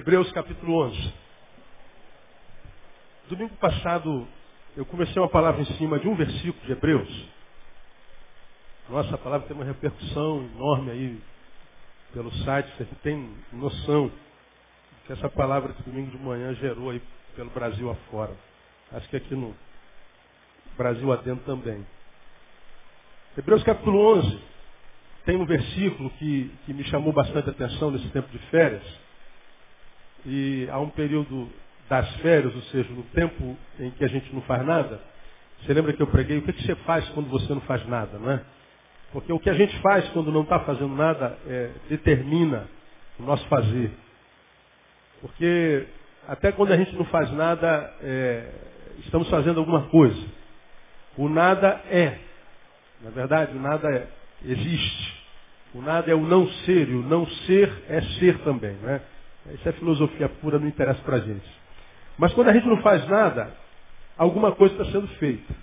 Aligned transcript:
Hebreus 0.00 0.32
capítulo 0.32 0.82
11. 0.86 1.12
Domingo 3.28 3.54
passado 3.56 4.26
eu 4.74 4.86
comecei 4.86 5.20
uma 5.20 5.28
palavra 5.28 5.60
em 5.60 5.66
cima 5.76 5.98
de 5.98 6.08
um 6.08 6.14
versículo 6.14 6.64
de 6.64 6.72
Hebreus. 6.72 7.28
Nossa, 8.88 9.14
a 9.14 9.18
palavra 9.18 9.46
tem 9.46 9.54
uma 9.54 9.66
repercussão 9.66 10.48
enorme 10.54 10.90
aí 10.90 11.20
pelo 12.14 12.32
site. 12.32 12.72
Você 12.78 12.86
tem 13.02 13.30
noção 13.52 14.10
que 15.06 15.12
essa 15.12 15.28
palavra 15.28 15.74
de 15.74 15.82
domingo 15.82 16.10
de 16.12 16.16
manhã 16.16 16.54
gerou 16.54 16.88
aí 16.88 17.02
pelo 17.36 17.50
Brasil 17.50 17.90
afora. 17.90 18.34
Acho 18.92 19.06
que 19.10 19.16
aqui 19.18 19.34
no 19.34 19.54
Brasil 20.78 21.12
adentro 21.12 21.44
também. 21.44 21.86
Hebreus 23.36 23.62
capítulo 23.64 24.16
11 24.16 24.40
tem 25.26 25.36
um 25.36 25.44
versículo 25.44 26.08
que, 26.12 26.50
que 26.64 26.72
me 26.72 26.84
chamou 26.84 27.12
bastante 27.12 27.50
atenção 27.50 27.90
nesse 27.90 28.08
tempo 28.08 28.28
de 28.28 28.38
férias. 28.46 29.09
E 30.26 30.68
há 30.70 30.78
um 30.78 30.90
período 30.90 31.50
das 31.88 32.08
férias, 32.16 32.54
ou 32.54 32.62
seja, 32.62 32.88
no 32.92 33.02
tempo 33.04 33.56
em 33.78 33.90
que 33.90 34.04
a 34.04 34.08
gente 34.08 34.32
não 34.34 34.42
faz 34.42 34.64
nada. 34.64 35.00
Você 35.60 35.74
lembra 35.74 35.92
que 35.92 36.00
eu 36.00 36.06
preguei? 36.06 36.38
O 36.38 36.42
que, 36.42 36.52
que 36.52 36.62
você 36.64 36.74
faz 36.76 37.08
quando 37.10 37.28
você 37.28 37.52
não 37.52 37.60
faz 37.62 37.86
nada, 37.86 38.18
não 38.18 38.30
é? 38.30 38.40
Porque 39.12 39.32
o 39.32 39.40
que 39.40 39.50
a 39.50 39.54
gente 39.54 39.76
faz 39.80 40.08
quando 40.10 40.30
não 40.30 40.42
está 40.42 40.60
fazendo 40.60 40.94
nada 40.94 41.36
é, 41.46 41.70
determina 41.88 42.68
o 43.18 43.22
nosso 43.24 43.46
fazer. 43.48 43.90
Porque 45.20 45.86
até 46.28 46.52
quando 46.52 46.72
a 46.72 46.76
gente 46.76 46.94
não 46.94 47.04
faz 47.06 47.30
nada, 47.32 47.92
é, 48.02 48.50
estamos 49.00 49.28
fazendo 49.28 49.58
alguma 49.58 49.88
coisa. 49.88 50.26
O 51.16 51.28
nada 51.28 51.80
é. 51.90 52.18
Na 53.02 53.10
verdade, 53.10 53.56
o 53.56 53.60
nada 53.60 53.88
é, 53.88 54.06
existe. 54.44 55.20
O 55.74 55.82
nada 55.82 56.10
é 56.10 56.14
o 56.14 56.20
não 56.20 56.48
ser, 56.64 56.88
e 56.88 56.94
o 56.94 57.02
não 57.02 57.26
ser 57.26 57.72
é 57.88 58.00
ser 58.18 58.38
também. 58.38 58.74
Né? 58.74 59.00
Isso 59.54 59.68
é 59.68 59.72
filosofia 59.72 60.28
pura, 60.28 60.58
não 60.58 60.68
interessa 60.68 61.00
para 61.02 61.16
a 61.16 61.20
gente. 61.20 61.48
Mas 62.18 62.32
quando 62.34 62.48
a 62.48 62.52
gente 62.52 62.66
não 62.66 62.82
faz 62.82 63.06
nada, 63.08 63.54
alguma 64.16 64.52
coisa 64.52 64.74
está 64.74 64.92
sendo 64.92 65.08
feita. 65.16 65.54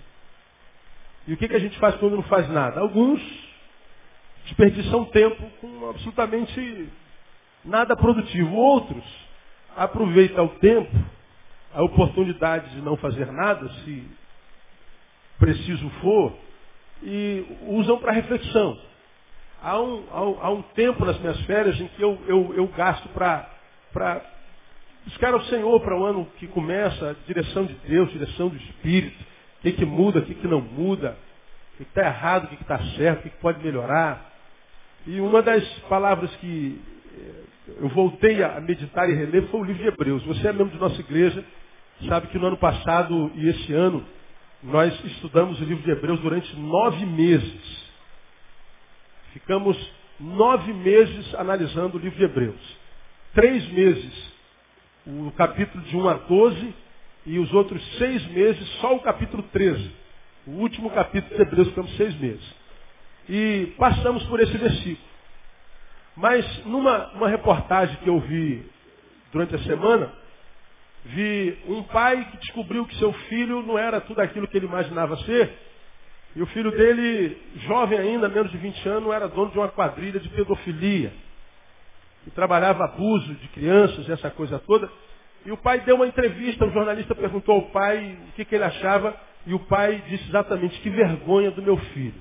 E 1.26 1.32
o 1.32 1.36
que, 1.36 1.46
que 1.46 1.54
a 1.54 1.60
gente 1.60 1.78
faz 1.78 1.94
quando 1.96 2.16
não 2.16 2.22
faz 2.24 2.48
nada? 2.48 2.80
Alguns 2.80 3.20
desperdiçam 4.44 5.04
tempo 5.06 5.50
com 5.60 5.90
absolutamente 5.90 6.88
nada 7.64 7.94
produtivo. 7.96 8.54
Outros 8.54 9.04
aproveita 9.76 10.42
o 10.42 10.48
tempo, 10.58 10.90
a 11.72 11.82
oportunidade 11.82 12.70
de 12.70 12.80
não 12.80 12.96
fazer 12.96 13.30
nada, 13.30 13.68
se 13.84 14.04
preciso 15.38 15.88
for, 16.00 16.34
e 17.02 17.44
usam 17.68 17.98
para 17.98 18.12
reflexão. 18.12 18.78
Há 19.62 19.78
um, 19.78 20.04
há, 20.10 20.46
há 20.46 20.50
um, 20.50 20.62
tempo 20.62 21.04
nas 21.04 21.18
minhas 21.20 21.40
férias 21.42 21.80
em 21.80 21.88
que 21.88 22.02
eu, 22.02 22.18
eu, 22.26 22.54
eu 22.54 22.66
gasto 22.68 23.08
para 23.10 23.48
buscar 25.04 25.32
ao 25.32 25.42
Senhor 25.44 25.80
para 25.80 25.98
o 25.98 26.04
ano 26.04 26.26
que 26.38 26.46
começa, 26.48 27.16
direção 27.26 27.64
de 27.64 27.74
Deus, 27.86 28.10
direção 28.10 28.48
do 28.48 28.56
Espírito, 28.56 29.24
o 29.58 29.62
que, 29.62 29.72
que 29.72 29.84
muda, 29.84 30.20
o 30.20 30.22
que, 30.22 30.34
que 30.34 30.46
não 30.46 30.60
muda, 30.60 31.16
o 31.74 31.76
que 31.78 31.82
está 31.84 32.06
errado, 32.06 32.44
o 32.44 32.48
que 32.48 32.62
está 32.62 32.78
certo, 32.96 33.20
o 33.20 33.22
que, 33.22 33.30
que 33.30 33.40
pode 33.40 33.62
melhorar. 33.64 34.32
E 35.06 35.20
uma 35.20 35.42
das 35.42 35.64
palavras 35.88 36.34
que 36.36 36.80
eu 37.80 37.88
voltei 37.88 38.42
a 38.42 38.60
meditar 38.60 39.08
e 39.08 39.14
reler 39.14 39.46
foi 39.48 39.60
o 39.60 39.64
livro 39.64 39.82
de 39.82 39.88
Hebreus. 39.88 40.24
Você 40.24 40.48
é 40.48 40.52
membro 40.52 40.74
de 40.74 40.78
nossa 40.78 41.00
igreja, 41.00 41.44
sabe 42.08 42.28
que 42.28 42.38
no 42.38 42.46
ano 42.46 42.56
passado 42.56 43.30
e 43.34 43.48
esse 43.48 43.72
ano 43.72 44.04
nós 44.62 44.92
estudamos 45.04 45.60
o 45.60 45.64
livro 45.64 45.84
de 45.84 45.90
Hebreus 45.90 46.20
durante 46.20 46.54
nove 46.56 47.04
meses. 47.06 47.88
Ficamos 49.32 49.76
nove 50.18 50.72
meses 50.72 51.34
analisando 51.34 51.96
o 51.96 52.00
livro 52.00 52.18
de 52.18 52.24
Hebreus. 52.24 52.77
Três 53.38 53.68
meses, 53.68 54.32
o 55.06 55.30
capítulo 55.30 55.84
de 55.84 55.96
1 55.96 56.08
a 56.08 56.14
12, 56.14 56.74
e 57.24 57.38
os 57.38 57.54
outros 57.54 57.80
seis 57.96 58.26
meses, 58.32 58.68
só 58.80 58.96
o 58.96 59.00
capítulo 59.00 59.44
13. 59.52 59.92
O 60.44 60.50
último 60.54 60.90
capítulo 60.90 61.36
de 61.36 61.42
Hebreus, 61.42 61.68
ficamos 61.68 61.96
seis 61.96 62.18
meses. 62.18 62.42
E 63.28 63.74
passamos 63.78 64.24
por 64.24 64.40
esse 64.40 64.58
versículo. 64.58 65.08
Mas 66.16 66.64
numa 66.64 67.12
uma 67.12 67.28
reportagem 67.28 67.94
que 67.98 68.08
eu 68.08 68.18
vi 68.18 68.66
durante 69.30 69.54
a 69.54 69.60
semana, 69.60 70.12
vi 71.04 71.58
um 71.68 71.84
pai 71.84 72.28
que 72.32 72.38
descobriu 72.38 72.86
que 72.86 72.98
seu 72.98 73.12
filho 73.12 73.62
não 73.62 73.78
era 73.78 74.00
tudo 74.00 74.20
aquilo 74.20 74.48
que 74.48 74.56
ele 74.56 74.66
imaginava 74.66 75.16
ser. 75.18 75.56
E 76.34 76.42
o 76.42 76.46
filho 76.46 76.72
dele, 76.72 77.40
jovem 77.68 78.00
ainda, 78.00 78.28
menos 78.28 78.50
de 78.50 78.58
20 78.58 78.88
anos, 78.88 79.14
era 79.14 79.28
dono 79.28 79.52
de 79.52 79.58
uma 79.58 79.68
quadrilha 79.68 80.18
de 80.18 80.28
pedofilia. 80.28 81.12
Trabalhava 82.34 82.84
abuso 82.84 83.34
de 83.34 83.48
crianças, 83.48 84.08
essa 84.08 84.30
coisa 84.30 84.58
toda. 84.58 84.90
E 85.44 85.52
o 85.52 85.56
pai 85.56 85.80
deu 85.80 85.96
uma 85.96 86.06
entrevista, 86.06 86.66
o 86.66 86.70
jornalista 86.70 87.14
perguntou 87.14 87.54
ao 87.54 87.62
pai 87.70 88.18
o 88.28 88.32
que, 88.32 88.44
que 88.44 88.54
ele 88.54 88.64
achava, 88.64 89.18
e 89.46 89.54
o 89.54 89.60
pai 89.60 90.02
disse 90.08 90.28
exatamente, 90.28 90.80
que 90.80 90.90
vergonha 90.90 91.50
do 91.50 91.62
meu 91.62 91.76
filho. 91.76 92.20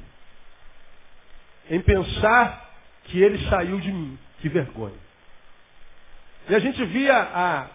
Em 1.70 1.82
pensar 1.82 2.68
que 3.06 3.22
ele 3.22 3.38
saiu 3.50 3.80
de 3.80 3.92
mim. 3.92 4.18
Que 4.40 4.50
vergonha. 4.50 4.96
E 6.50 6.56
a 6.56 6.60
gente 6.60 6.84
via 6.86 7.18
a, 7.18 7.68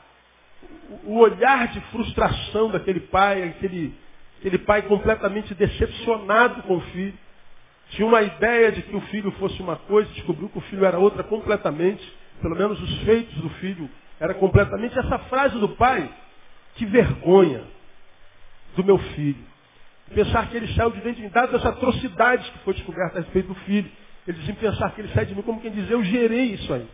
o 1.04 1.18
olhar 1.18 1.68
de 1.68 1.80
frustração 1.90 2.70
daquele 2.70 3.00
pai, 3.00 3.42
aquele, 3.42 3.94
aquele 4.38 4.58
pai 4.58 4.82
completamente 4.82 5.54
decepcionado 5.54 6.62
com 6.62 6.76
o 6.76 6.80
filho. 6.80 7.14
Tinha 7.90 8.06
uma 8.06 8.22
ideia 8.22 8.72
de 8.72 8.82
que 8.82 8.96
o 8.96 9.00
filho 9.02 9.30
fosse 9.32 9.60
uma 9.60 9.76
coisa, 9.76 10.10
descobriu 10.12 10.48
que 10.48 10.58
o 10.58 10.62
filho 10.62 10.86
era 10.86 10.98
outra 10.98 11.22
completamente. 11.22 12.02
Pelo 12.42 12.56
menos 12.56 12.80
os 12.82 12.98
feitos 13.04 13.34
do 13.36 13.48
filho 13.50 13.88
era 14.20 14.34
completamente 14.34 14.98
essa 14.98 15.18
frase 15.20 15.58
do 15.58 15.70
pai. 15.70 16.12
Que 16.74 16.84
vergonha 16.84 17.64
do 18.76 18.84
meu 18.84 18.98
filho. 18.98 19.44
Pensar 20.14 20.48
que 20.50 20.56
ele 20.56 20.74
saiu 20.74 20.90
de 20.90 21.00
dentro 21.00 21.14
de 21.14 21.22
mim, 21.22 21.28
dadas 21.28 21.54
as 21.54 21.64
atrocidades 21.64 22.48
que 22.50 22.58
foi 22.58 22.74
descoberta 22.74 23.18
a 23.18 23.22
respeito 23.22 23.48
do 23.48 23.54
filho. 23.54 23.90
Eles 24.26 24.40
diziam 24.40 24.56
pensar 24.56 24.90
que 24.90 25.00
ele 25.00 25.12
sai 25.14 25.24
de 25.24 25.34
mim 25.34 25.42
como 25.42 25.60
quem 25.60 25.70
diz, 25.70 25.90
eu 25.90 26.04
gerei 26.04 26.52
isso 26.52 26.72
aí. 26.72 26.86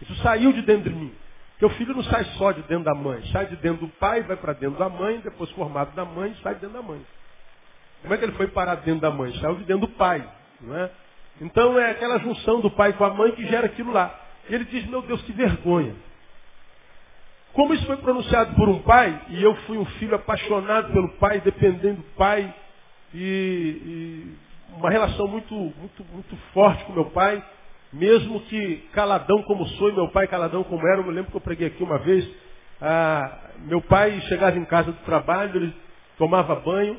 Isso 0.00 0.14
saiu 0.16 0.52
de 0.52 0.62
dentro 0.62 0.90
de 0.90 0.96
mim. 0.96 1.12
Porque 1.52 1.66
o 1.66 1.70
filho 1.70 1.94
não 1.94 2.04
sai 2.04 2.24
só 2.36 2.52
de 2.52 2.62
dentro 2.62 2.84
da 2.84 2.94
mãe, 2.94 3.24
sai 3.32 3.46
de 3.46 3.56
dentro 3.56 3.86
do 3.86 3.92
pai, 3.94 4.22
vai 4.22 4.36
para 4.36 4.52
dentro 4.52 4.78
da 4.78 4.88
mãe, 4.88 5.20
depois 5.20 5.50
formado 5.50 5.94
da 5.94 6.04
mãe, 6.04 6.36
sai 6.42 6.54
de 6.54 6.60
dentro 6.60 6.76
da 6.76 6.82
mãe. 6.82 7.04
Como 8.02 8.12
é 8.12 8.18
que 8.18 8.24
ele 8.24 8.32
foi 8.32 8.48
parar 8.48 8.76
dentro 8.76 9.00
da 9.00 9.10
mãe? 9.10 9.32
Saiu 9.40 9.56
de 9.56 9.64
dentro 9.64 9.86
do 9.86 9.92
pai. 9.94 10.28
Não 10.60 10.76
é? 10.76 10.90
Então 11.40 11.78
é 11.78 11.90
aquela 11.90 12.18
junção 12.18 12.60
do 12.60 12.70
pai 12.70 12.92
com 12.92 13.04
a 13.04 13.10
mãe 13.10 13.32
que 13.32 13.46
gera 13.46 13.66
aquilo 13.66 13.92
lá. 13.92 14.23
E 14.48 14.54
ele 14.54 14.64
diz, 14.64 14.86
meu 14.86 15.02
Deus, 15.02 15.22
que 15.22 15.32
vergonha. 15.32 15.94
Como 17.52 17.72
isso 17.72 17.86
foi 17.86 17.96
pronunciado 17.98 18.54
por 18.54 18.68
um 18.68 18.80
pai, 18.80 19.20
e 19.28 19.42
eu 19.42 19.54
fui 19.66 19.78
um 19.78 19.84
filho 19.84 20.16
apaixonado 20.16 20.92
pelo 20.92 21.08
pai, 21.18 21.40
dependendo 21.40 21.98
do 21.98 22.14
pai, 22.16 22.52
e, 23.14 23.20
e 23.20 24.36
uma 24.76 24.90
relação 24.90 25.28
muito, 25.28 25.54
muito, 25.54 26.04
muito 26.12 26.36
forte 26.52 26.84
com 26.84 26.92
meu 26.92 27.06
pai, 27.06 27.42
mesmo 27.92 28.40
que 28.40 28.78
caladão 28.92 29.40
como 29.44 29.64
sou 29.66 29.88
e 29.88 29.92
meu 29.92 30.08
pai 30.08 30.26
caladão 30.26 30.64
como 30.64 30.84
era, 30.86 31.00
eu 31.00 31.04
me 31.04 31.12
lembro 31.12 31.30
que 31.30 31.36
eu 31.36 31.40
preguei 31.40 31.68
aqui 31.68 31.82
uma 31.82 31.98
vez, 31.98 32.28
ah, 32.80 33.38
meu 33.66 33.80
pai 33.80 34.20
chegava 34.22 34.58
em 34.58 34.64
casa 34.64 34.90
do 34.90 34.98
trabalho, 35.04 35.56
ele 35.56 35.74
tomava 36.18 36.56
banho, 36.56 36.98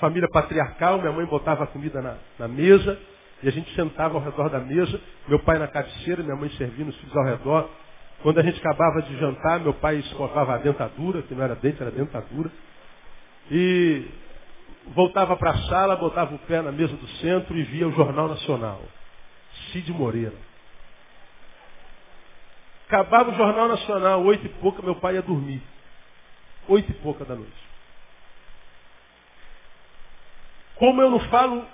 família 0.00 0.28
patriarcal, 0.32 0.98
minha 0.98 1.12
mãe 1.12 1.26
botava 1.26 1.64
a 1.64 1.66
comida 1.66 2.00
na, 2.00 2.16
na 2.38 2.48
mesa, 2.48 2.98
e 3.42 3.48
a 3.48 3.52
gente 3.52 3.72
sentava 3.74 4.14
ao 4.14 4.24
redor 4.24 4.48
da 4.48 4.58
mesa, 4.58 5.00
meu 5.28 5.38
pai 5.40 5.58
na 5.58 5.68
cabeceira, 5.68 6.22
minha 6.22 6.34
mãe 6.34 6.50
servindo 6.50 6.88
os 6.88 6.96
filhos 6.96 7.16
ao 7.16 7.24
redor. 7.24 7.70
Quando 8.22 8.40
a 8.40 8.42
gente 8.42 8.58
acabava 8.58 9.02
de 9.02 9.16
jantar, 9.16 9.60
meu 9.60 9.74
pai 9.74 9.96
escovava 9.96 10.54
a 10.54 10.58
dentadura, 10.58 11.22
que 11.22 11.34
não 11.34 11.44
era 11.44 11.54
dente, 11.54 11.80
era 11.80 11.90
dentadura. 11.90 12.50
E 13.50 14.06
voltava 14.88 15.36
para 15.36 15.50
a 15.50 15.58
sala, 15.68 15.94
botava 15.94 16.34
o 16.34 16.38
pé 16.40 16.60
na 16.60 16.72
mesa 16.72 16.96
do 16.96 17.06
centro 17.20 17.56
e 17.56 17.62
via 17.62 17.86
o 17.86 17.92
Jornal 17.92 18.28
Nacional. 18.28 18.82
Cid 19.70 19.92
Moreira. 19.92 20.34
Acabava 22.88 23.30
o 23.30 23.34
Jornal 23.36 23.68
Nacional, 23.68 24.24
oito 24.24 24.46
e 24.46 24.48
pouca, 24.48 24.82
meu 24.82 24.96
pai 24.96 25.14
ia 25.14 25.22
dormir. 25.22 25.62
Oito 26.66 26.90
e 26.90 26.94
pouca 26.94 27.24
da 27.24 27.36
noite. 27.36 27.68
Como 30.74 31.00
eu 31.00 31.10
não 31.10 31.20
falo 31.28 31.64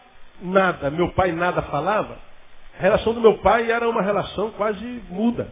nada, 0.41 0.91
meu 0.91 1.13
pai 1.13 1.33
nada 1.33 1.63
falava, 1.63 2.19
a 2.79 2.83
relação 2.83 3.15
do 3.15 3.21
meu 3.21 3.39
pai 3.39 3.71
era 3.71 3.89
uma 3.89 4.03
relação 4.03 4.51
quase 4.53 4.85
muda. 5.09 5.51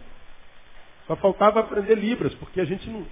Só 1.07 1.17
faltava 1.17 1.61
aprender 1.61 1.95
Libras, 1.95 2.35
porque 2.35 2.61
a 2.61 2.65
gente 2.65 2.89
não. 2.89 3.07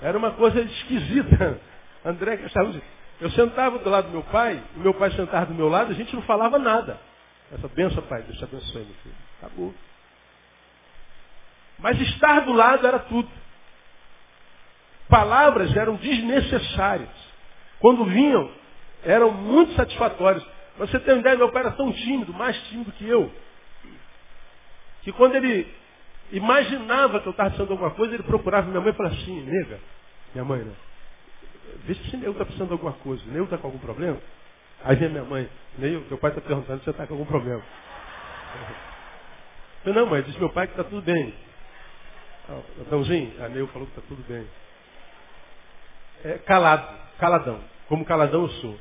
Era 0.00 0.16
uma 0.16 0.32
coisa 0.32 0.60
esquisita. 0.60 1.60
André 2.04 2.38
eu 3.20 3.30
sentava 3.30 3.78
do 3.78 3.90
lado 3.90 4.06
do 4.06 4.12
meu 4.12 4.22
pai, 4.24 4.62
e 4.76 4.78
meu 4.78 4.94
pai 4.94 5.10
sentava 5.10 5.46
do 5.46 5.54
meu 5.54 5.68
lado, 5.68 5.90
a 5.90 5.94
gente 5.94 6.14
não 6.14 6.22
falava 6.22 6.58
nada. 6.58 6.98
Essa 7.52 7.66
benção, 7.68 8.02
pai, 8.02 8.22
Deus 8.22 8.38
te 8.38 8.44
abençoe, 8.44 8.84
meu 8.84 8.94
filho. 9.02 9.14
Acabou. 9.38 9.74
Mas 11.78 12.00
estar 12.00 12.40
do 12.40 12.52
lado 12.52 12.86
era 12.86 12.98
tudo. 13.00 13.28
Palavras 15.08 15.74
eram 15.76 15.96
desnecessárias. 15.96 17.08
quando 17.80 18.04
vinham, 18.04 18.50
eram 19.04 19.30
muito 19.30 19.74
satisfatórios. 19.74 20.44
Você 20.78 20.98
tem 21.00 21.14
uma 21.14 21.20
ideia, 21.20 21.36
meu 21.36 21.50
pai 21.50 21.62
era 21.62 21.72
tão 21.72 21.92
tímido, 21.92 22.32
mais 22.32 22.56
tímido 22.68 22.92
que 22.92 23.06
eu, 23.08 23.30
que 25.02 25.12
quando 25.12 25.34
ele 25.34 25.66
imaginava 26.32 27.20
que 27.20 27.26
eu 27.26 27.30
estava 27.30 27.50
precisando 27.50 27.68
de 27.68 27.72
alguma 27.72 27.90
coisa, 27.92 28.14
ele 28.14 28.22
procurava 28.22 28.68
minha 28.68 28.80
mãe 28.80 28.90
e 28.90 28.96
falava 28.96 29.14
assim, 29.14 29.40
nega, 29.42 29.80
minha 30.34 30.44
mãe, 30.44 30.60
né? 30.60 30.74
Vê 31.84 31.94
se 31.94 32.16
Neil 32.16 32.32
está 32.32 32.44
precisando 32.44 32.68
de 32.68 32.72
alguma 32.74 32.92
coisa. 32.92 33.22
Neil 33.26 33.44
está 33.44 33.58
com 33.58 33.66
algum 33.68 33.78
problema? 33.78 34.18
Aí 34.84 34.96
vem 34.96 35.08
minha 35.08 35.24
mãe, 35.24 35.48
Neil, 35.78 36.04
teu 36.08 36.18
pai 36.18 36.30
está 36.30 36.40
perguntando 36.40 36.78
se 36.78 36.84
você 36.84 36.90
está 36.90 37.06
com 37.06 37.14
algum 37.14 37.26
problema. 37.26 37.62
Eu 39.84 39.94
não, 39.94 40.06
mãe, 40.06 40.22
disse 40.22 40.38
meu 40.38 40.50
pai 40.50 40.66
que 40.66 40.72
está 40.74 40.84
tudo 40.84 41.02
bem. 41.02 41.34
Adãozinho, 42.86 43.44
a 43.44 43.48
Neil 43.48 43.66
falou 43.68 43.86
que 43.86 43.98
está 43.98 44.08
tudo 44.08 44.22
bem. 44.26 44.46
É 46.24 46.38
calado, 46.38 46.88
caladão. 47.18 47.60
Como 47.88 48.04
caladão 48.04 48.42
eu 48.42 48.48
sou. 48.48 48.78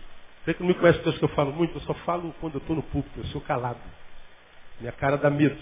Você 0.47 0.53
que 0.53 0.61
não 0.61 0.69
me 0.69 0.75
conhece 0.75 0.99
Deus 0.99 1.17
que 1.17 1.25
eu 1.25 1.29
falo 1.29 1.51
muito, 1.51 1.75
eu 1.75 1.81
só 1.81 1.93
falo 1.93 2.33
quando 2.39 2.53
eu 2.53 2.59
estou 2.59 2.73
no 2.73 2.81
púlpito, 2.83 3.19
eu 3.19 3.25
sou 3.25 3.41
calado. 3.41 3.81
Minha 4.79 4.93
cara 4.93 5.17
dá 5.17 5.29
medo. 5.29 5.57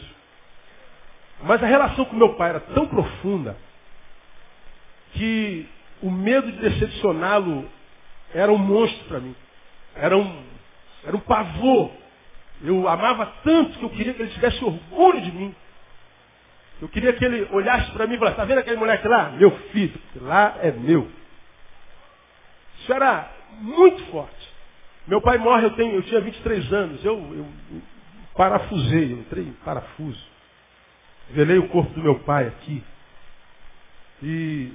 Mas 1.41 1.63
a 1.63 1.65
relação 1.65 2.05
com 2.05 2.15
meu 2.15 2.35
pai 2.35 2.51
era 2.51 2.59
tão 2.59 2.85
profunda 2.85 3.57
que 5.13 5.67
o 6.03 6.11
medo 6.11 6.51
de 6.51 6.59
decepcioná-lo 6.59 7.67
era 8.31 8.51
um 8.51 8.59
monstro 8.59 9.05
para 9.05 9.19
mim. 9.19 9.35
Era 9.95 10.15
um, 10.15 10.43
era 11.03 11.17
um 11.17 11.21
pavor. 11.21 11.89
Eu 12.61 12.87
amava 12.87 13.25
tanto 13.43 13.79
que 13.79 13.85
eu 13.85 13.89
queria 13.89 14.13
que 14.13 14.21
ele 14.21 14.33
tivesse 14.33 14.63
orgulho 14.63 15.19
de 15.19 15.31
mim. 15.31 15.55
Eu 16.79 16.89
queria 16.89 17.11
que 17.13 17.25
ele 17.25 17.47
olhasse 17.51 17.89
para 17.89 18.05
mim 18.05 18.13
e 18.13 18.17
falasse, 18.19 18.35
está 18.35 18.45
vendo 18.45 18.59
aquele 18.59 18.77
moleque 18.77 19.07
lá? 19.07 19.31
Meu 19.31 19.49
filho, 19.71 19.99
lá 20.17 20.59
é 20.61 20.69
meu. 20.71 21.09
Isso 22.81 22.93
era 22.93 23.31
muito 23.61 24.05
forte. 24.11 24.34
Meu 25.07 25.21
pai 25.21 25.37
morre, 25.37 25.65
eu, 25.65 25.71
tenho, 25.71 25.95
eu 25.95 26.03
tinha 26.03 26.21
23 26.21 26.73
anos. 26.73 27.05
Eu, 27.05 27.17
eu, 27.35 27.47
parafusei, 28.35 29.13
eu 29.13 29.19
entrei 29.19 29.43
em 29.43 29.53
parafuso. 29.63 30.23
Velei 31.29 31.57
o 31.57 31.69
corpo 31.69 31.93
do 31.93 32.01
meu 32.01 32.19
pai 32.19 32.47
aqui. 32.47 32.83
E 34.23 34.71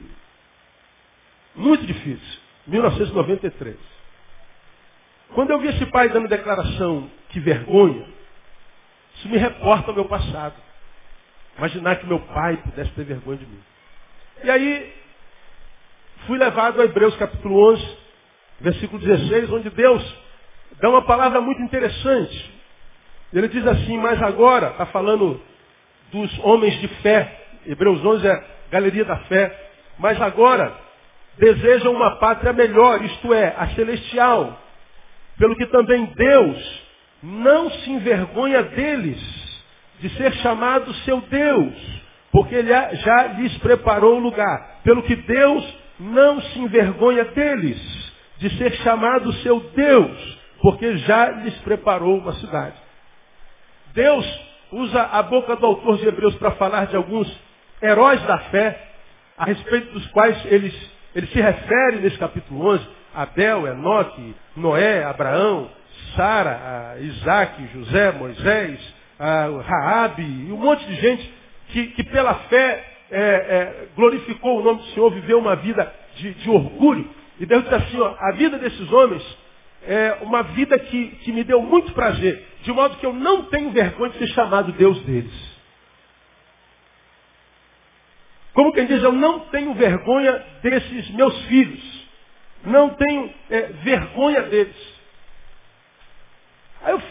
muito 1.54 1.84
difícil. 1.86 2.40
1993. 2.66 3.76
Quando 5.34 5.50
eu 5.50 5.60
vi 5.60 5.68
esse 5.68 5.86
pai 5.86 6.08
dando 6.08 6.28
declaração, 6.28 7.10
que 7.28 7.40
vergonha, 7.40 8.06
isso 9.14 9.28
me 9.28 9.36
reporta 9.36 9.90
ao 9.90 9.94
meu 9.94 10.06
passado. 10.06 10.54
Imaginar 11.56 11.96
que 11.96 12.06
meu 12.06 12.20
pai 12.20 12.56
pudesse 12.56 12.90
ter 12.92 13.04
vergonha 13.04 13.38
de 13.38 13.46
mim. 13.46 13.60
E 14.42 14.50
aí, 14.50 14.94
fui 16.26 16.38
levado 16.38 16.80
a 16.80 16.84
Hebreus 16.84 17.14
capítulo 17.16 17.72
11, 17.74 17.98
versículo 18.60 19.00
16, 19.02 19.50
onde 19.50 19.70
Deus 19.70 20.16
dá 20.80 20.88
uma 20.88 21.02
palavra 21.02 21.40
muito 21.40 21.62
interessante. 21.62 22.60
Ele 23.32 23.48
diz 23.48 23.66
assim, 23.66 23.96
mas 23.98 24.20
agora, 24.22 24.68
está 24.68 24.86
falando 24.86 25.40
dos 26.12 26.38
homens 26.40 26.78
de 26.80 26.88
fé. 27.02 27.40
Hebreus 27.66 28.04
11 28.04 28.26
é 28.26 28.44
galeria 28.70 29.04
da 29.04 29.16
fé. 29.20 29.70
Mas 29.98 30.20
agora, 30.20 30.74
desejam 31.38 31.92
uma 31.92 32.16
pátria 32.16 32.52
melhor, 32.52 33.02
isto 33.02 33.32
é, 33.32 33.54
a 33.56 33.68
celestial. 33.68 34.58
Pelo 35.38 35.56
que 35.56 35.66
também 35.66 36.06
Deus 36.06 36.82
não 37.22 37.70
se 37.70 37.90
envergonha 37.90 38.62
deles, 38.62 39.20
de 40.00 40.08
ser 40.16 40.32
chamado 40.36 40.92
seu 41.04 41.20
Deus, 41.20 41.74
porque 42.32 42.54
ele 42.54 42.72
já 42.72 43.26
lhes 43.38 43.56
preparou 43.58 44.16
o 44.16 44.20
lugar. 44.20 44.80
Pelo 44.82 45.02
que 45.02 45.14
Deus 45.14 45.78
não 45.98 46.40
se 46.40 46.58
envergonha 46.58 47.24
deles, 47.26 47.99
de 48.40 48.50
ser 48.58 48.72
chamado 48.78 49.32
seu 49.34 49.60
Deus, 49.60 50.38
porque 50.60 50.96
já 50.98 51.30
lhes 51.30 51.54
preparou 51.58 52.18
uma 52.18 52.32
cidade. 52.34 52.74
Deus 53.94 54.26
usa 54.72 55.02
a 55.02 55.22
boca 55.22 55.54
do 55.56 55.66
autor 55.66 55.98
de 55.98 56.08
Hebreus 56.08 56.34
para 56.36 56.52
falar 56.52 56.86
de 56.86 56.96
alguns 56.96 57.30
heróis 57.82 58.20
da 58.22 58.38
fé, 58.38 58.88
a 59.36 59.44
respeito 59.44 59.92
dos 59.92 60.06
quais 60.08 60.44
eles 60.46 60.74
ele 61.14 61.26
se 61.26 61.40
refere 61.40 61.96
nesse 61.98 62.16
capítulo 62.18 62.66
11 62.66 62.86
a 63.12 63.22
Abel, 63.22 63.66
Enoque, 63.66 64.34
Noé, 64.56 65.02
Abraão, 65.02 65.68
Sara, 66.14 66.96
Isaac, 67.00 67.66
José, 67.74 68.12
Moisés, 68.12 68.78
Raabe 69.18 70.22
e 70.22 70.52
um 70.52 70.56
monte 70.56 70.86
de 70.86 70.94
gente 70.94 71.34
que, 71.68 71.88
que 71.88 72.04
pela 72.04 72.34
fé 72.34 72.84
é, 73.10 73.20
é, 73.20 73.88
glorificou 73.96 74.60
o 74.60 74.62
nome 74.62 74.80
do 74.80 74.86
Senhor, 74.86 75.10
viveu 75.10 75.38
uma 75.38 75.56
vida 75.56 75.92
de, 76.14 76.32
de 76.34 76.48
orgulho. 76.48 77.08
E 77.40 77.46
Deus 77.46 77.64
diz 77.64 77.72
assim, 77.72 77.98
ó, 77.98 78.14
a 78.18 78.32
vida 78.32 78.58
desses 78.58 78.92
homens 78.92 79.38
é 79.82 80.18
uma 80.20 80.42
vida 80.42 80.78
que, 80.78 81.08
que 81.22 81.32
me 81.32 81.42
deu 81.42 81.62
muito 81.62 81.90
prazer, 81.92 82.46
de 82.62 82.70
modo 82.70 82.98
que 82.98 83.06
eu 83.06 83.14
não 83.14 83.44
tenho 83.44 83.70
vergonha 83.70 84.12
de 84.12 84.18
ser 84.18 84.26
chamado 84.28 84.72
Deus 84.72 85.00
deles. 85.04 85.50
Como 88.52 88.72
quem 88.74 88.84
diz, 88.84 89.02
eu 89.02 89.12
não 89.12 89.40
tenho 89.46 89.72
vergonha 89.72 90.44
desses 90.62 91.10
meus 91.12 91.34
filhos. 91.46 92.08
Não 92.64 92.90
tenho 92.90 93.32
é, 93.48 93.60
vergonha 93.84 94.42
deles. 94.42 94.76
Aí 96.82 96.92
eu 96.92 97.02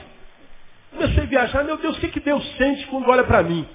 comecei 0.92 1.24
a 1.24 1.26
viajar, 1.26 1.64
meu 1.64 1.78
Deus, 1.78 1.98
o 1.98 2.00
que, 2.00 2.10
que 2.10 2.20
Deus 2.20 2.46
sente 2.56 2.86
quando 2.86 3.10
olha 3.10 3.24
para 3.24 3.42
mim? 3.42 3.68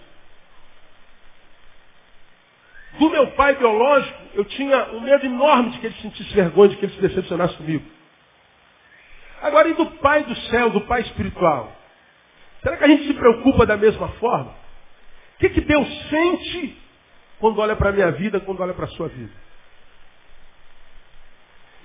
Do 3.01 3.11
meu 3.11 3.27
pai 3.33 3.57
biológico, 3.57 4.24
eu 4.35 4.45
tinha 4.45 4.91
um 4.93 5.01
medo 5.01 5.25
enorme 5.25 5.71
de 5.71 5.79
que 5.79 5.87
ele 5.87 5.97
sentisse 6.03 6.35
vergonha, 6.35 6.71
de 6.71 6.77
que 6.77 6.85
ele 6.87 6.95
se 6.95 7.01
decepcionasse 7.01 7.57
comigo. 7.57 7.85
Agora, 9.43 9.69
e 9.69 9.75
do 9.75 9.87
pai 9.93 10.25
do 10.25 10.35
céu, 10.35 10.71
do 10.71 10.81
pai 10.83 11.03
espiritual? 11.03 11.73
Será 12.63 12.77
que 12.77 12.85
a 12.85 12.89
gente 12.89 13.07
se 13.07 13.15
preocupa 13.15 13.67
da 13.67 13.77
mesma 13.77 14.09
forma? 14.09 14.51
O 14.51 15.39
que, 15.39 15.51
que 15.51 15.61
Deus 15.61 15.87
sente 16.09 16.79
quando 17.39 17.59
olha 17.59 17.77
para 17.77 17.91
a 17.91 17.93
minha 17.93 18.11
vida, 18.13 18.41
quando 18.41 18.63
olha 18.63 18.73
para 18.73 18.87
a 18.87 18.89
sua 18.89 19.09
vida. 19.09 19.33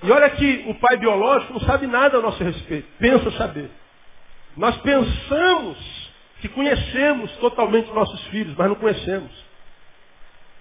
E 0.02 0.10
olha 0.10 0.30
que 0.30 0.66
o 0.68 0.75
pai 0.75 0.95
biológico 0.97 1.52
não 1.52 1.59
sabe 1.62 1.85
nada 1.85 2.18
a 2.18 2.21
nosso 2.21 2.42
respeito, 2.42 2.88
pensa 2.97 3.30
saber. 3.31 3.69
Nós 4.56 4.78
pensamos 4.78 6.12
que 6.40 6.47
conhecemos 6.47 7.30
totalmente 7.38 7.92
nossos 7.92 8.26
filhos, 8.28 8.56
mas 8.56 8.69
não 8.69 8.76
conhecemos. 8.76 9.31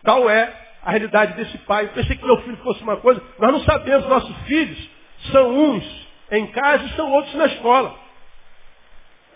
Tal 0.03 0.29
é 0.29 0.68
a 0.89 0.91
realidade 0.91 1.35
desse 1.35 1.59
pai. 1.59 1.85
Eu 1.85 1.89
pensei 1.91 2.17
que 2.17 2.25
meu 2.25 2.39
filho 2.39 2.57
fosse 2.59 2.83
uma 2.83 2.97
coisa, 2.97 3.23
nós 3.39 3.53
não 3.53 3.61
sabemos, 3.61 4.09
nossos 4.09 4.35
filhos 4.47 4.91
são 5.31 5.55
uns 5.55 6.09
em 6.33 6.47
casa 6.47 6.83
e 6.83 6.97
são 6.97 7.13
outros 7.13 7.35
na 7.35 7.45
escola. 7.45 7.95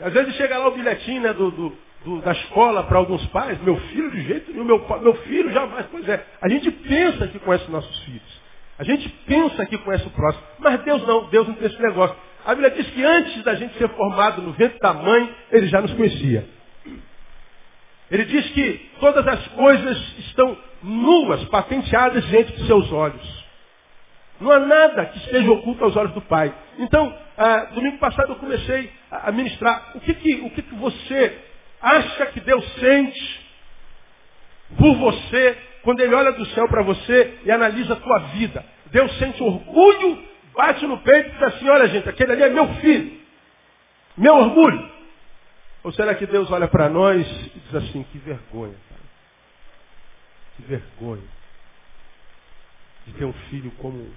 Às 0.01 0.15
vezes 0.15 0.35
chega 0.37 0.57
lá 0.57 0.69
o 0.69 0.71
bilhetinho 0.71 1.21
né, 1.21 1.35
do, 1.35 1.51
do, 1.51 1.79
do, 2.07 2.21
da 2.23 2.33
escola 2.33 2.85
para 2.85 2.97
alguns 2.97 3.27
pais, 3.27 3.61
meu 3.61 3.77
filho 3.77 4.11
de 4.13 4.23
jeito 4.23 4.51
nenhum, 4.51 4.65
meu, 4.65 4.83
meu 5.03 5.15
filho 5.25 5.53
jamais. 5.53 5.85
Pois 5.91 6.09
é, 6.09 6.25
a 6.41 6.49
gente 6.49 6.71
pensa 6.71 7.29
que 7.29 7.39
conhece 7.39 7.71
nossos 7.71 7.99
filhos. 8.01 8.43
A 8.79 8.85
gente 8.85 9.07
pensa 9.27 9.67
que 9.67 9.77
conhece 9.77 10.07
o 10.07 10.11
próximo. 10.11 10.43
Mas 10.59 10.81
Deus 10.85 11.07
não, 11.07 11.29
Deus 11.29 11.47
não 11.47 11.55
tem 11.55 11.67
esse 11.67 11.83
negócio. 11.83 12.17
A 12.47 12.55
Bíblia 12.55 12.71
diz 12.71 12.89
que 12.89 13.05
antes 13.05 13.43
da 13.45 13.55
gente 13.57 13.77
ser 13.77 13.91
formado 13.91 14.41
no 14.41 14.53
ventre 14.53 14.79
da 14.79 14.95
mãe, 14.95 15.31
Ele 15.51 15.67
já 15.67 15.83
nos 15.83 15.93
conhecia. 15.93 16.49
Ele 18.13 18.27
diz 18.27 18.47
que 18.51 18.91
todas 19.01 19.27
as 19.27 19.49
coisas 19.49 20.19
estão 20.19 20.55
nuas, 20.83 21.43
patenteadas 21.47 22.23
diante 22.27 22.53
de 22.53 22.67
seus 22.67 22.93
olhos. 22.93 23.45
Não 24.39 24.53
há 24.53 24.59
nada 24.59 25.07
que 25.07 25.17
esteja 25.17 25.51
oculto 25.51 25.83
aos 25.83 25.97
olhos 25.97 26.13
do 26.13 26.21
Pai. 26.21 26.55
Então, 26.79 27.17
ah, 27.39 27.71
domingo 27.75 27.97
passado 27.97 28.33
eu 28.33 28.37
comecei 28.37 28.93
a 29.11 29.33
ministrar. 29.33 29.93
O 29.95 30.01
que, 30.01 30.13
que, 30.13 30.35
o 30.43 30.51
que, 30.51 30.61
que 30.61 30.75
você 30.75 31.39
acha 31.81 32.27
que 32.27 32.41
Deus 32.41 32.63
sente 32.75 33.41
por 34.77 34.95
você 34.97 35.57
quando 35.83 36.01
Ele 36.01 36.15
olha 36.15 36.33
do 36.33 36.45
céu 36.49 36.69
para 36.69 36.83
você 36.83 37.39
e 37.47 37.51
analisa 37.51 37.95
a 37.95 37.97
tua 37.97 38.19
vida? 38.35 38.63
Deus 38.91 39.11
sente 39.17 39.43
orgulho, 39.43 40.23
bate 40.55 40.87
no 40.87 40.99
peito 40.99 41.31
e 41.31 41.33
diz 41.33 41.43
assim, 41.45 41.67
olha 41.67 41.89
gente, 41.89 42.07
aquele 42.11 42.33
ali 42.33 42.43
é 42.43 42.51
meu 42.51 42.69
filho. 42.75 43.21
Meu 44.19 44.35
orgulho. 44.37 44.93
Ou 45.85 45.93
será 45.93 46.15
que 46.15 46.27
Deus 46.27 46.51
olha 46.51 46.69
para 46.69 46.89
nós 46.89 47.27
e 47.27 47.59
diz 47.59 47.75
assim, 47.75 48.05
que 48.05 48.19
vergonha. 48.19 48.77
Que 50.57 50.63
vergonha. 50.63 51.23
De 53.07 53.13
ter 53.15 53.25
um 53.25 53.33
filho 53.51 53.71
como, 53.73 54.09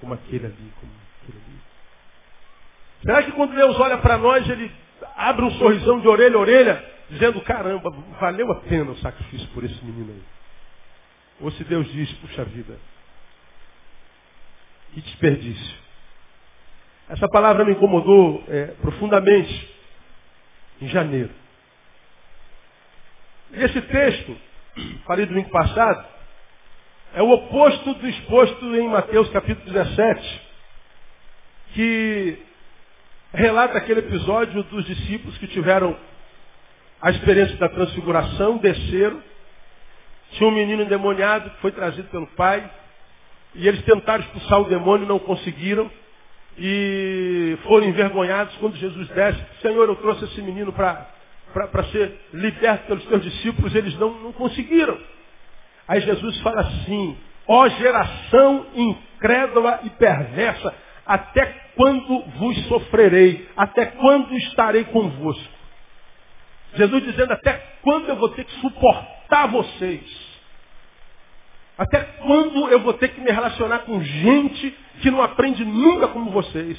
como 0.00 0.14
aquele 0.14 0.46
ali, 0.46 0.72
como 0.80 0.92
aquele 1.22 1.38
ali. 1.38 1.60
Será 3.02 3.22
que 3.22 3.32
quando 3.32 3.54
Deus 3.54 3.78
olha 3.78 3.98
para 3.98 4.18
nós, 4.18 4.48
Ele 4.48 4.72
abre 5.14 5.44
um 5.44 5.50
sorrisão 5.52 6.00
de 6.00 6.08
orelha 6.08 6.36
a 6.36 6.40
orelha, 6.40 6.92
dizendo, 7.10 7.40
caramba, 7.42 7.90
valeu 8.18 8.50
a 8.50 8.60
pena 8.62 8.90
o 8.90 8.98
sacrifício 8.98 9.48
por 9.48 9.62
esse 9.62 9.84
menino 9.84 10.12
aí. 10.12 10.22
Ou 11.40 11.50
se 11.52 11.62
Deus 11.64 11.86
diz, 11.92 12.10
puxa 12.14 12.44
vida, 12.44 12.76
que 14.94 15.00
desperdício. 15.02 15.76
Essa 17.08 17.28
palavra 17.28 17.64
me 17.64 17.72
incomodou 17.72 18.42
é, 18.48 18.66
profundamente 18.80 19.75
em 20.80 20.88
janeiro. 20.88 21.30
E 23.52 23.62
esse 23.62 23.80
texto, 23.80 24.36
falei 25.06 25.26
domingo 25.26 25.50
passado, 25.50 26.06
é 27.14 27.22
o 27.22 27.30
oposto 27.30 27.94
do 27.94 28.08
exposto 28.08 28.74
em 28.74 28.88
Mateus 28.88 29.28
capítulo 29.30 29.72
17, 29.72 30.42
que 31.74 32.38
relata 33.32 33.78
aquele 33.78 34.00
episódio 34.00 34.62
dos 34.64 34.84
discípulos 34.84 35.36
que 35.38 35.46
tiveram 35.46 35.96
a 37.00 37.10
experiência 37.10 37.56
da 37.56 37.68
transfiguração, 37.68 38.58
desceram, 38.58 39.22
tinha 40.32 40.48
um 40.48 40.52
menino 40.54 40.82
endemoniado 40.82 41.50
que 41.50 41.60
foi 41.60 41.72
trazido 41.72 42.08
pelo 42.08 42.26
pai, 42.28 42.68
e 43.54 43.66
eles 43.66 43.82
tentaram 43.84 44.24
expulsar 44.24 44.60
o 44.60 44.68
demônio, 44.68 45.06
não 45.06 45.18
conseguiram, 45.18 45.90
e 46.58 47.58
foram 47.64 47.86
envergonhados 47.86 48.56
quando 48.56 48.76
Jesus 48.76 49.08
desce. 49.08 49.38
Senhor, 49.60 49.88
eu 49.88 49.96
trouxe 49.96 50.24
esse 50.24 50.40
menino 50.40 50.72
para 50.72 51.84
ser 51.90 52.18
liberto 52.32 52.86
pelos 52.86 53.04
teus 53.06 53.22
discípulos, 53.22 53.74
eles 53.74 53.96
não, 53.98 54.10
não 54.20 54.32
conseguiram. 54.32 54.98
Aí 55.86 56.00
Jesus 56.00 56.40
fala 56.40 56.62
assim, 56.62 57.16
ó 57.46 57.68
geração 57.68 58.66
incrédula 58.74 59.80
e 59.84 59.90
perversa, 59.90 60.74
até 61.04 61.46
quando 61.76 62.24
vos 62.38 62.66
sofrerei? 62.66 63.48
Até 63.56 63.86
quando 63.86 64.34
estarei 64.36 64.84
convosco? 64.84 65.54
Jesus 66.74 67.04
dizendo, 67.04 67.32
até 67.32 67.52
quando 67.82 68.08
eu 68.08 68.16
vou 68.16 68.30
ter 68.30 68.44
que 68.44 68.60
suportar 68.60 69.46
vocês? 69.46 70.25
Até 71.78 72.00
quando 72.00 72.68
eu 72.68 72.80
vou 72.80 72.94
ter 72.94 73.08
que 73.08 73.20
me 73.20 73.30
relacionar 73.30 73.80
com 73.80 74.00
gente 74.02 74.70
que 75.02 75.10
não 75.10 75.22
aprende 75.22 75.64
nunca 75.64 76.08
como 76.08 76.30
vocês? 76.30 76.78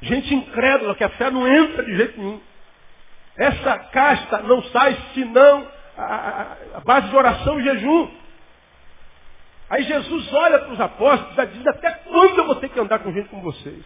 Gente 0.00 0.34
incrédula, 0.34 0.94
que 0.94 1.04
a 1.04 1.10
fé 1.10 1.30
não 1.30 1.46
entra 1.46 1.84
de 1.84 1.96
jeito 1.96 2.18
nenhum. 2.18 2.40
Essa 3.36 3.78
casta 3.78 4.38
não 4.42 4.62
sai 4.64 4.96
senão 5.14 5.66
a, 5.96 6.56
a 6.76 6.80
base 6.80 7.08
de 7.08 7.16
oração 7.16 7.60
e 7.60 7.64
jejum. 7.64 8.08
Aí 9.70 9.82
Jesus 9.82 10.32
olha 10.32 10.58
para 10.60 10.72
os 10.72 10.80
apóstolos 10.80 11.36
e 11.36 11.46
diz, 11.58 11.66
até 11.66 11.90
quando 11.90 12.38
eu 12.38 12.46
vou 12.46 12.54
ter 12.56 12.70
que 12.70 12.80
andar 12.80 13.00
com 13.00 13.12
gente 13.12 13.28
como 13.28 13.42
vocês? 13.42 13.84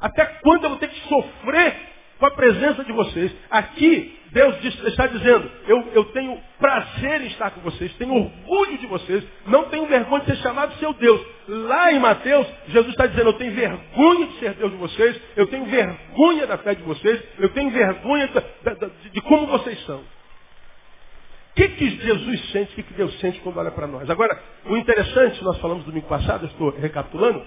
Até 0.00 0.24
quando 0.42 0.64
eu 0.64 0.70
vou 0.70 0.78
ter 0.78 0.88
que 0.88 1.08
sofrer 1.08 1.76
com 2.20 2.26
a 2.26 2.30
presença 2.32 2.84
de 2.84 2.92
vocês? 2.92 3.34
Aqui, 3.50 4.20
Deus 4.30 4.62
está 4.62 5.06
dizendo, 5.06 5.50
eu, 5.66 5.88
eu 5.94 6.04
tenho 6.12 6.38
prazer 6.58 7.22
em 7.22 7.26
estar 7.28 7.50
com 7.50 7.62
vocês, 7.62 7.92
tenho 7.94 8.14
orgulho 8.14 8.78
de 8.78 8.86
vocês, 8.86 9.24
não 9.46 9.64
tenho 9.64 9.86
vergonha 9.86 10.20
de 10.20 10.26
ser 10.26 10.42
chamado 10.42 10.74
seu 10.74 10.92
Deus. 10.92 11.20
Lá 11.48 11.92
em 11.92 11.98
Mateus, 11.98 12.46
Jesus 12.68 12.92
está 12.92 13.06
dizendo, 13.06 13.30
eu 13.30 13.38
tenho 13.38 13.52
vergonha 13.52 14.26
de 14.26 14.38
ser 14.38 14.54
Deus 14.54 14.70
de 14.70 14.76
vocês, 14.76 15.20
eu 15.34 15.46
tenho 15.46 15.64
vergonha 15.64 16.46
da 16.46 16.58
fé 16.58 16.74
de 16.74 16.82
vocês, 16.82 17.22
eu 17.38 17.48
tenho 17.48 17.70
vergonha 17.70 18.28
de, 18.28 18.40
de, 18.40 19.10
de 19.10 19.20
como 19.22 19.46
vocês 19.46 19.82
são. 19.86 20.00
O 20.00 21.54
que, 21.56 21.68
que 21.68 21.90
Jesus 21.90 22.50
sente, 22.50 22.72
o 22.72 22.74
que, 22.76 22.82
que 22.82 22.94
Deus 22.94 23.18
sente 23.18 23.40
quando 23.40 23.58
olha 23.58 23.72
para 23.72 23.86
nós? 23.86 24.08
Agora, 24.08 24.40
o 24.66 24.76
interessante, 24.76 25.42
nós 25.42 25.58
falamos 25.58 25.84
domingo 25.84 26.06
passado, 26.06 26.44
eu 26.44 26.48
estou 26.48 26.70
recapitulando, 26.70 27.44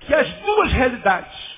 que 0.00 0.14
as 0.14 0.32
duas 0.40 0.72
realidades, 0.72 1.55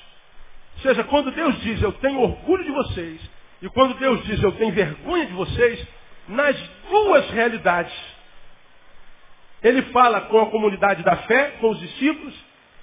ou 0.79 0.83
seja, 0.83 1.03
quando 1.05 1.33
Deus 1.33 1.61
diz 1.61 1.83
eu 1.83 1.93
tenho 1.93 2.21
orgulho 2.21 2.63
de 2.63 2.71
vocês, 2.71 3.21
e 3.61 3.69
quando 3.69 3.95
Deus 3.95 4.25
diz 4.25 4.41
eu 4.41 4.53
tenho 4.53 4.73
vergonha 4.73 5.27
de 5.27 5.33
vocês, 5.33 5.85
nas 6.29 6.57
duas 6.89 7.29
realidades, 7.31 7.93
ele 9.61 9.83
fala 9.91 10.21
com 10.23 10.41
a 10.41 10.51
comunidade 10.51 11.03
da 11.03 11.17
fé, 11.17 11.57
com 11.61 11.71
os 11.71 11.81
discípulos, 11.81 12.35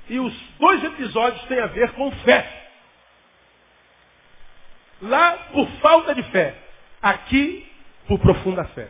e 0.09 0.19
os 0.19 0.33
dois 0.59 0.83
episódios 0.83 1.41
têm 1.45 1.59
a 1.59 1.67
ver 1.67 1.93
com 1.93 2.11
fé. 2.11 2.67
Lá 5.01 5.31
por 5.53 5.67
falta 5.81 6.13
de 6.13 6.23
fé. 6.23 6.55
Aqui 7.01 7.65
por 8.07 8.19
profunda 8.19 8.65
fé. 8.65 8.89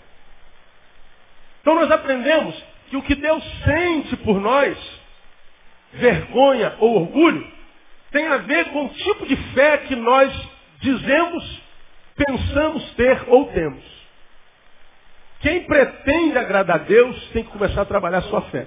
Então 1.62 1.76
nós 1.76 1.92
aprendemos 1.92 2.56
que 2.90 2.98
o 2.98 3.02
que 3.04 3.16
Deus 3.16 3.44
sente 3.64 4.16
por 4.18 4.40
nós, 4.40 4.78
vergonha 5.94 6.76
ou 6.80 7.02
orgulho, 7.02 7.55
tem 8.12 8.28
a 8.28 8.38
ver 8.38 8.66
com 8.66 8.86
o 8.86 8.90
tipo 8.90 9.26
de 9.26 9.36
fé 9.54 9.78
que 9.80 9.96
nós 9.96 10.32
dizemos, 10.80 11.62
pensamos 12.16 12.92
ter 12.94 13.24
ou 13.28 13.46
temos. 13.48 13.84
Quem 15.42 15.64
pretende 15.64 16.38
agradar 16.38 16.78
a 16.78 16.84
Deus 16.84 17.30
tem 17.30 17.44
que 17.44 17.52
começar 17.52 17.82
a 17.82 17.86
trabalhar 17.86 18.20
a 18.20 18.24
sua 18.24 18.42
fé. 18.44 18.66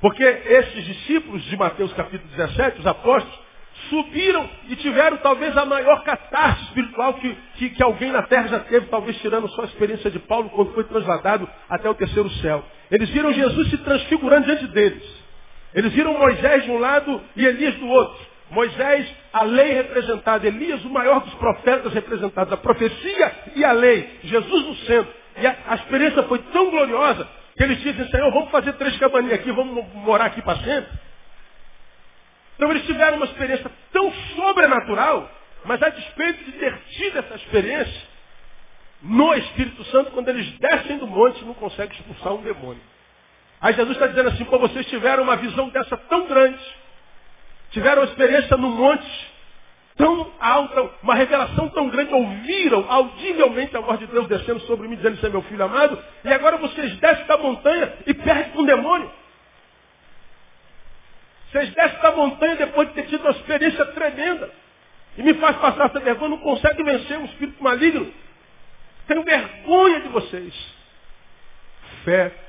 Porque 0.00 0.22
esses 0.24 0.84
discípulos 0.84 1.42
de 1.44 1.56
Mateus 1.56 1.92
capítulo 1.92 2.28
17, 2.36 2.80
os 2.80 2.86
apóstolos, 2.86 3.40
subiram 3.88 4.48
e 4.68 4.76
tiveram 4.76 5.16
talvez 5.18 5.56
a 5.56 5.64
maior 5.64 6.02
catástrofe 6.02 6.64
espiritual 6.64 7.14
que, 7.14 7.36
que, 7.56 7.70
que, 7.70 7.82
alguém 7.82 8.10
na 8.10 8.22
terra 8.22 8.48
já 8.48 8.60
teve, 8.60 8.86
talvez 8.86 9.16
tirando 9.20 9.48
só 9.50 9.62
a 9.62 9.66
experiência 9.66 10.10
de 10.10 10.18
Paulo 10.18 10.50
quando 10.50 10.74
foi 10.74 10.84
transladado 10.84 11.48
até 11.68 11.88
o 11.88 11.94
terceiro 11.94 12.28
céu. 12.40 12.64
Eles 12.90 13.08
viram 13.10 13.32
Jesus 13.32 13.70
se 13.70 13.78
transfigurando 13.78 14.46
diante 14.46 14.66
deles. 14.68 15.21
Eles 15.74 15.92
viram 15.92 16.18
Moisés 16.18 16.64
de 16.64 16.70
um 16.70 16.78
lado 16.78 17.20
e 17.36 17.46
Elias 17.46 17.74
do 17.76 17.88
outro. 17.88 18.32
Moisés, 18.50 19.08
a 19.32 19.44
lei 19.44 19.72
representada, 19.72 20.46
Elias, 20.46 20.84
o 20.84 20.90
maior 20.90 21.20
dos 21.20 21.32
profetas 21.34 21.92
representados, 21.94 22.52
a 22.52 22.56
profecia 22.58 23.32
e 23.56 23.64
a 23.64 23.72
lei, 23.72 24.20
Jesus 24.24 24.66
no 24.66 24.76
centro. 24.76 25.12
E 25.38 25.46
a, 25.46 25.56
a 25.68 25.74
experiência 25.76 26.22
foi 26.24 26.38
tão 26.52 26.70
gloriosa 26.70 27.26
que 27.56 27.62
eles 27.62 27.80
dizem, 27.80 28.06
Senhor, 28.10 28.30
vamos 28.30 28.50
fazer 28.50 28.74
três 28.74 28.96
cabaninhas 28.98 29.40
aqui, 29.40 29.50
vamos 29.52 29.86
morar 29.94 30.26
aqui 30.26 30.42
para 30.42 30.58
sempre. 30.58 30.90
Então 32.56 32.70
eles 32.70 32.84
tiveram 32.84 33.16
uma 33.16 33.26
experiência 33.26 33.70
tão 33.90 34.12
sobrenatural, 34.36 35.30
mas 35.64 35.82
a 35.82 35.88
despeito 35.88 36.44
de 36.44 36.52
ter 36.52 36.78
tido 36.90 37.18
essa 37.18 37.34
experiência, 37.36 38.12
no 39.00 39.34
Espírito 39.34 39.82
Santo, 39.86 40.12
quando 40.12 40.28
eles 40.28 40.46
descem 40.58 40.98
do 40.98 41.06
monte, 41.06 41.44
não 41.44 41.54
conseguem 41.54 41.96
expulsar 41.98 42.34
um 42.34 42.42
demônio. 42.42 42.91
Aí 43.62 43.74
Jesus 43.74 43.96
está 43.96 44.08
dizendo 44.08 44.28
assim, 44.28 44.44
pô, 44.44 44.58
vocês 44.58 44.84
tiveram 44.86 45.22
uma 45.22 45.36
visão 45.36 45.68
dessa 45.68 45.96
tão 45.96 46.26
grande, 46.26 46.58
tiveram 47.70 48.02
uma 48.02 48.08
experiência 48.08 48.56
no 48.56 48.68
monte 48.68 49.32
tão 49.96 50.32
alta, 50.40 50.90
uma 51.00 51.14
revelação 51.14 51.68
tão 51.68 51.88
grande, 51.88 52.12
ouviram 52.12 52.84
audivelmente 52.90 53.76
a 53.76 53.80
voz 53.80 54.00
de 54.00 54.06
Deus 54.08 54.26
descendo 54.26 54.58
sobre 54.60 54.88
mim, 54.88 54.96
dizendo, 54.96 55.16
você 55.16 55.26
é 55.26 55.30
meu 55.30 55.42
filho 55.42 55.62
amado, 55.62 55.96
e 56.24 56.32
agora 56.32 56.56
vocês 56.56 56.96
descem 56.96 57.24
da 57.26 57.36
montanha 57.36 57.92
e 58.04 58.12
perdem 58.12 58.60
um 58.60 58.64
demônio. 58.64 59.08
Vocês 61.52 61.72
descem 61.72 62.00
da 62.00 62.10
montanha 62.12 62.56
depois 62.56 62.88
de 62.88 62.94
ter 62.94 63.06
tido 63.06 63.20
uma 63.20 63.30
experiência 63.30 63.84
tremenda. 63.86 64.50
E 65.16 65.22
me 65.22 65.34
faz 65.34 65.56
passar 65.58 65.86
essa 65.86 66.00
vergonha, 66.00 66.30
não 66.30 66.38
consegue 66.38 66.82
vencer 66.82 67.18
um 67.18 67.26
espírito 67.26 67.62
maligno. 67.62 68.12
Tenho 69.06 69.22
vergonha 69.22 70.00
de 70.00 70.08
vocês. 70.08 70.54
Fé 72.04 72.41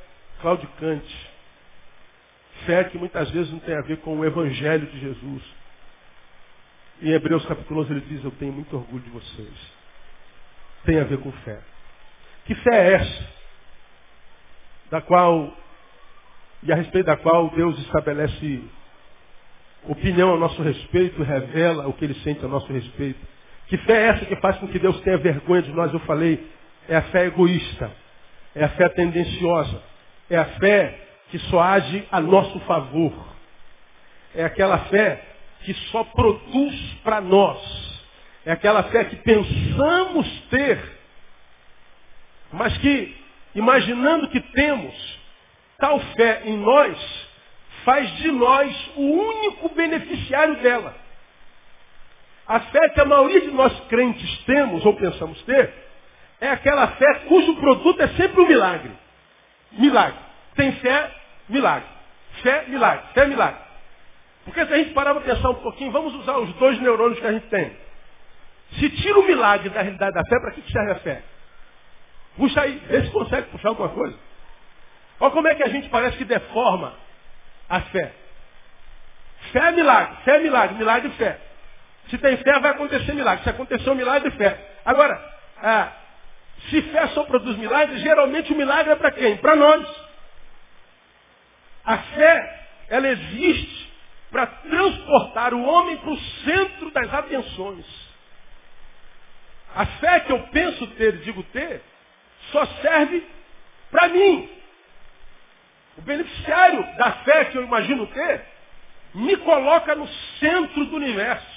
claudicante. 0.43 1.31
Fé 2.65 2.83
que 2.83 2.97
muitas 2.97 3.31
vezes 3.31 3.51
não 3.51 3.59
tem 3.59 3.75
a 3.75 3.81
ver 3.81 3.97
com 4.01 4.19
o 4.19 4.25
Evangelho 4.25 4.85
de 4.87 4.99
Jesus. 4.99 5.43
Em 7.01 7.09
Hebreus 7.09 7.45
capítulo 7.45 7.81
11 7.81 7.91
ele 7.91 8.01
diz, 8.01 8.23
eu 8.23 8.31
tenho 8.31 8.51
muito 8.53 8.75
orgulho 8.75 9.01
de 9.01 9.09
vocês. 9.09 9.73
Tem 10.85 10.99
a 10.99 11.05
ver 11.05 11.17
com 11.19 11.31
fé. 11.31 11.59
Que 12.45 12.53
fé 12.55 12.75
é 12.75 12.93
essa? 12.93 13.29
Da 14.91 15.01
qual, 15.01 15.57
e 16.61 16.71
a 16.71 16.75
respeito 16.75 17.05
da 17.05 17.17
qual 17.17 17.49
Deus 17.49 17.79
estabelece 17.79 18.61
opinião 19.85 20.33
a 20.33 20.37
nosso 20.37 20.61
respeito 20.61 21.23
revela 21.23 21.87
o 21.87 21.93
que 21.93 22.05
ele 22.05 22.15
sente 22.15 22.43
a 22.45 22.47
nosso 22.47 22.71
respeito. 22.71 23.19
Que 23.67 23.77
fé 23.77 23.93
é 23.93 24.07
essa 24.09 24.25
que 24.25 24.35
faz 24.37 24.57
com 24.57 24.67
que 24.67 24.77
Deus 24.77 24.99
tenha 25.01 25.17
vergonha 25.17 25.61
de 25.61 25.71
nós? 25.71 25.91
Eu 25.93 25.99
falei, 26.01 26.45
é 26.87 26.97
a 26.97 27.01
fé 27.03 27.25
egoísta, 27.25 27.91
é 28.53 28.65
a 28.65 28.69
fé 28.69 28.89
tendenciosa, 28.89 29.92
é 30.35 30.37
a 30.37 30.45
fé 30.45 30.99
que 31.29 31.39
só 31.39 31.59
age 31.61 32.07
a 32.11 32.19
nosso 32.19 32.59
favor. 32.61 33.13
É 34.35 34.43
aquela 34.43 34.79
fé 34.85 35.23
que 35.61 35.73
só 35.91 36.03
produz 36.03 36.75
para 37.03 37.21
nós. 37.21 38.03
É 38.45 38.51
aquela 38.51 38.83
fé 38.83 39.05
que 39.05 39.15
pensamos 39.17 40.27
ter, 40.49 40.79
mas 42.51 42.77
que, 42.79 43.15
imaginando 43.55 44.27
que 44.29 44.39
temos 44.39 45.19
tal 45.77 45.99
fé 46.15 46.41
em 46.45 46.57
nós, 46.57 46.97
faz 47.85 48.09
de 48.17 48.31
nós 48.31 48.91
o 48.95 49.01
único 49.01 49.69
beneficiário 49.69 50.55
dela. 50.57 50.95
A 52.45 52.59
fé 52.59 52.89
que 52.89 52.99
a 52.99 53.05
maioria 53.05 53.41
de 53.41 53.51
nós 53.51 53.79
crentes 53.87 54.37
temos 54.45 54.85
ou 54.85 54.93
pensamos 54.95 55.41
ter 55.43 55.73
é 56.41 56.49
aquela 56.49 56.87
fé 56.87 57.13
cujo 57.27 57.55
produto 57.55 58.01
é 58.01 58.07
sempre 58.09 58.41
um 58.41 58.47
milagre. 58.47 59.02
Milagre. 59.73 60.17
Tem 60.55 60.71
fé, 60.73 61.11
milagre. 61.49 61.87
Fé, 62.41 62.65
milagre. 62.67 63.05
Fé, 63.13 63.27
milagre. 63.27 63.61
Porque 64.45 64.65
se 64.65 64.73
a 64.73 64.77
gente 64.77 64.93
parar 64.93 65.13
para 65.13 65.23
pensar 65.23 65.49
um 65.49 65.55
pouquinho, 65.55 65.91
vamos 65.91 66.13
usar 66.15 66.37
os 66.37 66.53
dois 66.55 66.79
neurônios 66.81 67.19
que 67.19 67.25
a 67.25 67.31
gente 67.31 67.47
tem. 67.47 67.75
Se 68.79 68.89
tira 68.89 69.19
o 69.19 69.25
milagre 69.25 69.69
da 69.69 69.81
realidade 69.81 70.13
da 70.13 70.23
fé, 70.25 70.39
para 70.39 70.51
que 70.51 70.71
serve 70.71 70.91
a 70.91 70.95
fé? 70.95 71.23
Puxa 72.35 72.61
aí, 72.61 72.77
vê 72.87 73.03
se 73.03 73.11
consegue 73.11 73.47
puxar 73.49 73.69
alguma 73.69 73.89
coisa. 73.89 74.17
Olha 75.19 75.31
como 75.31 75.47
é 75.47 75.55
que 75.55 75.63
a 75.63 75.69
gente 75.69 75.89
parece 75.89 76.17
que 76.17 76.25
deforma 76.25 76.93
a 77.69 77.81
fé. 77.81 78.11
Fé 79.51 79.59
é 79.59 79.71
milagre, 79.71 80.17
fé 80.23 80.35
é 80.35 80.39
milagre, 80.39 80.75
milagre 80.75 81.09
e 81.09 81.17
fé. 81.17 81.39
Se 82.09 82.17
tem 82.17 82.35
fé, 82.37 82.59
vai 82.59 82.71
acontecer 82.71 83.13
milagre. 83.13 83.43
Se 83.43 83.49
acontecer 83.49 83.89
um 83.89 83.95
milagre, 83.95 84.31
fé. 84.31 84.57
Agora, 84.83 85.33
ah, 85.61 85.91
se 86.69 86.81
fé 86.81 87.07
só 87.07 87.23
produz 87.23 87.57
milagres, 87.57 88.01
geralmente 88.01 88.53
o 88.53 88.55
milagre 88.55 88.93
é 88.93 88.95
para 88.95 89.11
quem? 89.11 89.37
Para 89.37 89.55
nós. 89.55 89.87
A 91.83 91.97
fé, 91.97 92.67
ela 92.89 93.07
existe 93.09 93.93
para 94.31 94.47
transportar 94.47 95.53
o 95.53 95.63
homem 95.63 95.97
para 95.97 96.09
o 96.09 96.19
centro 96.19 96.91
das 96.91 97.13
atenções. 97.13 97.85
A 99.75 99.85
fé 99.85 100.19
que 100.21 100.31
eu 100.31 100.39
penso 100.47 100.87
ter, 100.87 101.17
digo 101.19 101.43
ter, 101.43 101.81
só 102.51 102.65
serve 102.81 103.25
para 103.91 104.07
mim. 104.09 104.49
O 105.97 106.01
beneficiário 106.01 106.83
da 106.97 107.11
fé 107.23 107.45
que 107.45 107.57
eu 107.57 107.63
imagino 107.63 108.07
ter, 108.07 108.45
me 109.13 109.35
coloca 109.37 109.95
no 109.95 110.07
centro 110.39 110.85
do 110.85 110.95
universo. 110.95 111.53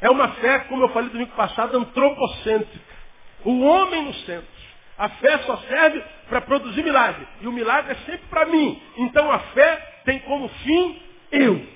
É 0.00 0.10
uma 0.10 0.28
fé, 0.34 0.60
como 0.60 0.84
eu 0.84 0.88
falei 0.90 1.10
domingo 1.10 1.32
passado, 1.32 1.76
antropocêntrica. 1.76 2.93
O 3.44 3.60
homem 3.60 4.04
no 4.04 4.14
centro. 4.14 4.54
A 4.96 5.08
fé 5.08 5.38
só 5.38 5.56
serve 5.58 6.02
para 6.28 6.40
produzir 6.42 6.82
milagre. 6.82 7.26
E 7.40 7.46
o 7.46 7.52
milagre 7.52 7.92
é 7.92 7.96
sempre 8.06 8.26
para 8.30 8.46
mim. 8.46 8.80
Então 8.96 9.30
a 9.30 9.38
fé 9.38 9.76
tem 10.04 10.20
como 10.20 10.48
fim 10.48 11.02
eu. 11.32 11.66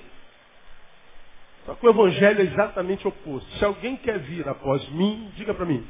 Só 1.65 1.75
que 1.75 1.85
o 1.85 1.89
evangelho 1.89 2.39
é 2.39 2.43
exatamente 2.45 3.07
oposto. 3.07 3.49
Se 3.57 3.65
alguém 3.65 3.95
quer 3.97 4.19
vir 4.19 4.47
após 4.47 4.87
mim, 4.89 5.31
diga 5.35 5.53
para 5.53 5.65
mim. 5.65 5.85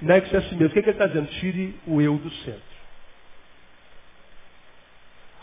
Negue-se 0.00 0.36
a 0.36 0.42
si 0.42 0.54
mesmo. 0.54 0.66
O 0.68 0.70
que, 0.70 0.78
é 0.78 0.82
que 0.82 0.90
ele 0.90 0.96
está 0.96 1.06
dizendo? 1.06 1.28
Tire 1.40 1.74
o 1.86 2.00
eu 2.00 2.16
do 2.16 2.30
centro. 2.30 2.72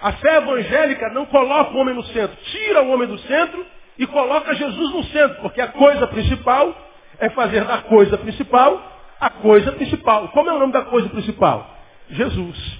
A 0.02 0.14
fé 0.14 0.38
evangélica 0.38 1.10
não 1.10 1.26
coloca 1.26 1.72
o 1.72 1.78
homem 1.78 1.96
no 1.96 2.04
centro. 2.04 2.38
Tira 2.44 2.84
o 2.84 2.90
homem 2.90 3.08
do 3.08 3.18
centro 3.20 3.66
e 3.98 4.06
coloca 4.08 4.54
Jesus 4.54 4.94
no 4.94 5.04
centro. 5.06 5.42
Porque 5.42 5.60
a 5.60 5.70
coisa 5.70 6.08
principal 6.08 6.74
é 7.20 7.30
fazer 7.32 7.66
da 7.66 7.80
coisa 7.80 8.18
principal 8.18 8.99
a 9.20 9.30
coisa 9.30 9.72
principal. 9.74 10.30
Como 10.30 10.50
é 10.50 10.54
o 10.54 10.60
nome 10.60 10.74
da 10.74 10.84
coisa 10.84 11.10
principal? 11.10 11.78
Jesus. 12.10 12.80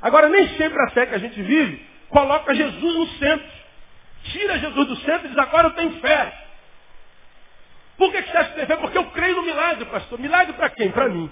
Agora, 0.00 0.28
nem 0.28 0.48
sempre 0.56 0.80
a 0.82 0.90
fé 0.90 1.06
que 1.06 1.14
a 1.14 1.18
gente 1.18 1.40
vive 1.42 1.86
coloca 2.08 2.54
Jesus 2.54 2.94
no 2.94 3.06
centro. 3.18 3.62
Tira 4.24 4.58
Jesus 4.58 4.86
do 4.86 4.96
centro 4.96 5.26
e 5.26 5.28
diz, 5.28 5.38
agora 5.38 5.68
eu 5.68 5.72
tenho 5.72 5.92
fé. 6.00 6.32
Por 7.96 8.10
que, 8.10 8.22
você 8.22 8.36
acha 8.36 8.50
que 8.50 8.56
tem 8.56 8.66
fé? 8.66 8.76
Porque 8.76 8.98
eu 8.98 9.04
creio 9.10 9.36
no 9.36 9.42
milagre, 9.42 9.84
pastor. 9.86 10.18
Milagre 10.18 10.54
para 10.54 10.70
quem? 10.70 10.90
Para 10.90 11.08
mim. 11.08 11.30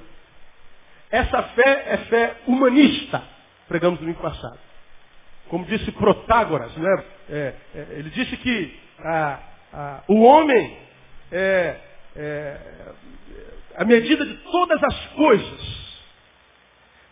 Essa 1.11 1.43
fé 1.43 1.85
é 1.89 1.97
fé 2.09 2.37
humanista. 2.47 3.23
Pregamos 3.69 4.01
no 4.01 4.07
domingo 4.07 4.23
passado. 4.23 4.59
Como 5.49 5.65
disse 5.65 5.91
Protágoras, 5.93 6.77
né? 6.77 7.05
É, 7.29 7.55
é, 7.75 7.87
ele 7.93 8.11
disse 8.11 8.37
que 8.37 8.81
ah, 9.01 9.39
ah, 9.73 10.01
o 10.07 10.23
homem 10.23 10.79
é, 11.33 11.77
é 12.15 12.57
a 13.77 13.85
medida 13.85 14.25
de 14.25 14.35
todas 14.35 14.83
as 14.83 15.07
coisas, 15.15 15.81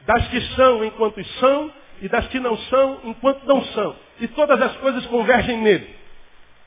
das 0.06 0.28
que 0.28 0.40
são 0.54 0.84
enquanto 0.84 1.22
são 1.40 1.72
e 2.00 2.08
das 2.08 2.26
que 2.28 2.40
não 2.40 2.56
são 2.56 3.00
enquanto 3.04 3.44
não 3.44 3.62
são. 3.66 3.96
E 4.20 4.28
todas 4.28 4.60
as 4.60 4.76
coisas 4.76 5.06
convergem 5.06 5.58
nele. 5.58 5.96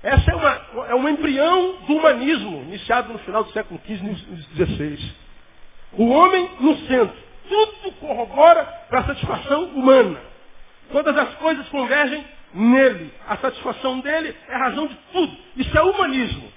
Essa 0.04 0.32
é, 0.32 0.36
uma, 0.36 0.86
é 0.88 0.96
um 0.96 1.08
embrião 1.08 1.78
do 1.86 1.96
humanismo, 1.96 2.64
iniciado 2.64 3.14
no 3.14 3.20
final 3.20 3.44
do 3.44 3.52
século 3.52 3.80
XV 3.86 4.04
e 4.58 4.66
XVI. 4.66 5.14
O 5.94 6.10
homem 6.10 6.50
no 6.60 6.76
centro. 6.88 7.16
Tudo 7.48 7.92
corrobora 8.00 8.64
para 8.90 9.00
a 9.00 9.04
satisfação 9.06 9.66
humana. 9.66 10.20
Todas 10.92 11.16
as 11.18 11.36
coisas 11.36 11.68
convergem 11.70 12.24
nele. 12.54 13.14
A 13.28 13.38
satisfação 13.38 14.00
dele 14.00 14.36
é 14.48 14.56
a 14.56 14.58
razão 14.58 14.88
de 14.88 14.96
tudo. 15.12 15.38
Isso 15.58 15.78
é 15.78 15.82
humanismo. 15.82 16.52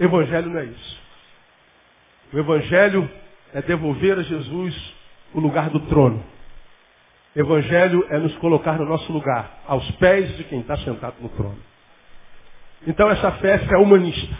Evangelho 0.00 0.50
não 0.50 0.60
é 0.60 0.64
isso. 0.64 1.03
O 2.34 2.38
Evangelho 2.38 3.08
é 3.52 3.62
devolver 3.62 4.18
a 4.18 4.22
Jesus 4.24 4.94
o 5.32 5.38
lugar 5.38 5.70
do 5.70 5.78
trono. 5.86 6.20
Evangelho 7.36 8.04
é 8.10 8.18
nos 8.18 8.36
colocar 8.38 8.76
no 8.76 8.84
nosso 8.84 9.12
lugar, 9.12 9.60
aos 9.68 9.88
pés 9.92 10.36
de 10.36 10.42
quem 10.42 10.58
está 10.58 10.76
sentado 10.78 11.14
no 11.20 11.28
trono. 11.28 11.58
Então 12.88 13.08
essa 13.08 13.30
fé 13.32 13.60
é 13.70 13.76
humanista. 13.76 14.36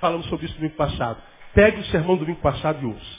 Falamos 0.00 0.26
sobre 0.26 0.46
isso 0.46 0.54
no 0.54 0.62
domingo 0.62 0.76
passado. 0.76 1.22
Pegue 1.54 1.78
o 1.78 1.84
sermão 1.84 2.16
do 2.16 2.24
domingo 2.24 2.40
passado 2.40 2.82
e 2.82 2.86
ouça. 2.86 3.18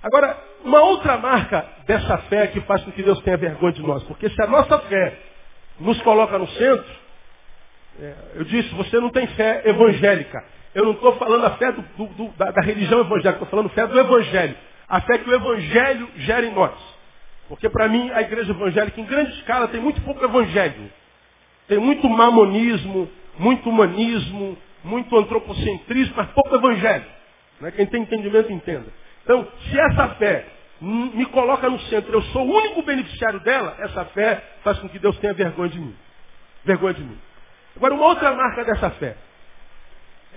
Agora, 0.00 0.38
uma 0.64 0.82
outra 0.82 1.18
marca 1.18 1.66
dessa 1.84 2.16
fé 2.18 2.46
que 2.46 2.60
faz 2.60 2.84
com 2.84 2.92
que 2.92 3.02
Deus 3.02 3.20
tenha 3.22 3.36
vergonha 3.36 3.72
de 3.72 3.82
nós. 3.82 4.04
Porque 4.04 4.30
se 4.30 4.40
a 4.40 4.46
nossa 4.46 4.78
fé 4.78 5.18
nos 5.80 6.00
coloca 6.02 6.38
no 6.38 6.46
centro, 6.46 6.94
é, 7.98 8.14
eu 8.36 8.44
disse, 8.44 8.72
você 8.76 9.00
não 9.00 9.10
tem 9.10 9.26
fé 9.26 9.62
evangélica. 9.64 10.61
Eu 10.74 10.84
não 10.84 10.92
estou 10.92 11.16
falando 11.16 11.44
a 11.44 11.50
fé 11.56 11.70
do, 11.72 11.82
do, 11.82 12.06
do, 12.14 12.28
da, 12.36 12.50
da, 12.50 12.62
religião 12.62 13.00
evangélica, 13.00 13.44
estou 13.44 13.48
falando 13.48 13.66
a 13.66 13.70
fé 13.70 13.86
do 13.86 13.98
Evangelho. 13.98 14.56
A 14.88 15.00
fé 15.02 15.18
que 15.18 15.28
o 15.28 15.34
Evangelho 15.34 16.08
gera 16.16 16.46
em 16.46 16.52
nós. 16.52 16.72
Porque 17.48 17.68
para 17.68 17.88
mim 17.88 18.10
a 18.10 18.22
igreja 18.22 18.52
evangélica 18.52 19.00
em 19.00 19.04
grande 19.04 19.32
escala 19.32 19.68
tem 19.68 19.80
muito 19.80 20.00
pouco 20.00 20.24
Evangelho. 20.24 20.90
Tem 21.68 21.78
muito 21.78 22.08
mamonismo, 22.08 23.10
muito 23.38 23.68
humanismo, 23.68 24.56
muito 24.82 25.16
antropocentrismo, 25.16 26.14
mas 26.16 26.30
pouco 26.30 26.54
Evangelho. 26.54 27.04
Né? 27.60 27.70
Quem 27.72 27.86
tem 27.86 28.02
entendimento 28.02 28.50
entenda. 28.50 28.86
Então, 29.24 29.46
se 29.68 29.78
essa 29.78 30.08
fé 30.14 30.46
me 30.80 31.26
coloca 31.26 31.68
no 31.68 31.78
centro, 31.80 32.12
eu 32.12 32.22
sou 32.22 32.46
o 32.46 32.56
único 32.56 32.82
beneficiário 32.82 33.40
dela, 33.40 33.76
essa 33.78 34.04
fé 34.06 34.42
faz 34.64 34.78
com 34.78 34.88
que 34.88 34.98
Deus 34.98 35.16
tenha 35.18 35.34
vergonha 35.34 35.68
de 35.68 35.78
mim. 35.78 35.94
Vergonha 36.64 36.94
de 36.94 37.02
mim. 37.02 37.18
Agora, 37.76 37.94
uma 37.94 38.06
outra 38.06 38.32
marca 38.32 38.64
dessa 38.64 38.90
fé 38.90 39.16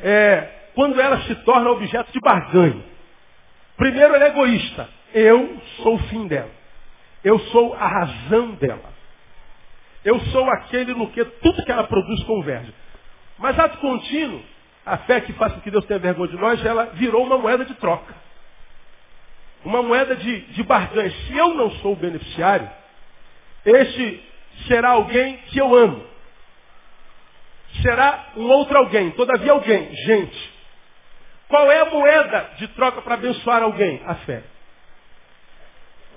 é, 0.04 0.70
quando 0.74 1.00
ela 1.00 1.22
se 1.22 1.36
torna 1.36 1.70
objeto 1.72 2.12
de 2.12 2.20
barganha. 2.20 2.84
Primeiro, 3.78 4.14
ela 4.14 4.26
é 4.26 4.30
egoísta. 4.30 4.90
Eu 5.14 5.62
sou 5.78 5.96
o 5.96 6.04
fim 6.10 6.28
dela. 6.28 6.52
Eu 7.24 7.40
sou 7.40 7.74
a 7.74 7.88
razão 7.88 8.52
dela. 8.52 8.94
Eu 10.04 10.20
sou 10.20 10.50
aquele 10.50 10.94
no 10.94 11.10
que 11.10 11.24
tudo 11.26 11.64
que 11.64 11.72
ela 11.72 11.86
produz 11.86 12.24
converge. 12.24 12.74
Mas 13.38 13.58
ato 13.58 13.78
contínuo, 13.80 14.42
a 14.86 14.98
fé 15.00 15.22
que 15.22 15.34
faz 15.34 15.54
com 15.54 15.62
que 15.62 15.72
Deus 15.72 15.86
tenha 15.86 16.00
vergonha 16.00 16.30
de 16.30 16.38
nós, 16.38 16.64
ela 16.64 16.86
virou 16.94 17.26
uma 17.26 17.38
moeda 17.38 17.66
de 17.66 17.74
troca. 17.76 18.14
Uma 19.64 19.82
moeda 19.82 20.16
de, 20.16 20.42
de 20.42 20.64
barganha. 20.64 21.10
Se 21.10 21.36
eu 21.36 21.56
não 21.56 21.72
sou 21.72 21.94
o 21.94 21.98
beneficiário, 21.98 22.70
este 23.66 24.24
será 24.68 24.92
alguém 24.92 25.38
que 25.48 25.60
eu 25.60 25.74
amo 25.74 26.15
será 27.82 28.34
um 28.36 28.48
outro 28.48 28.78
alguém. 28.78 29.12
Todavia 29.12 29.52
alguém, 29.52 29.94
gente. 29.96 30.54
Qual 31.48 31.72
é 31.72 31.82
a 31.82 31.86
moeda 31.86 32.52
de 32.58 32.68
troca 32.70 33.02
para 33.02 33.16
abençoar 33.16 33.62
alguém? 33.62 34.02
A 34.06 34.16
fé. 34.16 34.44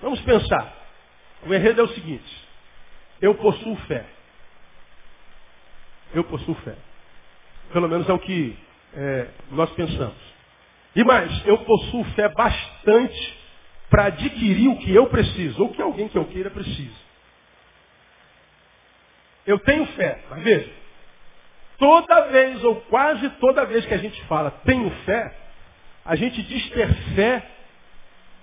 Vamos 0.00 0.20
pensar. 0.22 0.74
O 1.46 1.54
enredo 1.54 1.80
é 1.80 1.84
o 1.84 1.88
seguinte. 1.88 2.48
Eu 3.20 3.34
possuo 3.34 3.76
fé. 3.86 4.04
Eu 6.14 6.24
possuo 6.24 6.54
fé. 6.56 6.76
Pelo 7.72 7.88
menos 7.88 8.08
é 8.08 8.12
o 8.12 8.18
que 8.18 8.56
é, 8.94 9.28
nós 9.50 9.70
pensamos. 9.70 10.16
E 10.96 11.04
mais, 11.04 11.46
eu 11.46 11.58
possuo 11.58 12.04
fé 12.14 12.28
bastante 12.30 13.38
para 13.90 14.06
adquirir 14.06 14.68
o 14.68 14.78
que 14.78 14.94
eu 14.94 15.06
preciso, 15.06 15.62
ou 15.62 15.72
que 15.72 15.82
alguém 15.82 16.08
que 16.08 16.16
eu 16.16 16.24
queira 16.26 16.50
precisa. 16.50 17.08
Eu 19.46 19.58
tenho 19.60 19.86
fé, 19.86 20.24
mas 20.30 20.42
veja, 20.42 20.70
Toda 21.78 22.22
vez, 22.28 22.62
ou 22.64 22.80
quase 22.82 23.28
toda 23.40 23.64
vez 23.64 23.86
que 23.86 23.94
a 23.94 23.98
gente 23.98 24.20
fala 24.24 24.50
tenho 24.64 24.90
fé, 25.04 25.34
a 26.04 26.16
gente 26.16 26.42
diz 26.42 26.70
ter 26.70 26.92
fé 27.14 27.46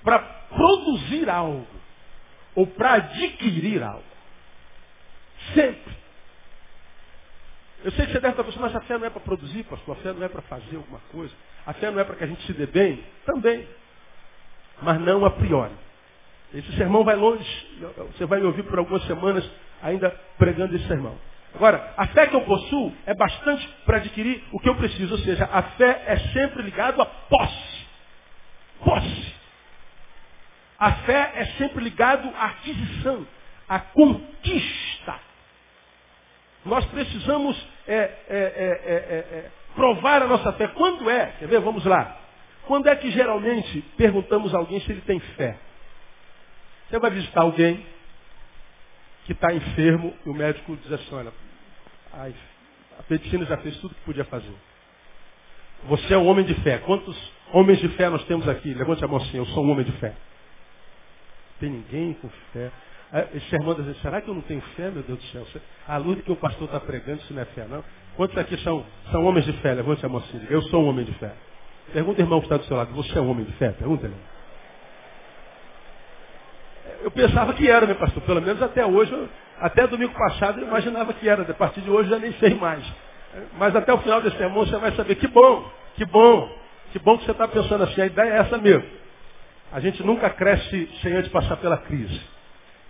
para 0.04 0.20
produzir 0.20 1.30
algo. 1.30 1.68
Ou 2.56 2.66
para 2.66 2.94
adquirir 2.94 3.84
algo. 3.84 4.04
Sempre. 5.54 5.94
Eu 7.84 7.92
sei 7.92 8.06
que 8.06 8.14
você 8.14 8.20
deve 8.20 8.34
estar 8.34 8.44
pensando, 8.44 8.62
mas 8.62 8.76
a 8.76 8.82
fé 8.82 8.98
não 8.98 9.06
é 9.06 9.10
para 9.10 9.20
produzir, 9.20 9.64
pastor, 9.66 9.98
a 9.98 10.00
fé 10.02 10.14
não 10.14 10.24
é 10.24 10.30
para 10.30 10.42
fazer 10.44 10.78
alguma 10.78 11.00
coisa. 11.12 11.34
A 11.66 11.74
fé 11.74 11.92
não 11.92 12.00
é 12.00 12.04
para 12.04 12.16
que 12.16 12.24
a 12.24 12.28
gente 12.28 12.42
se 12.46 12.54
dê 12.54 12.66
bem? 12.66 13.04
Também. 13.26 13.68
Mas 14.82 15.00
não 15.02 15.26
a 15.26 15.32
priori. 15.32 15.74
Esse 16.54 16.72
sermão 16.78 17.04
vai 17.04 17.16
longe. 17.16 17.80
Você 18.14 18.26
vai 18.26 18.40
me 18.40 18.46
ouvir 18.46 18.64
por 18.64 18.80
algumas 18.80 19.04
semanas 19.06 19.50
ainda 19.82 20.10
pregando 20.38 20.76
esse 20.76 20.88
sermão. 20.88 21.18
Agora, 21.56 21.94
a 21.96 22.08
fé 22.08 22.28
que 22.28 22.36
eu 22.36 22.42
possuo 22.42 22.94
é 23.06 23.14
bastante 23.14 23.66
para 23.86 23.98
adquirir 23.98 24.44
o 24.52 24.60
que 24.60 24.68
eu 24.68 24.76
preciso. 24.76 25.14
Ou 25.14 25.20
seja, 25.22 25.50
a 25.52 25.64
fé 25.64 26.04
é 26.06 26.18
sempre 26.34 26.62
ligada 26.64 27.02
à 27.02 27.06
posse. 27.06 27.88
Posse. 28.84 29.36
A 30.78 30.92
fé 30.92 31.32
é 31.36 31.46
sempre 31.58 31.82
ligada 31.82 32.28
à 32.38 32.48
aquisição, 32.48 33.26
à 33.70 33.80
conquista. 33.80 35.16
Nós 36.66 36.84
precisamos 36.88 37.68
é, 37.88 37.96
é, 37.98 38.14
é, 38.30 39.52
provar 39.74 40.24
a 40.24 40.28
nossa 40.28 40.52
fé. 40.54 40.68
Quando 40.70 41.10
é? 41.10 41.28
Quer 41.40 41.48
ver? 41.48 41.62
Vamos 41.62 41.86
lá. 41.86 42.18
Quando 42.68 42.88
é 42.88 42.96
que 42.98 43.12
geralmente 43.12 43.82
perguntamos 43.96 44.54
a 44.54 44.58
alguém 44.58 44.82
se 44.82 44.92
ele 44.92 45.02
tem 45.02 45.20
fé? 45.20 45.58
Você 46.90 47.00
vai 47.00 47.12
visitar 47.12 47.42
alguém 47.42 47.86
que 49.26 49.34
está 49.34 49.54
enfermo 49.54 50.14
e 50.26 50.30
o 50.30 50.34
médico 50.34 50.78
diz 50.78 50.92
assim, 50.92 51.14
olha, 51.14 51.34
a 52.14 52.30
medicina 53.10 53.46
já 53.46 53.58
fez 53.58 53.76
tudo 53.78 53.96
que 53.96 54.02
podia 54.02 54.24
fazer. 54.26 54.54
Você 55.86 56.14
é 56.14 56.18
um 56.18 56.26
homem 56.28 56.46
de 56.46 56.54
fé. 56.62 56.78
Quantos 56.80 57.16
homens 57.52 57.80
de 57.80 57.90
fé 57.90 58.10
nós 58.10 58.24
temos 58.26 58.48
aqui? 58.48 58.74
Levante 58.74 59.04
a 59.04 59.08
mão 59.08 59.18
assim, 59.18 59.38
eu 59.38 59.46
sou 59.48 59.66
um 59.66 59.72
homem 59.72 59.86
de 59.86 59.92
fé. 59.94 60.14
Tem 61.60 61.70
ninguém 61.70 62.14
com 62.14 62.30
fé. 62.54 62.72
esse 63.34 63.50
sermão 63.50 63.74
dizendo, 63.74 63.98
será 64.02 64.22
que 64.22 64.30
eu 64.30 64.34
não 64.34 64.42
tenho 64.42 64.62
fé, 64.76 64.90
meu 64.90 65.04
Deus 65.04 65.20
do 65.20 65.26
céu? 65.26 65.62
A 65.88 65.98
luz 65.98 66.22
que 66.24 66.32
o 66.32 66.36
pastor 66.36 66.66
está 66.66 66.80
pregando, 66.80 67.22
isso 67.22 67.34
não 67.34 67.42
é 67.42 67.46
fé, 67.46 67.66
não. 67.68 67.84
Quantos 68.16 68.38
aqui 68.38 68.58
são, 68.58 68.86
são 69.12 69.26
homens 69.26 69.46
de 69.46 69.54
fé? 69.54 69.74
Levante 69.74 70.06
a 70.06 70.10
mão 70.10 70.20
assim, 70.20 70.46
eu 70.50 70.62
sou 70.64 70.84
um 70.84 70.90
homem 70.90 71.06
de 71.06 71.14
fé. 71.14 71.34
Pergunta 71.94 72.22
irmão 72.22 72.40
que 72.40 72.46
está 72.46 72.58
do 72.58 72.66
seu 72.66 72.78
lado, 72.78 72.94
você 72.94 73.18
é 73.18 73.22
um 73.22 73.30
homem 73.30 73.46
de 73.46 73.54
fé? 73.54 73.72
Pergunta, 73.72 74.06
irmão. 74.06 74.20
Eu 77.06 77.12
pensava 77.12 77.54
que 77.54 77.70
era, 77.70 77.86
meu 77.86 77.98
pastor. 77.98 78.24
Pelo 78.24 78.42
menos 78.42 78.60
até 78.64 78.84
hoje, 78.84 79.16
até 79.60 79.86
domingo 79.86 80.12
passado 80.16 80.60
eu 80.60 80.68
imaginava 80.68 81.14
que 81.14 81.30
era. 81.30 81.44
A 81.44 81.54
partir 81.54 81.82
de 81.82 81.90
hoje 81.92 82.10
eu 82.10 82.16
já 82.16 82.20
nem 82.20 82.34
sei 82.40 82.56
mais. 82.56 82.84
Mas 83.60 83.76
até 83.76 83.94
o 83.94 84.00
final 84.00 84.24
desse 84.24 84.36
sermão 84.38 84.66
você 84.66 84.76
vai 84.78 84.92
saber 84.94 85.14
que 85.14 85.28
bom, 85.28 85.72
que 85.94 86.04
bom, 86.04 86.50
que 86.92 86.98
bom 86.98 87.16
que 87.20 87.26
você 87.26 87.32
está 87.32 87.48
pensando 87.48 87.84
assim. 87.84 88.02
A 88.02 88.08
ideia 88.08 88.32
é 88.32 88.38
essa 88.38 88.58
mesmo. 88.58 88.90
A 89.72 89.80
gente 89.80 90.02
nunca 90.02 90.32
cresce 90.32 90.90
sem 91.04 91.14
antes 91.14 91.30
passar 91.30 91.58
pela 91.58 91.78
crise. 91.78 92.20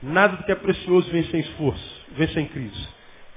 Nada 0.01 0.38
do 0.38 0.43
que 0.43 0.51
é 0.54 0.56
precioso 0.56 1.12
vem 1.12 1.25
sem 1.25 1.41
esforço, 1.41 2.06
vem 2.12 2.30
sem 2.30 2.45
crise. 2.45 2.88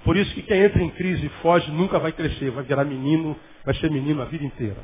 Por 0.04 0.16
isso 0.16 0.32
que 0.32 0.42
quem 0.42 0.62
entra 0.62 0.80
em 0.80 0.90
crise 0.90 1.26
e 1.26 1.42
foge 1.42 1.72
nunca 1.72 1.98
vai 1.98 2.12
crescer, 2.12 2.52
vai 2.52 2.62
virar 2.62 2.84
menino, 2.84 3.36
vai 3.64 3.74
ser 3.74 3.90
menino 3.90 4.22
a 4.22 4.26
vida 4.26 4.44
inteira. 4.44 4.78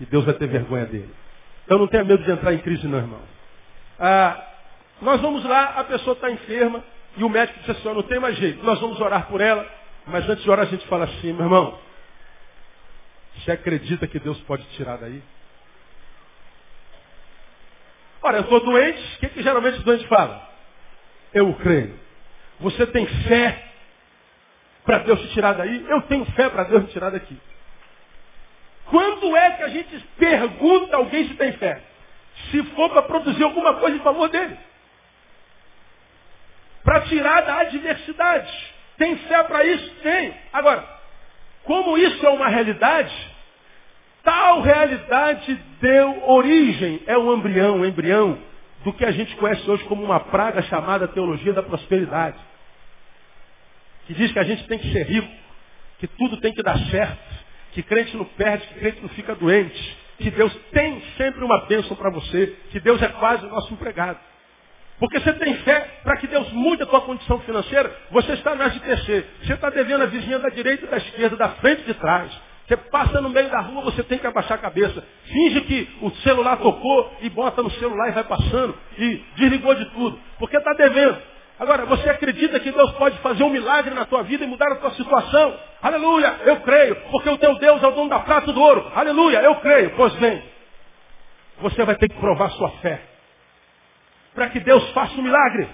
E 0.00 0.06
Deus 0.06 0.24
vai 0.24 0.32
ter 0.32 0.46
vergonha 0.46 0.86
dele. 0.86 1.10
Então 1.66 1.76
não 1.76 1.86
tenha 1.86 2.02
medo 2.02 2.24
de 2.24 2.30
entrar 2.30 2.54
em 2.54 2.58
crise 2.60 2.88
não, 2.88 2.96
irmão. 2.96 3.20
Ah, 4.00 4.53
nós 5.00 5.20
vamos 5.20 5.44
lá, 5.44 5.74
a 5.76 5.84
pessoa 5.84 6.14
está 6.14 6.30
enferma, 6.30 6.82
e 7.16 7.24
o 7.24 7.28
médico 7.28 7.58
disse 7.60 7.70
assim, 7.70 7.94
não 7.94 8.02
tem 8.02 8.18
mais 8.18 8.36
jeito, 8.36 8.64
nós 8.64 8.80
vamos 8.80 9.00
orar 9.00 9.26
por 9.26 9.40
ela, 9.40 9.66
mas 10.06 10.28
antes 10.28 10.42
de 10.42 10.50
orar 10.50 10.66
a 10.66 10.70
gente 10.70 10.86
fala 10.86 11.04
assim, 11.04 11.32
meu 11.32 11.44
irmão, 11.44 11.78
você 13.36 13.52
acredita 13.52 14.06
que 14.06 14.18
Deus 14.18 14.40
pode 14.42 14.64
tirar 14.76 14.96
daí? 14.96 15.22
Ora, 18.22 18.38
eu 18.38 18.42
estou 18.42 18.60
doente, 18.60 19.16
o 19.16 19.18
que, 19.20 19.28
que 19.28 19.42
geralmente 19.42 19.80
o 19.80 19.82
doente 19.82 20.06
fala? 20.06 20.48
Eu 21.32 21.52
creio. 21.54 21.98
Você 22.60 22.86
tem 22.86 23.06
fé 23.06 23.62
para 24.84 24.98
Deus 24.98 25.20
te 25.20 25.28
tirar 25.34 25.52
daí? 25.54 25.84
Eu 25.88 26.02
tenho 26.02 26.24
fé 26.32 26.48
para 26.48 26.64
Deus 26.64 26.84
me 26.84 26.88
tirar 26.88 27.10
daqui. 27.10 27.38
Quando 28.86 29.36
é 29.36 29.50
que 29.50 29.62
a 29.62 29.68
gente 29.68 29.98
pergunta 30.16 30.96
alguém 30.96 31.28
se 31.28 31.34
tem 31.34 31.52
fé? 31.52 31.82
Se 32.50 32.62
for 32.74 32.90
para 32.90 33.02
produzir 33.02 33.42
alguma 33.42 33.74
coisa 33.74 33.96
em 33.96 34.00
favor 34.00 34.28
dele. 34.28 34.56
Para 36.84 37.00
tirar 37.02 37.40
da 37.40 37.60
adversidade. 37.60 38.74
Tem 38.98 39.16
fé 39.16 39.42
para 39.42 39.64
isso? 39.64 39.90
Tem. 40.02 40.34
Agora, 40.52 40.86
como 41.64 41.96
isso 41.98 42.24
é 42.24 42.28
uma 42.28 42.48
realidade, 42.48 43.12
tal 44.22 44.60
realidade 44.60 45.58
deu 45.80 46.30
origem, 46.30 47.02
é 47.06 47.16
um 47.18 47.34
embrião, 47.34 47.78
um 47.78 47.84
embrião 47.84 48.38
do 48.84 48.92
que 48.92 49.04
a 49.04 49.10
gente 49.10 49.34
conhece 49.36 49.68
hoje 49.68 49.82
como 49.84 50.04
uma 50.04 50.20
praga 50.20 50.62
chamada 50.62 51.08
teologia 51.08 51.52
da 51.52 51.62
prosperidade. 51.62 52.38
Que 54.06 54.14
diz 54.14 54.30
que 54.30 54.38
a 54.38 54.44
gente 54.44 54.66
tem 54.68 54.78
que 54.78 54.92
ser 54.92 55.04
rico, 55.06 55.28
que 55.98 56.06
tudo 56.06 56.36
tem 56.36 56.52
que 56.52 56.62
dar 56.62 56.78
certo, 56.90 57.44
que 57.72 57.82
crente 57.82 58.14
não 58.16 58.26
perde, 58.26 58.66
que 58.66 58.74
crente 58.74 59.00
não 59.00 59.08
fica 59.08 59.34
doente, 59.34 59.96
que 60.18 60.30
Deus 60.30 60.54
tem 60.70 61.02
sempre 61.16 61.42
uma 61.42 61.64
bênção 61.66 61.96
para 61.96 62.10
você, 62.10 62.54
que 62.70 62.78
Deus 62.78 63.00
é 63.00 63.08
quase 63.08 63.46
o 63.46 63.48
nosso 63.48 63.72
empregado. 63.72 64.18
Porque 64.98 65.18
você 65.18 65.32
tem 65.34 65.54
fé 65.58 66.00
para 66.02 66.16
que 66.18 66.26
Deus 66.26 66.50
mude 66.52 66.82
a 66.82 66.86
tua 66.86 67.00
condição 67.00 67.38
financeira, 67.40 67.94
você 68.10 68.32
está 68.34 68.54
na 68.54 68.70
STC, 68.70 69.24
você 69.42 69.54
está 69.54 69.68
devendo 69.70 70.02
a 70.02 70.06
vizinha 70.06 70.38
da 70.38 70.48
direita, 70.48 70.86
da 70.86 70.96
esquerda, 70.98 71.36
da 71.36 71.48
frente 71.50 71.82
e 71.82 71.86
de 71.86 71.94
trás. 71.94 72.30
Você 72.66 72.76
passa 72.76 73.20
no 73.20 73.28
meio 73.28 73.50
da 73.50 73.60
rua, 73.60 73.82
você 73.82 74.02
tem 74.02 74.18
que 74.18 74.26
abaixar 74.26 74.56
a 74.56 74.60
cabeça. 74.60 75.04
Finge 75.24 75.60
que 75.62 75.88
o 76.00 76.10
celular 76.22 76.56
tocou 76.56 77.14
e 77.20 77.28
bota 77.28 77.62
no 77.62 77.70
celular 77.72 78.08
e 78.08 78.12
vai 78.12 78.24
passando 78.24 78.74
e 78.96 79.22
desligou 79.36 79.74
de 79.74 79.84
tudo. 79.90 80.18
Porque 80.38 80.56
está 80.56 80.72
devendo. 80.72 81.18
Agora, 81.58 81.84
você 81.84 82.08
acredita 82.08 82.58
que 82.58 82.72
Deus 82.72 82.90
pode 82.92 83.18
fazer 83.18 83.44
um 83.44 83.50
milagre 83.50 83.94
na 83.94 84.06
tua 84.06 84.22
vida 84.22 84.44
e 84.44 84.46
mudar 84.46 84.72
a 84.72 84.76
tua 84.76 84.90
situação? 84.92 85.56
Aleluia, 85.82 86.36
eu 86.46 86.56
creio, 86.60 86.96
porque 87.10 87.28
o 87.28 87.38
teu 87.38 87.54
Deus 87.58 87.82
é 87.82 87.86
o 87.86 87.92
dono 87.92 88.08
da 88.08 88.20
prata 88.20 88.50
e 88.50 88.54
do 88.54 88.60
ouro. 88.60 88.90
Aleluia, 88.94 89.42
eu 89.42 89.56
creio. 89.56 89.90
Pois 89.94 90.14
bem, 90.14 90.42
você 91.60 91.84
vai 91.84 91.96
ter 91.96 92.08
que 92.08 92.18
provar 92.18 92.50
sua 92.52 92.70
fé. 92.78 93.13
Para 94.34 94.48
que 94.50 94.60
Deus 94.60 94.90
faça 94.90 95.14
um 95.14 95.22
milagre. 95.22 95.68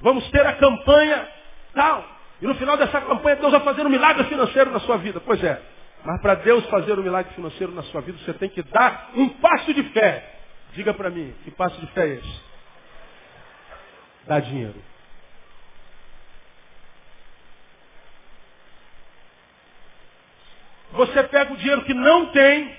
Vamos 0.00 0.28
ter 0.30 0.44
a 0.46 0.54
campanha 0.54 1.28
tal. 1.72 2.04
E 2.42 2.46
no 2.46 2.54
final 2.56 2.76
dessa 2.76 3.00
campanha, 3.00 3.36
Deus 3.36 3.52
vai 3.52 3.60
fazer 3.60 3.86
um 3.86 3.90
milagre 3.90 4.24
financeiro 4.24 4.70
na 4.70 4.80
sua 4.80 4.98
vida. 4.98 5.20
Pois 5.20 5.42
é. 5.42 5.60
Mas 6.04 6.20
para 6.20 6.34
Deus 6.34 6.66
fazer 6.66 6.98
um 6.98 7.02
milagre 7.02 7.32
financeiro 7.34 7.72
na 7.72 7.82
sua 7.84 8.02
vida, 8.02 8.18
você 8.18 8.34
tem 8.34 8.50
que 8.50 8.62
dar 8.62 9.10
um 9.14 9.28
passo 9.28 9.72
de 9.72 9.82
fé. 9.84 10.32
Diga 10.74 10.92
para 10.92 11.08
mim, 11.08 11.34
que 11.44 11.50
passo 11.50 11.80
de 11.80 11.86
fé 11.88 12.06
é 12.06 12.14
esse? 12.14 12.40
Dar 14.26 14.40
dinheiro. 14.40 14.82
Você 20.92 21.22
pega 21.24 21.52
o 21.52 21.56
dinheiro 21.56 21.84
que 21.84 21.94
não 21.94 22.26
tem, 22.26 22.76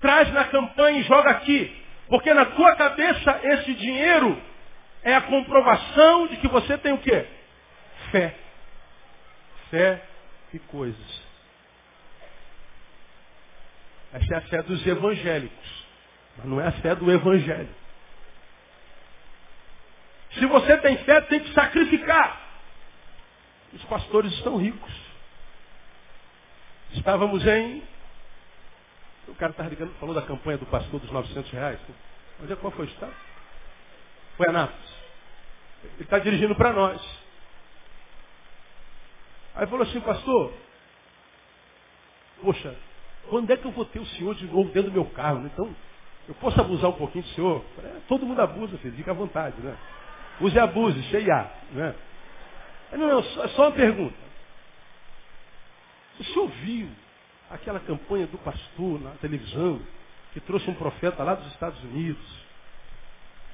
traz 0.00 0.32
na 0.32 0.44
campanha 0.44 1.00
e 1.00 1.04
joga 1.04 1.30
aqui. 1.30 1.83
Porque 2.14 2.32
na 2.32 2.44
tua 2.44 2.76
cabeça 2.76 3.40
esse 3.42 3.74
dinheiro 3.74 4.40
é 5.02 5.16
a 5.16 5.22
comprovação 5.22 6.28
de 6.28 6.36
que 6.36 6.46
você 6.46 6.78
tem 6.78 6.92
o 6.92 6.98
quê? 6.98 7.26
Fé. 8.12 8.36
Fé 9.68 10.00
e 10.52 10.60
coisas. 10.60 11.22
Essa 14.12 14.34
é 14.34 14.36
a 14.36 14.40
fé 14.42 14.62
dos 14.62 14.86
evangélicos. 14.86 15.86
Mas 16.36 16.46
não 16.46 16.60
é 16.60 16.68
a 16.68 16.72
fé 16.74 16.94
do 16.94 17.10
evangelho. 17.10 17.74
Se 20.34 20.46
você 20.46 20.76
tem 20.76 20.96
fé, 20.98 21.20
tem 21.22 21.40
que 21.40 21.52
sacrificar. 21.52 22.40
Os 23.72 23.84
pastores 23.86 24.32
estão 24.34 24.56
ricos. 24.56 24.94
Estávamos 26.92 27.44
em 27.44 27.82
o 29.28 29.34
cara 29.34 29.52
estava 29.52 29.68
ligando, 29.68 29.94
falou 29.98 30.14
da 30.14 30.22
campanha 30.22 30.58
do 30.58 30.66
pastor 30.66 31.00
dos 31.00 31.10
900 31.10 31.50
reais. 31.50 31.80
Onde 32.42 32.52
é 32.52 32.56
qual 32.56 32.72
foi 32.72 32.86
o 32.86 32.88
estado? 32.88 33.14
Foi 34.36 34.48
Anápolis. 34.48 34.94
Ele 35.84 36.02
está 36.02 36.18
dirigindo 36.18 36.54
para 36.54 36.72
nós. 36.72 37.00
Aí 39.54 39.66
falou 39.66 39.86
assim, 39.86 40.00
pastor, 40.00 40.52
poxa, 42.42 42.74
quando 43.28 43.50
é 43.50 43.56
que 43.56 43.64
eu 43.64 43.70
vou 43.70 43.84
ter 43.84 44.00
o 44.00 44.06
senhor 44.06 44.34
de 44.34 44.46
novo 44.46 44.70
dentro 44.70 44.90
do 44.90 44.94
meu 44.94 45.04
carro? 45.10 45.46
Então, 45.46 45.74
eu 46.28 46.34
posso 46.36 46.60
abusar 46.60 46.90
um 46.90 46.94
pouquinho 46.94 47.24
do 47.24 47.30
senhor? 47.30 47.64
É, 47.78 48.00
todo 48.08 48.26
mundo 48.26 48.40
abusa, 48.40 48.76
filho, 48.78 48.96
fica 48.96 49.12
à 49.12 49.14
vontade, 49.14 49.60
né? 49.60 49.76
Use 50.40 50.56
e 50.56 50.58
abuse, 50.58 51.00
cheia, 51.04 51.50
né? 51.72 51.94
Não, 52.92 53.08
não, 53.08 53.18
é 53.20 53.48
só 53.48 53.68
uma 53.68 53.72
pergunta. 53.72 54.16
O 56.18 56.24
senhor 56.24 56.48
viu 56.48 56.88
aquela 57.50 57.80
campanha 57.80 58.26
do 58.26 58.38
pastor 58.38 58.98
na 59.00 59.10
televisão, 59.12 59.80
que 60.32 60.40
trouxe 60.40 60.70
um 60.70 60.74
profeta 60.74 61.22
lá 61.22 61.34
dos 61.34 61.46
Estados 61.52 61.82
Unidos, 61.84 62.24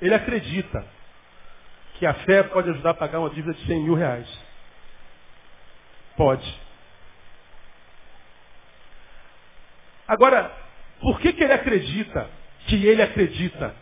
Ele 0.00 0.14
acredita 0.14 0.86
que 1.94 2.06
a 2.06 2.14
fé 2.14 2.44
pode 2.44 2.70
ajudar 2.70 2.90
a 2.90 2.94
pagar 2.94 3.18
uma 3.18 3.30
dívida 3.30 3.54
de 3.54 3.66
100 3.66 3.82
mil 3.82 3.94
reais. 3.94 4.28
Pode. 6.16 6.60
Agora, 10.06 10.50
por 11.00 11.20
que, 11.20 11.32
que 11.32 11.44
ele 11.44 11.52
acredita 11.52 12.30
que 12.66 12.86
ele 12.86 13.02
acredita 13.02 13.74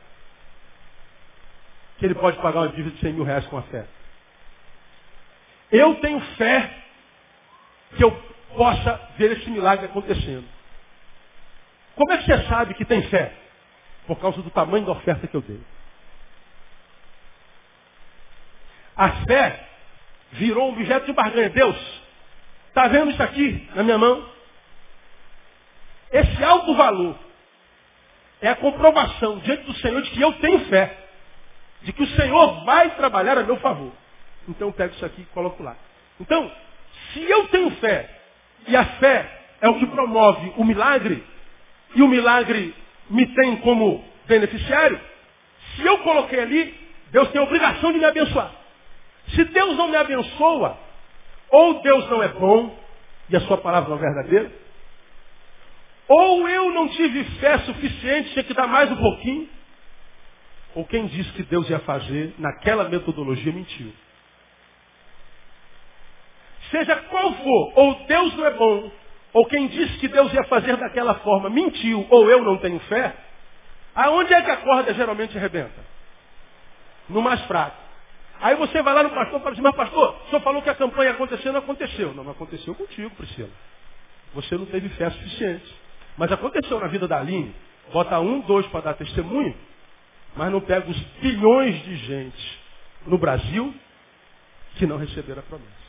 que 1.99 2.05
ele 2.05 2.15
pode 2.15 2.37
pagar 2.39 2.61
uma 2.61 2.69
dívida 2.69 2.91
de 2.91 3.01
100 3.01 3.13
mil 3.13 3.25
reais 3.25 3.47
com 3.47 3.57
a 3.57 3.63
fé? 3.63 3.87
Eu 5.71 5.97
tenho 5.97 6.21
fé 6.37 6.71
que 7.97 8.05
eu 8.05 8.13
possa 8.55 9.01
ver 9.19 9.33
esse 9.33 9.51
milagre 9.51 9.87
acontecendo. 9.87 10.47
Como 11.95 12.13
é 12.13 12.19
que 12.19 12.25
você 12.25 12.47
sabe 12.49 12.75
que 12.75 12.85
tem 12.85 13.03
fé? 13.09 13.33
Por 14.07 14.19
causa 14.21 14.41
do 14.43 14.51
tamanho 14.51 14.85
da 14.85 14.93
oferta 14.93 15.27
que 15.27 15.35
eu 15.35 15.43
dei. 15.43 15.61
A 18.97 19.11
fé 19.27 19.69
virou 20.33 20.69
um 20.69 20.73
objeto 20.73 21.07
de 21.07 21.13
barganha. 21.13 21.51
Deus, 21.51 21.77
está 22.69 22.89
vendo 22.89 23.11
isso 23.11 23.23
aqui 23.23 23.69
na 23.75 23.83
minha 23.83 23.99
mão? 23.99 24.27
Esse 26.13 26.43
valor 26.77 27.19
é 28.41 28.49
a 28.49 28.57
comprovação 28.57 29.39
diante 29.39 29.65
do 29.65 29.75
Senhor 29.75 30.01
de 30.03 30.11
que 30.11 30.21
eu 30.21 30.33
tenho 30.35 30.61
fé. 30.67 30.97
De 31.83 31.93
que 31.93 32.03
o 32.03 32.09
Senhor 32.09 32.65
vai 32.65 32.91
trabalhar 32.97 33.39
a 33.39 33.43
meu 33.43 33.57
favor. 33.59 33.93
Então 34.49 34.69
eu 34.69 34.73
pego 34.73 34.95
isso 34.95 35.05
aqui 35.05 35.23
e 35.23 35.27
coloco 35.27 35.63
lá. 35.63 35.77
Então, 36.21 36.51
se 37.13 37.23
eu 37.23 37.49
tenho 37.49 37.71
fé, 37.73 38.11
e 38.67 38.77
a 38.77 38.85
fé 38.85 39.31
é 39.61 39.69
o 39.69 39.79
que 39.79 39.87
promove 39.87 40.53
o 40.57 40.65
milagre, 40.65 41.25
e 41.95 42.03
o 42.03 42.09
milagre 42.09 42.75
me 43.09 43.27
tem 43.27 43.57
como 43.57 44.05
beneficiário, 44.27 45.01
se 45.75 45.85
eu 45.85 45.99
coloquei 45.99 46.41
ali, 46.41 46.75
Deus 47.11 47.31
tem 47.31 47.41
a 47.41 47.45
obrigação 47.45 47.93
de 47.93 47.99
me 47.99 48.05
abençoar. 48.05 48.51
Se 49.29 49.45
Deus 49.45 49.77
não 49.77 49.89
me 49.89 49.97
abençoa, 49.97 50.79
ou 51.51 51.81
Deus 51.83 52.09
não 52.11 52.23
é 52.23 52.29
bom, 52.29 52.77
e 53.29 53.37
a 53.37 53.41
sua 53.43 53.59
palavra 53.59 53.91
não 53.91 53.97
é 53.97 54.01
verdadeira, 54.01 54.66
ou 56.09 56.49
eu 56.49 56.73
não 56.73 56.89
tive 56.89 57.25
fé 57.41 57.59
suficiente, 57.59 58.33
tinha 58.33 58.45
que 58.45 58.55
dar 58.55 58.67
mais 58.67 58.91
um 58.91 58.97
pouquinho, 58.97 59.49
ou 60.75 60.85
quem 60.85 61.07
disse 61.07 61.33
que 61.33 61.43
Deus 61.43 61.69
ia 61.69 61.79
fazer 61.81 62.35
naquela 62.39 62.89
metodologia 62.89 63.53
mentiu. 63.53 63.93
Seja 66.71 66.97
qual 66.97 67.33
for, 67.35 67.73
ou 67.77 67.95
Deus 68.07 68.35
não 68.37 68.47
é 68.47 68.51
bom, 68.51 68.91
ou 69.33 69.47
quem 69.47 69.69
disse 69.69 69.99
que 69.99 70.09
Deus 70.09 70.33
ia 70.33 70.45
fazer 70.45 70.77
daquela 70.77 71.15
forma 71.17 71.49
mentiu, 71.49 72.07
ou 72.11 72.31
eu 72.31 72.43
não 72.43 72.59
tenho 72.59 72.79
fé, 72.81 73.15
aonde 73.95 74.33
é 74.33 74.43
que 74.43 74.51
a 74.51 74.57
corda 74.59 74.93
geralmente 74.95 75.37
arrebenta? 75.37 75.85
No 77.09 77.23
mais 77.23 77.41
fraco. 77.47 77.87
Aí 78.41 78.55
você 78.57 78.83
vai 78.83 78.95
lá 78.95 79.03
no 79.03 79.11
pastor 79.11 79.41
e 79.41 79.43
fala 79.43 79.53
assim, 79.53 79.63
mas 79.63 79.75
pastor, 79.75 80.17
o 80.25 80.29
senhor 80.29 80.43
falou 80.43 80.61
que 80.61 80.69
a 80.69 80.75
campanha 80.75 81.13
aconteceu, 81.13 81.53
não 81.53 81.61
aconteceu. 81.61 82.13
Não, 82.13 82.25
não 82.25 82.33
aconteceu 82.33 82.75
contigo, 82.75 83.11
Priscila. 83.11 83.49
Você 84.35 84.57
não 84.57 84.67
teve 84.67 84.89
fé 84.91 85.09
suficiente. 85.11 85.86
Mas 86.17 86.33
aconteceu 86.33 86.81
na 86.81 86.87
vida 86.87 87.07
da 87.07 87.19
Aline. 87.19 87.55
Bota 87.93 88.19
um, 88.19 88.41
dois 88.41 88.67
para 88.69 88.81
dar 88.81 88.95
testemunho, 88.95 89.57
mas 90.35 90.51
não 90.51 90.61
pega 90.61 90.91
os 90.91 90.99
bilhões 91.21 91.83
de 91.85 91.97
gente 91.97 92.61
no 93.07 93.17
Brasil 93.17 93.75
que 94.77 94.87
não 94.87 94.97
receberam 94.97 95.41
a 95.41 95.43
promessa. 95.43 95.87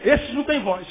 Esses 0.00 0.34
não 0.34 0.44
têm 0.44 0.60
voz. 0.60 0.86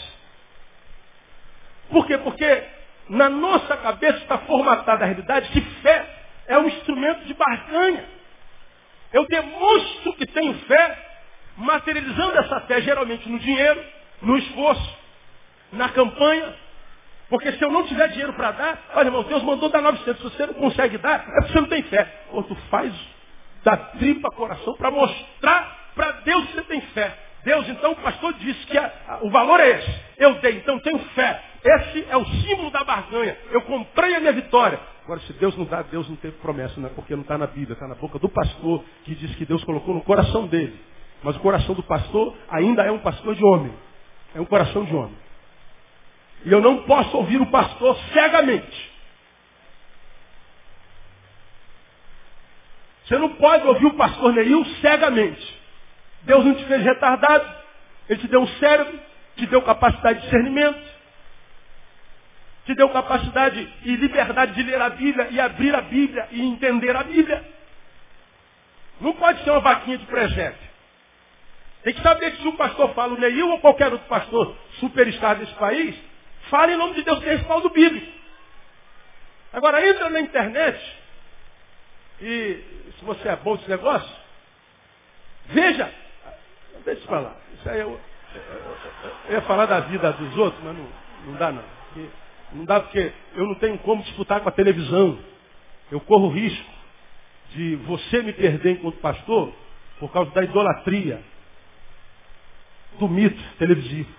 Por 1.90 2.06
quê? 2.08 2.18
Porque 2.18 2.64
na 3.10 3.30
nossa 3.30 3.76
cabeça 3.78 4.20
está 4.20 4.38
formatada 4.40 5.04
a 5.04 5.08
realidade 5.08 5.50
que 5.52 5.62
fé 5.82 6.22
é 6.48 6.58
um 6.58 6.68
instrumento 6.68 7.26
de 7.26 7.34
barganha. 7.34 8.06
Eu 9.12 9.26
demonstro 9.28 10.14
que 10.14 10.26
tenho 10.28 10.54
fé, 10.60 11.10
materializando 11.58 12.38
essa 12.38 12.62
fé 12.62 12.82
geralmente 12.82 13.28
no 13.28 13.40
dinheiro, 13.40 13.84
no 14.22 14.38
esforço, 14.38 15.01
na 15.72 15.90
campanha. 15.90 16.54
Porque 17.30 17.52
se 17.54 17.64
eu 17.64 17.72
não 17.72 17.86
tiver 17.86 18.10
dinheiro 18.10 18.34
para 18.34 18.52
dar, 18.52 18.84
olha 18.94 19.08
irmão, 19.08 19.24
Deus 19.24 19.42
mandou 19.44 19.70
dar 19.70 19.82
900, 19.82 20.18
se 20.18 20.24
você 20.24 20.46
não 20.48 20.54
consegue 20.56 20.98
dar, 20.98 21.26
é 21.28 21.42
porque 21.42 21.54
você 21.54 21.62
não 21.62 21.70
tem 21.70 21.84
fé. 21.84 22.26
Ou 22.32 22.44
tu 22.44 22.56
faz 22.70 22.94
da 23.64 23.78
tripa 23.78 24.30
coração 24.32 24.76
para 24.76 24.92
mostrar 24.92 25.92
para 25.96 26.12
Deus 26.24 26.46
que 26.48 26.54
você 26.54 26.64
tem 26.64 26.82
fé. 26.82 27.18
Deus, 27.44 27.68
então, 27.70 27.94
o 27.94 27.96
pastor 27.96 28.34
disse 28.34 28.66
que 28.68 28.78
a, 28.78 28.92
a, 29.08 29.20
o 29.24 29.30
valor 29.30 29.60
é 29.60 29.70
esse. 29.70 30.02
Eu 30.18 30.36
dei, 30.36 30.58
então 30.58 30.80
tenho 30.80 31.00
fé. 31.16 31.42
Esse 31.64 32.06
é 32.10 32.18
o 32.18 32.26
símbolo 32.26 32.70
da 32.70 32.84
barganha. 32.84 33.36
Eu 33.50 33.62
comprei 33.62 34.16
a 34.16 34.20
minha 34.20 34.34
vitória. 34.34 34.80
Agora, 35.04 35.20
se 35.22 35.34
Deus 35.34 35.58
não 35.58 35.66
dá, 35.66 35.82
Deus 35.82 36.08
não 36.08 36.16
teve 36.18 36.38
promessa, 36.38 36.80
não 36.80 36.88
é 36.88 36.92
porque 36.92 37.16
não 37.16 37.24
está 37.24 37.38
na 37.38 37.48
Bíblia, 37.48 37.74
está 37.74 37.88
na 37.88 37.96
boca 37.96 38.20
do 38.20 38.30
pastor, 38.30 38.84
que 39.04 39.16
diz 39.16 39.36
que 39.36 39.46
Deus 39.46 39.64
colocou 39.64 39.94
no 39.94 40.02
coração 40.02 40.46
dele. 40.48 40.80
Mas 41.24 41.36
o 41.36 41.40
coração 41.40 41.74
do 41.74 41.84
pastor 41.84 42.36
ainda 42.50 42.84
é 42.84 42.92
um 42.92 43.00
pastor 43.00 43.34
de 43.36 43.44
homem. 43.44 43.74
É 44.36 44.42
um 44.42 44.46
coração 44.46 44.84
de 44.84 44.96
homem. 44.96 45.16
E 46.46 46.52
eu 46.52 46.62
não 46.62 46.84
posso 46.84 47.16
ouvir 47.18 47.40
o 47.42 47.48
pastor 47.48 47.98
cegamente. 48.14 48.92
Você 53.06 53.18
não 53.18 53.30
pode 53.36 53.68
ouvir 53.68 53.88
o 53.88 53.94
pastor 53.94 54.34
Neil 54.34 54.66
cegamente. 54.82 55.62
Deus 56.24 56.46
não 56.46 56.56
te 56.56 56.66
fez 56.66 56.84
retardado. 56.84 57.62
Ele 58.10 58.20
te 58.20 58.28
deu 58.28 58.42
um 58.42 58.48
cérebro, 58.48 59.00
te 59.36 59.46
deu 59.46 59.62
capacidade 59.62 60.20
de 60.20 60.26
discernimento, 60.26 60.82
te 62.66 62.76
deu 62.76 62.90
capacidade 62.90 63.74
e 63.84 63.96
liberdade 63.96 64.54
de 64.54 64.64
ler 64.64 64.82
a 64.82 64.90
Bíblia 64.90 65.28
e 65.32 65.40
abrir 65.40 65.76
a 65.76 65.82
Bíblia 65.82 66.28
e 66.32 66.42
entender 66.42 66.96
a 66.96 67.04
Bíblia. 67.04 67.44
Não 69.00 69.14
pode 69.14 69.44
ser 69.44 69.52
uma 69.52 69.60
vaquinha 69.60 69.98
de 69.98 70.06
presépio. 70.06 70.70
Tem 71.84 71.94
que 71.94 72.02
saber 72.02 72.32
que 72.32 72.42
se 72.42 72.48
o 72.48 72.54
pastor 72.54 72.94
fala 72.94 73.14
o 73.14 73.20
Neil 73.20 73.50
ou 73.50 73.60
qualquer 73.60 73.92
outro 73.92 74.08
pastor 74.08 74.56
superstar 74.80 75.38
desse 75.38 75.54
país, 75.56 75.96
fala 76.52 76.72
em 76.72 76.78
nome 76.78 76.94
de 76.94 77.04
Deus, 77.04 77.20
tem 77.20 77.30
respaldo 77.38 77.72
bíblico. 77.72 78.12
Agora 79.52 79.86
entra 79.86 80.08
na 80.12 80.20
internet 80.20 80.80
e 82.22 82.64
se 83.00 83.04
você 83.04 83.28
é 83.30 83.36
bom 83.38 83.56
desse 83.56 83.70
negócio, 83.70 84.16
veja 85.48 85.92
Deixa 86.86 87.06
pra 87.06 87.20
lá. 87.20 87.36
Isso 87.54 87.70
aí 87.70 87.80
eu, 87.80 88.00
eu, 89.28 89.34
ia 89.34 89.42
falar 89.42 89.66
da 89.66 89.82
vida 89.82 90.12
dos 90.14 90.38
outros, 90.38 90.64
mas 90.64 90.76
não, 90.76 90.88
não 91.26 91.34
dá 91.36 91.52
não. 91.52 91.64
Porque, 91.64 92.10
não 92.54 92.66
dá 92.66 92.80
porque 92.80 93.14
eu 93.36 93.46
não 93.46 93.56
tenho 93.56 93.78
como 93.80 94.04
disputar 94.04 94.42
com 94.42 94.50
a 94.50 94.52
televisão. 94.52 95.20
Eu 95.92 96.00
corro 96.00 96.30
risco 96.30 96.70
de 97.54 97.76
você 97.78 98.22
me 98.22 98.34
perder 98.34 98.72
enquanto 98.72 98.98
pastor 98.98 99.54
por 100.00 100.12
causa 100.12 100.32
da 100.32 100.44
idolatria 100.44 101.22
do 102.98 103.08
mito 103.08 103.42
televisivo. 103.58 104.10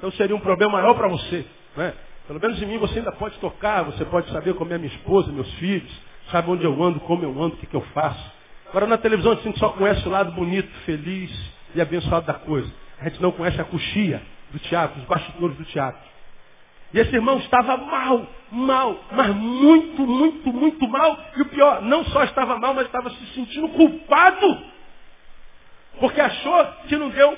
Então 0.00 0.10
seria 0.12 0.34
um 0.34 0.40
problema 0.40 0.72
maior 0.72 0.94
para 0.94 1.08
você. 1.08 1.44
Né? 1.76 1.92
Pelo 2.26 2.40
menos 2.40 2.62
em 2.62 2.64
mim 2.64 2.78
você 2.78 3.00
ainda 3.00 3.12
pode 3.12 3.38
tocar, 3.38 3.82
você 3.82 4.02
pode 4.06 4.30
saber 4.30 4.54
como 4.54 4.72
é 4.72 4.78
minha 4.78 4.90
esposa, 4.90 5.30
meus 5.30 5.52
filhos, 5.54 5.92
sabe 6.30 6.50
onde 6.50 6.64
eu 6.64 6.82
ando, 6.82 6.98
como 7.00 7.22
eu 7.22 7.30
ando, 7.30 7.54
o 7.54 7.58
que, 7.58 7.66
que 7.66 7.76
eu 7.76 7.82
faço. 7.92 8.32
Agora 8.70 8.86
na 8.86 8.96
televisão 8.96 9.32
a 9.32 9.34
gente 9.34 9.58
só 9.58 9.68
conhece 9.68 10.08
o 10.08 10.10
lado 10.10 10.32
bonito, 10.32 10.70
feliz 10.86 11.30
e 11.74 11.82
abençoado 11.82 12.26
da 12.26 12.32
coisa. 12.32 12.72
A 12.98 13.10
gente 13.10 13.20
não 13.20 13.30
conhece 13.30 13.60
a 13.60 13.64
coxia 13.64 14.22
do 14.50 14.58
teatro, 14.58 15.00
os 15.00 15.06
bastidores 15.06 15.56
do 15.58 15.64
teatro. 15.66 16.00
E 16.94 16.98
esse 16.98 17.14
irmão 17.14 17.38
estava 17.38 17.76
mal, 17.76 18.26
mal, 18.50 19.04
mas 19.12 19.34
muito, 19.36 20.06
muito, 20.06 20.50
muito 20.50 20.88
mal. 20.88 21.18
E 21.36 21.42
o 21.42 21.46
pior, 21.46 21.82
não 21.82 22.04
só 22.06 22.24
estava 22.24 22.58
mal, 22.58 22.72
mas 22.72 22.86
estava 22.86 23.10
se 23.10 23.26
sentindo 23.34 23.68
culpado. 23.68 24.64
Porque 26.00 26.20
achou 26.20 26.64
que 26.88 26.96
não 26.96 27.10
deu 27.10 27.36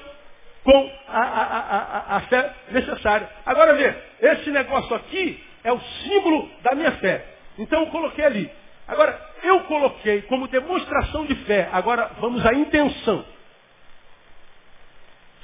com 0.64 0.92
a, 1.08 1.20
a, 1.20 1.42
a, 1.42 2.16
a, 2.16 2.20
fé 2.22 2.54
necessária. 2.70 3.28
Agora 3.44 3.74
vê, 3.74 3.94
esse 4.20 4.50
negócio 4.50 4.94
aqui 4.94 5.42
é 5.64 5.72
o 5.72 5.80
símbolo 5.80 6.50
da 6.62 6.74
minha 6.74 6.92
fé. 6.92 7.26
Então 7.58 7.80
eu 7.80 7.86
coloquei 7.88 8.24
ali. 8.24 8.50
Agora, 8.86 9.18
eu 9.42 9.60
coloquei 9.64 10.22
como 10.22 10.48
demonstração 10.48 11.26
de 11.26 11.34
fé. 11.44 11.68
Agora 11.72 12.10
vamos 12.20 12.44
à 12.46 12.52
intenção. 12.54 13.24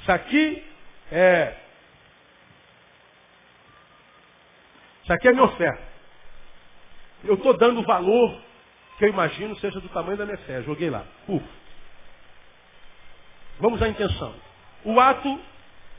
Isso 0.01 0.11
aqui 0.11 0.63
é 1.11 1.55
Isso 5.09 5.13
aqui 5.15 5.27
é 5.27 5.31
minha 5.31 5.45
oferta. 5.45 5.81
Eu 7.23 7.33
estou 7.33 7.57
dando 7.57 7.79
o 7.79 7.83
valor 7.83 8.39
que 8.99 9.05
eu 9.05 9.09
imagino 9.09 9.57
seja 9.57 9.79
do 9.79 9.89
tamanho 9.89 10.17
da 10.17 10.23
minha 10.23 10.37
fé. 10.37 10.61
Joguei 10.61 10.91
lá. 10.91 11.03
Uf. 11.27 11.43
Vamos 13.59 13.81
à 13.81 13.87
intenção. 13.87 14.35
O 14.83 14.99
ato 14.99 15.39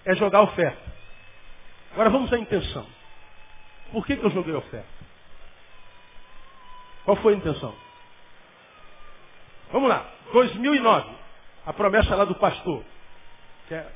é 0.04 0.14
jogar 0.14 0.42
oferta. 0.42 0.90
Agora 1.92 2.10
vamos 2.10 2.32
à 2.32 2.38
intenção. 2.38 2.86
Por 3.92 4.06
que, 4.06 4.16
que 4.16 4.24
eu 4.24 4.30
joguei 4.30 4.54
a 4.54 4.58
oferta? 4.58 4.88
Qual 7.04 7.16
foi 7.18 7.34
a 7.34 7.36
intenção? 7.36 7.74
Vamos 9.72 9.88
lá. 9.88 10.08
2009. 10.32 11.10
A 11.66 11.72
promessa 11.72 12.14
lá 12.14 12.24
do 12.24 12.34
pastor. 12.36 12.84
Que 13.68 13.74
é 13.74 13.86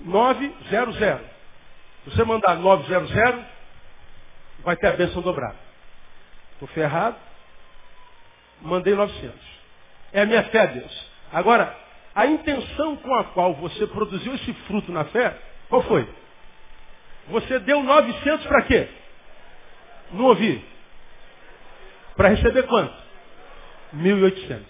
900. 0.00 0.96
Se 0.96 2.10
você 2.10 2.24
mandar 2.24 2.56
900, 2.56 3.10
vai 4.60 4.76
ter 4.76 4.88
a 4.88 4.92
bênção 4.92 5.20
dobrada. 5.22 5.56
Estou 6.52 6.68
ferrado. 6.68 7.16
Mandei 8.60 8.94
900. 8.94 9.38
É 10.12 10.22
a 10.22 10.26
minha 10.26 10.44
fé, 10.44 10.66
Deus. 10.68 11.06
Agora, 11.32 11.76
a 12.16 12.26
intenção 12.26 12.96
com 12.96 13.14
a 13.14 13.24
qual 13.24 13.52
você 13.56 13.86
produziu 13.88 14.34
esse 14.36 14.52
fruto 14.66 14.90
na 14.90 15.04
fé, 15.04 15.38
qual 15.68 15.82
foi? 15.82 16.08
Você 17.28 17.58
deu 17.58 17.82
900 17.82 18.46
para 18.46 18.62
quê? 18.62 18.88
Não 20.12 20.24
ouvi. 20.24 20.64
Para 22.16 22.28
receber 22.28 22.62
quanto? 22.62 22.96
1.800. 23.94 24.64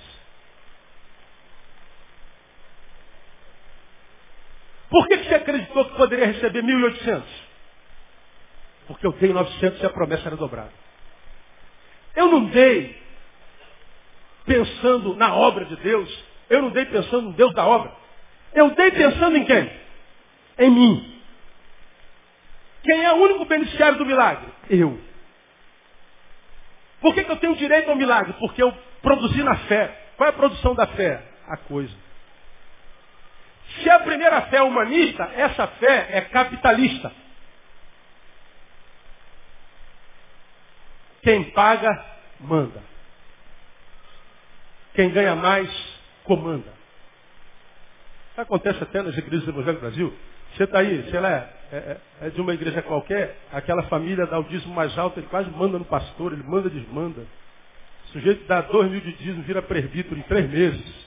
Por 4.91 5.07
que, 5.07 5.19
que 5.19 5.29
você 5.29 5.35
acreditou 5.37 5.85
que 5.85 5.97
poderia 5.97 6.27
receber 6.27 6.63
1.800? 6.65 7.23
Porque 8.89 9.07
eu 9.07 9.13
dei 9.13 9.33
900 9.33 9.81
e 9.81 9.87
a 9.87 9.91
promessa 9.91 10.27
era 10.27 10.37
dobrada. 10.37 10.73
Eu 12.17 12.29
não 12.29 12.47
dei 12.47 13.01
pensando 14.45 15.15
na 15.15 15.33
obra 15.37 15.65
de 15.67 15.77
Deus. 15.77 16.25
Eu 16.49 16.63
não 16.63 16.71
dei 16.71 16.87
pensando 16.87 17.23
no 17.23 17.33
Deus 17.33 17.53
da 17.55 17.67
obra. 17.67 17.93
Eu 18.55 18.71
dei 18.71 18.91
pensando 18.91 19.37
em 19.37 19.45
quem? 19.45 19.71
Em 20.59 20.71
mim. 20.71 21.23
Quem 22.83 23.05
é 23.05 23.13
o 23.13 23.17
único 23.17 23.45
beneficiário 23.45 23.99
do 23.99 24.07
milagre? 24.07 24.47
Eu. 24.71 24.99
Por 27.01 27.15
que, 27.15 27.25
que 27.25 27.31
eu 27.31 27.37
tenho 27.37 27.57
direito 27.57 27.91
ao 27.91 27.97
milagre? 27.97 28.33
Porque 28.35 28.63
eu 28.63 28.73
produzi 29.03 29.43
na 29.43 29.57
fé. 29.57 30.11
Qual 30.17 30.27
é 30.27 30.31
a 30.31 30.37
produção 30.37 30.75
da 30.75 30.87
fé? 30.87 31.23
A 31.49 31.57
coisa. 31.57 31.95
Se 33.83 33.91
a 33.91 33.99
primeira 34.01 34.43
fé 34.43 34.59
é 34.59 34.63
humanista, 34.63 35.25
essa 35.35 35.67
fé 35.67 36.09
é 36.11 36.21
capitalista. 36.23 37.13
Quem 41.23 41.45
paga, 41.51 42.05
manda. 42.41 42.83
Quem 44.95 45.11
ganha 45.11 45.35
mais, 45.35 45.69
comanda. 46.27 46.73
Acontece 48.37 48.83
até 48.83 49.01
nas 49.01 49.17
igrejas 49.17 49.45
do 49.45 49.51
Evangelho 49.53 49.79
do 49.79 49.81
Brasil. 49.81 50.15
Você 50.55 50.65
está 50.65 50.81
aí, 50.81 51.09
sei 51.11 51.21
lá, 51.21 51.31
é, 51.31 51.77
é, 51.77 51.97
é, 52.23 52.31
de 52.31 52.41
uma 52.41 52.55
igreja 52.55 52.83
qualquer, 52.83 53.37
aquela 53.53 53.83
família 53.85 54.27
dá 54.27 54.39
o 54.39 54.45
dízimo 54.45 54.75
mais 54.75 54.97
alto, 54.99 55.19
ele 55.19 55.27
quase 55.27 55.51
manda 55.51 55.79
no 55.79 55.85
pastor, 55.85 56.33
ele 56.33 56.43
manda, 56.43 56.69
desmanda. 56.71 57.23
O 58.07 58.09
sujeito 58.13 58.47
dá 58.47 58.61
dois 58.61 58.91
mil 58.91 59.01
de 59.01 59.13
dízimo, 59.13 59.43
vira 59.43 59.63
presbítero 59.63 60.19
em 60.19 60.23
três 60.23 60.49
meses. 60.51 61.07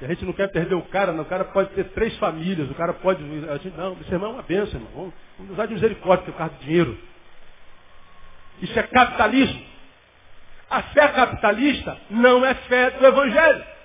E 0.00 0.04
a 0.04 0.08
gente 0.08 0.24
não 0.24 0.32
quer 0.32 0.48
perder 0.48 0.74
o 0.74 0.82
cara, 0.82 1.12
não. 1.12 1.22
O 1.22 1.26
cara 1.26 1.44
pode 1.44 1.70
ter 1.70 1.84
três 1.90 2.16
famílias, 2.18 2.70
o 2.70 2.74
cara 2.74 2.92
pode. 2.92 3.22
A 3.48 3.56
gente, 3.58 3.76
não, 3.76 3.96
esse 4.00 4.12
irmão 4.12 4.30
é 4.30 4.32
uma 4.34 4.42
benção, 4.42 4.80
irmão. 4.80 4.92
Vamos, 4.94 5.14
vamos 5.36 5.52
usar 5.52 5.66
de 5.66 5.74
misericórdia, 5.74 6.26
por 6.26 6.34
causa 6.38 6.54
do 6.54 6.64
dinheiro. 6.64 6.96
Isso 8.62 8.78
é 8.78 8.82
capitalismo. 8.82 9.62
A 10.70 10.82
fé 10.82 11.08
capitalista 11.08 11.96
não 12.10 12.44
é 12.44 12.54
fé 12.54 12.90
do 12.90 13.06
Evangelho. 13.06 13.77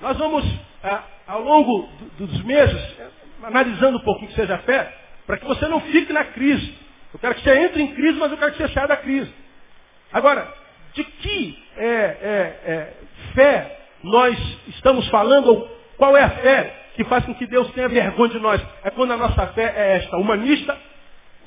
Nós 0.00 0.16
vamos, 0.16 0.44
é, 0.82 0.98
ao 1.26 1.42
longo 1.42 1.88
dos 2.18 2.42
meses, 2.44 2.98
é, 2.98 3.08
analisando 3.42 3.98
um 3.98 4.02
pouquinho 4.02 4.28
que 4.28 4.34
seja 4.34 4.54
a 4.54 4.58
fé, 4.58 4.92
para 5.26 5.36
que 5.36 5.46
você 5.46 5.66
não 5.68 5.80
fique 5.80 6.12
na 6.12 6.24
crise. 6.24 6.74
Eu 7.12 7.20
quero 7.20 7.34
que 7.34 7.42
você 7.42 7.58
entre 7.58 7.82
em 7.82 7.94
crise, 7.94 8.18
mas 8.18 8.30
eu 8.30 8.38
quero 8.38 8.52
que 8.52 8.58
você 8.58 8.68
saia 8.72 8.88
da 8.88 8.96
crise. 8.96 9.32
Agora, 10.12 10.52
de 10.94 11.04
que 11.04 11.62
é, 11.76 11.86
é, 11.86 12.60
é, 12.64 12.94
fé 13.34 13.78
nós 14.02 14.36
estamos 14.68 15.06
falando, 15.08 15.48
ou 15.48 15.80
qual 15.96 16.16
é 16.16 16.22
a 16.22 16.30
fé 16.30 16.76
que 16.94 17.04
faz 17.04 17.24
com 17.24 17.34
que 17.34 17.46
Deus 17.46 17.70
tenha 17.72 17.88
vergonha 17.88 18.32
de 18.32 18.40
nós? 18.40 18.60
É 18.82 18.90
quando 18.90 19.12
a 19.12 19.16
nossa 19.16 19.46
fé 19.48 19.72
é 19.76 19.96
esta, 19.96 20.16
humanista, 20.16 20.76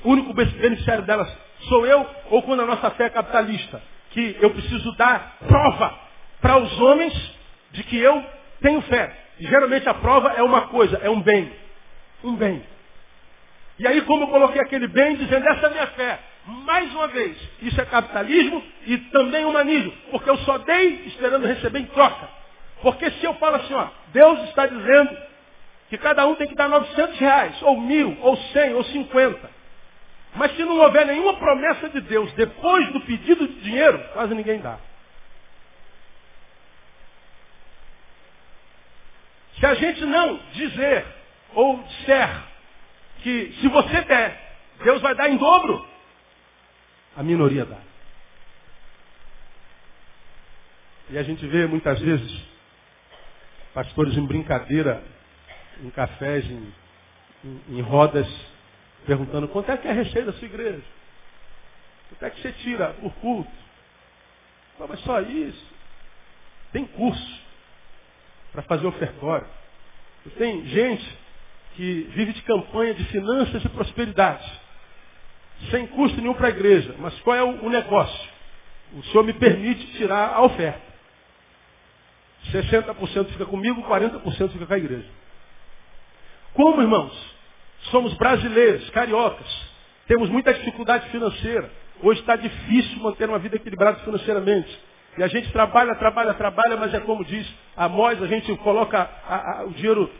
o 0.02 0.10
único 0.10 0.32
beneficiário 0.32 1.04
delas 1.04 1.44
sou 1.68 1.86
eu, 1.86 2.06
ou 2.30 2.42
quando 2.42 2.62
a 2.62 2.66
nossa 2.66 2.90
fé 2.90 3.04
é 3.04 3.10
capitalista, 3.10 3.82
que 4.10 4.36
eu 4.40 4.50
preciso 4.50 4.92
dar 4.96 5.38
prova 5.46 5.98
para 6.40 6.58
os 6.58 6.80
homens 6.80 7.14
de 7.72 7.82
que 7.84 7.98
eu 7.98 8.24
tenho 8.64 8.80
fé. 8.82 9.12
Geralmente 9.38 9.86
a 9.88 9.94
prova 9.94 10.32
é 10.32 10.42
uma 10.42 10.62
coisa, 10.68 10.98
é 11.02 11.10
um 11.10 11.20
bem. 11.20 11.52
Um 12.24 12.34
bem. 12.34 12.64
E 13.78 13.86
aí, 13.86 14.00
como 14.02 14.24
eu 14.24 14.28
coloquei 14.28 14.62
aquele 14.62 14.88
bem, 14.88 15.16
dizendo, 15.16 15.46
essa 15.46 15.66
é 15.66 15.66
a 15.66 15.70
minha 15.70 15.86
fé. 15.88 16.18
Mais 16.46 16.90
uma 16.94 17.08
vez, 17.08 17.36
isso 17.62 17.78
é 17.80 17.84
capitalismo 17.84 18.62
e 18.86 18.98
também 18.98 19.44
humanismo, 19.44 19.92
porque 20.10 20.28
eu 20.28 20.36
só 20.38 20.58
dei 20.58 21.04
esperando 21.06 21.46
receber 21.46 21.80
em 21.80 21.86
troca. 21.86 22.28
Porque 22.82 23.10
se 23.12 23.24
eu 23.24 23.34
falo 23.34 23.56
assim, 23.56 23.74
ó, 23.74 23.88
Deus 24.12 24.48
está 24.48 24.66
dizendo 24.66 25.16
que 25.88 25.98
cada 25.98 26.26
um 26.26 26.34
tem 26.34 26.46
que 26.46 26.54
dar 26.54 26.68
900 26.68 27.18
reais, 27.18 27.62
ou 27.62 27.80
mil, 27.80 28.16
ou 28.20 28.36
cem, 28.36 28.74
ou 28.74 28.84
cinquenta. 28.84 29.50
Mas 30.34 30.54
se 30.56 30.64
não 30.64 30.78
houver 30.78 31.06
nenhuma 31.06 31.34
promessa 31.34 31.88
de 31.88 32.00
Deus 32.02 32.32
depois 32.32 32.92
do 32.92 33.00
pedido 33.02 33.46
de 33.46 33.60
dinheiro, 33.60 33.98
quase 34.12 34.34
ninguém 34.34 34.60
dá. 34.60 34.78
Se 39.58 39.66
a 39.66 39.74
gente 39.74 40.04
não 40.04 40.36
dizer 40.52 41.06
ou 41.54 41.82
disser 41.82 42.42
que 43.22 43.52
se 43.60 43.68
você 43.68 44.02
der, 44.02 44.58
Deus 44.82 45.00
vai 45.00 45.14
dar 45.14 45.28
em 45.28 45.36
dobro, 45.36 45.86
a 47.16 47.22
minoria 47.22 47.64
dá. 47.64 47.78
E 51.10 51.18
a 51.18 51.22
gente 51.22 51.46
vê 51.46 51.66
muitas 51.66 52.00
vezes 52.00 52.42
pastores 53.72 54.16
em 54.16 54.26
brincadeira, 54.26 55.02
em 55.82 55.90
cafés, 55.90 56.44
em, 56.44 56.72
em, 57.44 57.62
em 57.68 57.80
rodas, 57.80 58.28
perguntando 59.06 59.48
quanto 59.48 59.70
é 59.70 59.76
que 59.76 59.86
é 59.86 59.92
recheio 59.92 60.26
da 60.26 60.32
sua 60.32 60.46
igreja? 60.46 60.82
Quanto 62.08 62.24
é 62.24 62.30
que 62.30 62.40
você 62.40 62.52
tira 62.52 62.94
por 62.94 63.12
culto? 63.16 63.50
Pô, 64.78 64.86
mas 64.88 65.00
só 65.00 65.20
isso. 65.20 65.66
Tem 66.72 66.84
curso 66.86 67.43
para 68.54 68.62
fazer 68.62 68.86
ofertório. 68.86 69.46
Tem 70.38 70.64
gente 70.66 71.18
que 71.74 72.08
vive 72.14 72.32
de 72.32 72.42
campanha 72.42 72.94
de 72.94 73.04
finanças 73.06 73.62
e 73.64 73.68
prosperidade. 73.68 74.50
Sem 75.70 75.86
custo 75.88 76.20
nenhum 76.20 76.34
para 76.34 76.46
a 76.46 76.50
igreja. 76.50 76.94
Mas 76.98 77.18
qual 77.20 77.36
é 77.36 77.42
o, 77.42 77.68
negócio? 77.68 78.30
O 78.94 79.02
Senhor 79.04 79.24
me 79.24 79.32
permite 79.32 79.84
tirar 79.98 80.34
a 80.34 80.42
oferta. 80.42 80.94
60% 82.52 83.26
fica 83.32 83.46
comigo, 83.46 83.82
40% 83.82 84.50
fica 84.50 84.66
com 84.66 84.74
a 84.74 84.78
igreja. 84.78 85.08
Como, 86.52 86.80
irmãos? 86.80 87.34
Somos 87.90 88.14
brasileiros, 88.14 88.88
cariocas. 88.90 89.74
Temos 90.06 90.28
muita 90.28 90.54
dificuldade 90.54 91.08
financeira. 91.10 91.70
Hoje 92.02 92.20
está 92.20 92.36
difícil 92.36 92.98
manter 93.00 93.28
uma 93.28 93.38
vida 93.38 93.56
equilibrada 93.56 93.98
financeiramente. 94.00 94.78
E 95.16 95.22
a 95.22 95.28
gente 95.28 95.50
trabalha, 95.52 95.94
trabalha, 95.94 96.34
trabalha, 96.34 96.76
mas 96.76 96.92
é 96.92 97.00
como 97.00 97.24
diz 97.24 97.46
Amós, 97.76 98.20
a 98.22 98.26
gente 98.26 98.54
coloca 98.56 99.08
a, 99.28 99.60
a, 99.60 99.64
o 99.64 99.70
dinheiro 99.70 100.10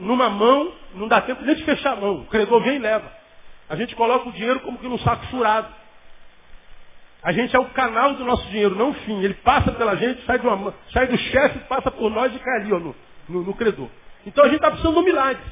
numa 0.00 0.28
mão, 0.28 0.72
não 0.94 1.08
dá 1.08 1.20
tempo 1.20 1.42
nem 1.44 1.54
de 1.54 1.64
fechar 1.64 1.92
a 1.92 1.96
mão. 1.96 2.20
O 2.20 2.26
credor 2.26 2.62
vem 2.62 2.76
e 2.76 2.78
leva. 2.78 3.10
A 3.68 3.76
gente 3.76 3.94
coloca 3.96 4.28
o 4.28 4.32
dinheiro 4.32 4.60
como 4.60 4.78
que 4.78 4.86
num 4.86 4.98
saco 4.98 5.26
furado. 5.26 5.68
A 7.22 7.32
gente 7.32 7.54
é 7.54 7.58
o 7.58 7.66
canal 7.66 8.14
do 8.14 8.24
nosso 8.24 8.46
dinheiro, 8.48 8.74
não 8.74 8.90
o 8.90 8.94
fim. 8.94 9.22
Ele 9.22 9.34
passa 9.34 9.70
pela 9.72 9.96
gente, 9.96 10.24
sai, 10.26 10.38
uma, 10.38 10.74
sai 10.92 11.06
do 11.06 11.16
chefe, 11.16 11.60
passa 11.60 11.90
por 11.90 12.10
nós 12.10 12.34
e 12.34 12.38
cai 12.38 12.60
ali 12.60 12.72
ó, 12.72 12.78
no, 12.78 12.96
no, 13.28 13.42
no 13.44 13.54
credor. 13.54 13.88
Então 14.26 14.44
a 14.44 14.48
gente 14.48 14.56
está 14.56 14.70
precisando 14.70 14.94
de 14.94 15.00
um 15.00 15.04
milagre. 15.04 15.42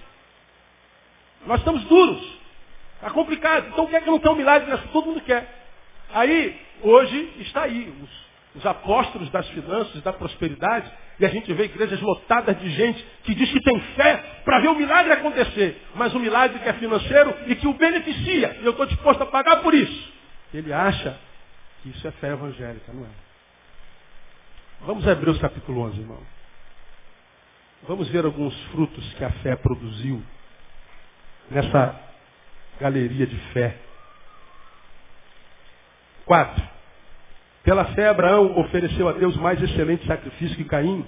Nós 1.46 1.60
estamos 1.60 1.82
duros. 1.84 2.40
Está 2.96 3.10
complicado. 3.10 3.68
Então 3.68 3.86
quer 3.86 4.02
que 4.02 4.10
não 4.10 4.18
tenha 4.18 4.34
um 4.34 4.36
milagre 4.36 4.70
nessa? 4.70 4.86
Todo 4.88 5.06
mundo 5.06 5.20
quer. 5.22 5.48
Aí, 6.12 6.60
hoje, 6.82 7.32
está 7.38 7.62
aí 7.62 7.88
os, 8.02 8.29
os 8.54 8.66
apóstolos 8.66 9.30
das 9.30 9.48
finanças, 9.50 10.02
da 10.02 10.12
prosperidade, 10.12 10.90
e 11.18 11.24
a 11.24 11.28
gente 11.28 11.52
vê 11.52 11.64
igrejas 11.64 12.00
lotadas 12.00 12.58
de 12.58 12.70
gente 12.70 13.04
que 13.24 13.34
diz 13.34 13.50
que 13.50 13.60
tem 13.60 13.80
fé 13.94 14.16
para 14.44 14.58
ver 14.60 14.68
o 14.68 14.74
milagre 14.74 15.12
acontecer. 15.12 15.80
Mas 15.94 16.14
o 16.14 16.18
milagre 16.18 16.58
que 16.58 16.68
é 16.68 16.72
financeiro 16.74 17.34
e 17.46 17.54
que 17.54 17.68
o 17.68 17.74
beneficia. 17.74 18.58
E 18.60 18.64
eu 18.64 18.72
estou 18.72 18.86
disposto 18.86 19.22
a 19.22 19.26
pagar 19.26 19.62
por 19.62 19.74
isso. 19.74 20.12
Ele 20.52 20.72
acha 20.72 21.16
que 21.82 21.90
isso 21.90 22.06
é 22.08 22.10
fé 22.12 22.28
evangélica, 22.28 22.92
não 22.92 23.04
é? 23.04 23.10
Vamos 24.80 25.06
a 25.06 25.12
Hebreus 25.12 25.38
capítulo 25.38 25.82
11, 25.82 26.00
irmão. 26.00 26.20
Vamos 27.86 28.08
ver 28.08 28.24
alguns 28.24 28.58
frutos 28.72 29.14
que 29.14 29.24
a 29.24 29.30
fé 29.30 29.56
produziu 29.56 30.22
nessa 31.50 32.00
galeria 32.80 33.26
de 33.26 33.36
fé. 33.52 33.76
Quatro. 36.24 36.79
Pela 37.62 37.84
fé, 37.86 38.08
Abraão 38.08 38.58
ofereceu 38.58 39.08
a 39.08 39.12
Deus 39.12 39.36
mais 39.36 39.62
excelente 39.62 40.06
sacrifício 40.06 40.56
que 40.56 40.64
Caim, 40.64 41.04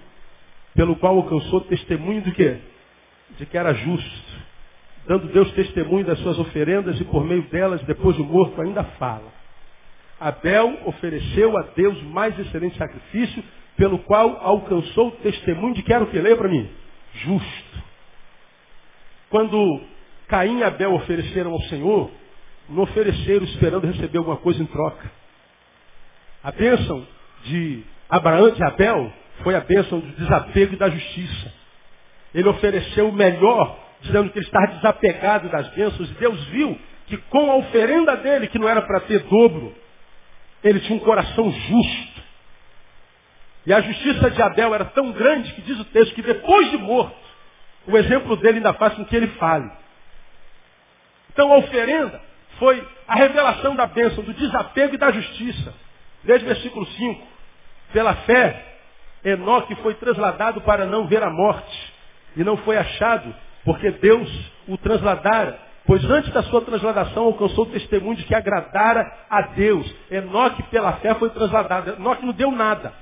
pelo 0.74 0.96
qual 0.96 1.16
alcançou 1.16 1.62
testemunho 1.62 2.22
do 2.22 2.32
quê? 2.32 2.58
De 3.38 3.46
que 3.46 3.56
era 3.56 3.72
justo. 3.72 4.42
Dando 5.06 5.32
Deus 5.32 5.50
testemunho 5.52 6.04
das 6.04 6.18
suas 6.20 6.38
oferendas 6.38 7.00
e 7.00 7.04
por 7.04 7.24
meio 7.24 7.42
delas, 7.44 7.82
depois 7.84 8.16
de 8.16 8.22
morto, 8.22 8.60
ainda 8.60 8.84
fala. 8.84 9.32
Abel 10.20 10.78
ofereceu 10.84 11.56
a 11.58 11.62
Deus 11.74 12.00
mais 12.04 12.38
excelente 12.38 12.76
sacrifício, 12.76 13.42
pelo 13.76 13.98
qual 14.00 14.38
alcançou 14.40 15.08
o 15.08 15.12
testemunho 15.12 15.74
de 15.74 15.82
que 15.82 15.92
era 15.92 16.04
o 16.04 16.06
que? 16.06 16.18
Leia 16.18 16.36
para 16.36 16.48
mim. 16.48 16.70
Justo. 17.14 17.82
Quando 19.30 19.80
Caim 20.28 20.58
e 20.58 20.64
Abel 20.64 20.94
ofereceram 20.94 21.52
ao 21.52 21.60
Senhor, 21.62 22.10
não 22.68 22.82
ofereceram 22.82 23.44
esperando 23.44 23.86
receber 23.86 24.18
alguma 24.18 24.36
coisa 24.36 24.62
em 24.62 24.66
troca. 24.66 25.10
A 26.42 26.50
bênção 26.50 27.06
de 27.44 27.84
Abraão 28.10 28.50
de 28.50 28.62
Abel 28.64 29.12
foi 29.42 29.54
a 29.54 29.60
bênção 29.60 30.00
do 30.00 30.08
desapego 30.16 30.74
e 30.74 30.76
da 30.76 30.90
justiça. 30.90 31.52
Ele 32.34 32.48
ofereceu 32.48 33.08
o 33.08 33.12
melhor, 33.12 33.78
dizendo 34.00 34.30
que 34.30 34.38
ele 34.38 34.46
estava 34.46 34.66
desapegado 34.68 35.48
das 35.48 35.68
bênçãos, 35.68 36.10
e 36.10 36.14
Deus 36.14 36.44
viu 36.46 36.78
que 37.06 37.16
com 37.16 37.50
a 37.50 37.56
oferenda 37.56 38.16
dele, 38.16 38.48
que 38.48 38.58
não 38.58 38.68
era 38.68 38.82
para 38.82 39.00
ter 39.00 39.20
dobro, 39.20 39.74
ele 40.64 40.80
tinha 40.80 40.96
um 40.96 41.00
coração 41.00 41.50
justo. 41.50 42.22
E 43.64 43.72
a 43.72 43.80
justiça 43.80 44.30
de 44.30 44.42
Abel 44.42 44.74
era 44.74 44.86
tão 44.86 45.12
grande 45.12 45.52
que 45.52 45.62
diz 45.62 45.78
o 45.78 45.84
texto 45.84 46.14
que 46.14 46.22
depois 46.22 46.70
de 46.70 46.78
morto, 46.78 47.16
o 47.86 47.96
exemplo 47.96 48.36
dele 48.36 48.56
ainda 48.56 48.72
faz 48.74 48.94
com 48.94 49.04
que 49.04 49.14
ele 49.14 49.28
fale. 49.38 49.70
Então 51.32 51.52
a 51.52 51.58
oferenda 51.58 52.20
foi 52.58 52.86
a 53.06 53.14
revelação 53.14 53.76
da 53.76 53.86
bênção, 53.86 54.24
do 54.24 54.34
desapego 54.34 54.94
e 54.94 54.98
da 54.98 55.10
justiça. 55.12 55.72
Veja 56.24 56.44
o 56.44 56.48
versículo 56.48 56.86
5. 56.86 57.26
Pela 57.92 58.14
fé, 58.14 58.72
Enoque 59.24 59.74
foi 59.76 59.94
trasladado 59.94 60.60
para 60.62 60.86
não 60.86 61.06
ver 61.06 61.22
a 61.22 61.30
morte. 61.30 61.92
E 62.36 62.42
não 62.42 62.56
foi 62.58 62.76
achado, 62.76 63.34
porque 63.64 63.90
Deus 63.90 64.28
o 64.66 64.76
trasladara. 64.78 65.58
Pois 65.84 66.04
antes 66.04 66.32
da 66.32 66.42
sua 66.44 66.60
transladação 66.62 67.24
alcançou 67.24 67.64
o 67.64 67.70
testemunho 67.70 68.16
de 68.16 68.24
que 68.24 68.34
agradara 68.34 69.10
a 69.28 69.42
Deus. 69.42 69.92
Enoque, 70.10 70.62
pela 70.64 70.94
fé, 70.94 71.14
foi 71.14 71.30
trasladado. 71.30 71.90
Enoque 71.90 72.24
não 72.24 72.32
deu 72.32 72.50
nada. 72.52 72.92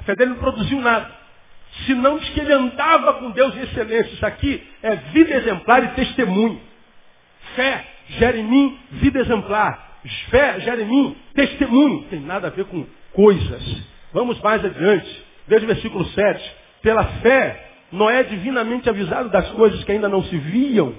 A 0.00 0.02
fé 0.02 0.14
dele 0.14 0.30
não 0.30 0.38
produziu 0.38 0.80
nada. 0.80 1.10
Senão 1.84 2.18
diz 2.18 2.30
que 2.30 2.40
ele 2.40 2.52
andava 2.52 3.14
com 3.14 3.30
Deus 3.30 3.54
em 3.54 3.60
excelência. 3.60 4.14
Isso 4.14 4.24
aqui 4.24 4.66
é 4.82 4.96
vida 4.96 5.34
exemplar 5.34 5.84
e 5.84 5.88
testemunho. 5.88 6.60
Fé 7.54 7.84
gera 8.18 8.36
em 8.36 8.44
mim 8.44 8.78
vida 8.92 9.20
exemplar. 9.20 9.85
Fé 10.30 10.60
gera 10.60 10.82
em 10.82 10.86
mim 10.86 11.16
testemunho. 11.34 12.04
Tem 12.10 12.20
nada 12.20 12.48
a 12.48 12.50
ver 12.50 12.64
com 12.66 12.86
coisas. 13.12 13.82
Vamos 14.12 14.40
mais 14.40 14.64
adiante. 14.64 15.24
Veja 15.46 15.64
o 15.64 15.68
versículo 15.68 16.04
7. 16.04 16.56
Pela 16.82 17.04
fé, 17.20 17.70
Noé, 17.92 18.22
divinamente 18.24 18.88
avisado 18.88 19.28
das 19.30 19.48
coisas 19.50 19.82
que 19.84 19.92
ainda 19.92 20.08
não 20.08 20.22
se 20.24 20.36
viam, 20.36 20.94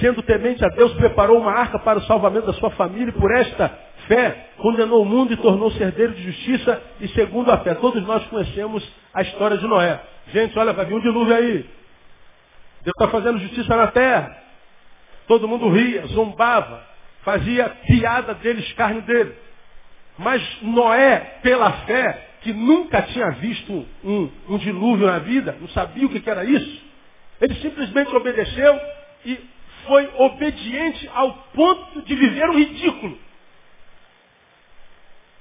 sendo 0.00 0.22
temente 0.22 0.64
a 0.64 0.68
Deus, 0.68 0.92
preparou 0.94 1.38
uma 1.38 1.52
arca 1.52 1.78
para 1.78 1.98
o 1.98 2.02
salvamento 2.02 2.46
da 2.46 2.52
sua 2.54 2.70
família 2.70 3.10
e 3.10 3.20
por 3.20 3.30
esta 3.32 3.68
fé 4.08 4.48
condenou 4.58 5.02
o 5.02 5.04
mundo 5.04 5.32
e 5.32 5.36
tornou-se 5.36 5.82
herdeiro 5.82 6.12
de 6.12 6.22
justiça 6.22 6.82
e 7.00 7.08
segundo 7.08 7.50
a 7.50 7.58
fé. 7.58 7.74
Todos 7.74 8.02
nós 8.06 8.24
conhecemos 8.26 8.86
a 9.12 9.22
história 9.22 9.56
de 9.56 9.66
Noé. 9.66 10.00
Gente, 10.32 10.58
olha, 10.58 10.72
vai 10.72 10.84
vir 10.84 10.94
um 10.94 11.00
dilúvio 11.00 11.34
aí. 11.34 11.64
Deus 12.82 12.94
está 12.98 13.08
fazendo 13.08 13.38
justiça 13.38 13.74
na 13.76 13.86
terra. 13.88 14.36
Todo 15.26 15.48
mundo 15.48 15.70
ria, 15.70 16.06
zombava, 16.08 16.82
fazia 17.24 17.68
piada 17.86 18.34
dele, 18.34 18.60
escárnio 18.60 19.02
dele. 19.02 19.34
Mas 20.18 20.42
Noé, 20.62 21.38
pela 21.42 21.72
fé, 21.84 22.30
que 22.42 22.52
nunca 22.52 23.02
tinha 23.02 23.30
visto 23.32 23.86
um, 24.04 24.30
um 24.48 24.58
dilúvio 24.58 25.06
na 25.06 25.18
vida, 25.18 25.56
não 25.60 25.68
sabia 25.68 26.06
o 26.06 26.10
que, 26.10 26.20
que 26.20 26.30
era 26.30 26.44
isso, 26.44 26.84
ele 27.40 27.54
simplesmente 27.56 28.14
obedeceu 28.14 28.80
e 29.24 29.38
foi 29.86 30.10
obediente 30.18 31.10
ao 31.12 31.32
ponto 31.54 32.02
de 32.02 32.14
viver 32.14 32.48
o 32.48 32.56
ridículo. 32.56 33.18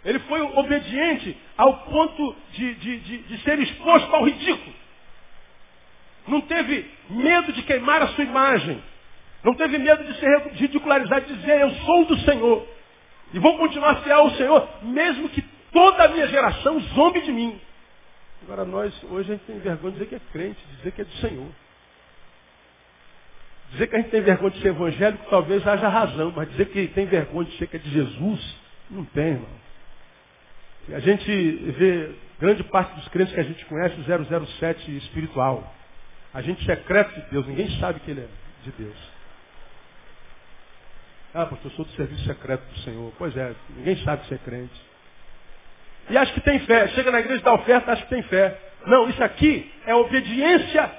Ele 0.03 0.19
foi 0.19 0.41
obediente 0.41 1.37
ao 1.57 1.77
ponto 1.85 2.35
de, 2.51 2.73
de, 2.75 2.99
de, 2.99 3.17
de, 3.19 3.37
ser 3.43 3.59
exposto 3.59 4.13
ao 4.13 4.25
ridículo. 4.25 4.75
Não 6.27 6.41
teve 6.41 6.89
medo 7.09 7.53
de 7.53 7.61
queimar 7.63 8.01
a 8.01 8.07
sua 8.09 8.23
imagem. 8.23 8.81
Não 9.43 9.53
teve 9.55 9.77
medo 9.77 10.03
de 10.03 10.19
ser 10.19 10.51
ridicularizado, 10.53 11.25
de 11.25 11.35
dizer, 11.35 11.59
eu 11.61 11.71
sou 11.71 12.05
do 12.05 12.17
Senhor. 12.19 12.65
E 13.33 13.39
vou 13.39 13.57
continuar 13.57 14.01
fiel 14.03 14.19
ao 14.19 14.31
Senhor, 14.31 14.69
mesmo 14.83 15.27
que 15.29 15.41
toda 15.71 16.03
a 16.03 16.07
minha 16.07 16.27
geração 16.27 16.79
zombe 16.79 17.21
de 17.21 17.31
mim. 17.31 17.59
Agora 18.43 18.63
nós, 18.63 18.93
hoje 19.09 19.31
a 19.31 19.35
gente 19.35 19.45
tem 19.45 19.59
vergonha 19.59 19.93
de 19.93 19.99
dizer 19.99 20.09
que 20.09 20.15
é 20.15 20.31
crente, 20.31 20.59
de 20.69 20.77
dizer 20.77 20.91
que 20.91 21.01
é 21.01 21.05
do 21.05 21.13
Senhor. 21.13 21.47
Dizer 23.71 23.87
que 23.87 23.95
a 23.95 23.99
gente 23.99 24.11
tem 24.11 24.21
vergonha 24.21 24.51
de 24.51 24.61
ser 24.61 24.67
evangélico, 24.67 25.25
talvez 25.29 25.65
haja 25.65 25.89
razão, 25.89 26.31
mas 26.35 26.49
dizer 26.51 26.67
que 26.67 26.87
tem 26.89 27.05
vergonha 27.05 27.49
de 27.49 27.57
ser 27.57 27.67
que 27.67 27.77
é 27.77 27.79
de 27.79 27.89
Jesus, 27.89 28.55
não 28.89 29.03
tem, 29.05 29.29
irmão. 29.29 29.63
A 30.93 30.99
gente 30.99 31.25
vê 31.77 32.11
grande 32.39 32.63
parte 32.65 32.93
dos 32.95 33.07
crentes 33.07 33.33
que 33.33 33.39
a 33.39 33.43
gente 33.43 33.65
conhece, 33.65 33.95
o 33.99 34.45
007 34.45 34.97
espiritual. 34.97 35.73
A 36.33 36.41
gente 36.41 36.63
secreto 36.65 37.13
de 37.13 37.31
Deus, 37.31 37.47
ninguém 37.47 37.69
sabe 37.79 37.99
que 38.01 38.11
ele 38.11 38.21
é 38.21 38.27
de 38.63 38.71
Deus. 38.71 39.12
Ah, 41.35 41.47
pastor, 41.47 41.71
eu 41.71 41.75
sou 41.75 41.85
do 41.85 41.91
serviço 41.93 42.25
secreto 42.25 42.63
do 42.63 42.79
Senhor. 42.81 43.11
Pois 43.17 43.35
é, 43.35 43.55
ninguém 43.71 43.97
sabe 44.03 44.23
ser 44.27 44.37
crente. 44.39 44.79
E 46.09 46.17
acha 46.17 46.31
que 46.31 46.41
tem 46.41 46.59
fé. 46.59 46.87
Chega 46.89 47.09
na 47.11 47.21
igreja 47.21 47.41
dá 47.41 47.53
oferta, 47.53 47.91
acha 47.91 48.03
que 48.03 48.09
tem 48.09 48.21
fé. 48.23 48.59
Não, 48.85 49.09
isso 49.09 49.23
aqui 49.23 49.71
é 49.87 49.95
obediência 49.95 50.91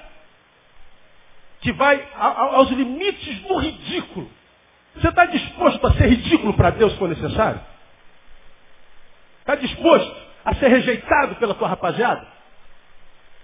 que 1.61 1.71
vai 1.71 2.05
aos 2.15 2.69
limites 2.69 3.39
do 3.43 3.57
ridículo. 3.57 4.29
Você 4.95 5.07
está 5.07 5.25
disposto 5.25 5.87
a 5.87 5.93
ser 5.93 6.07
ridículo 6.07 6.53
para 6.53 6.71
Deus 6.71 6.91
se 6.93 6.99
for 6.99 7.07
necessário? 7.07 7.61
Está 9.39 9.55
disposto 9.55 10.15
a 10.43 10.53
ser 10.55 10.67
rejeitado 10.67 11.35
pela 11.35 11.53
tua 11.55 11.69
rapaziada? 11.69 12.27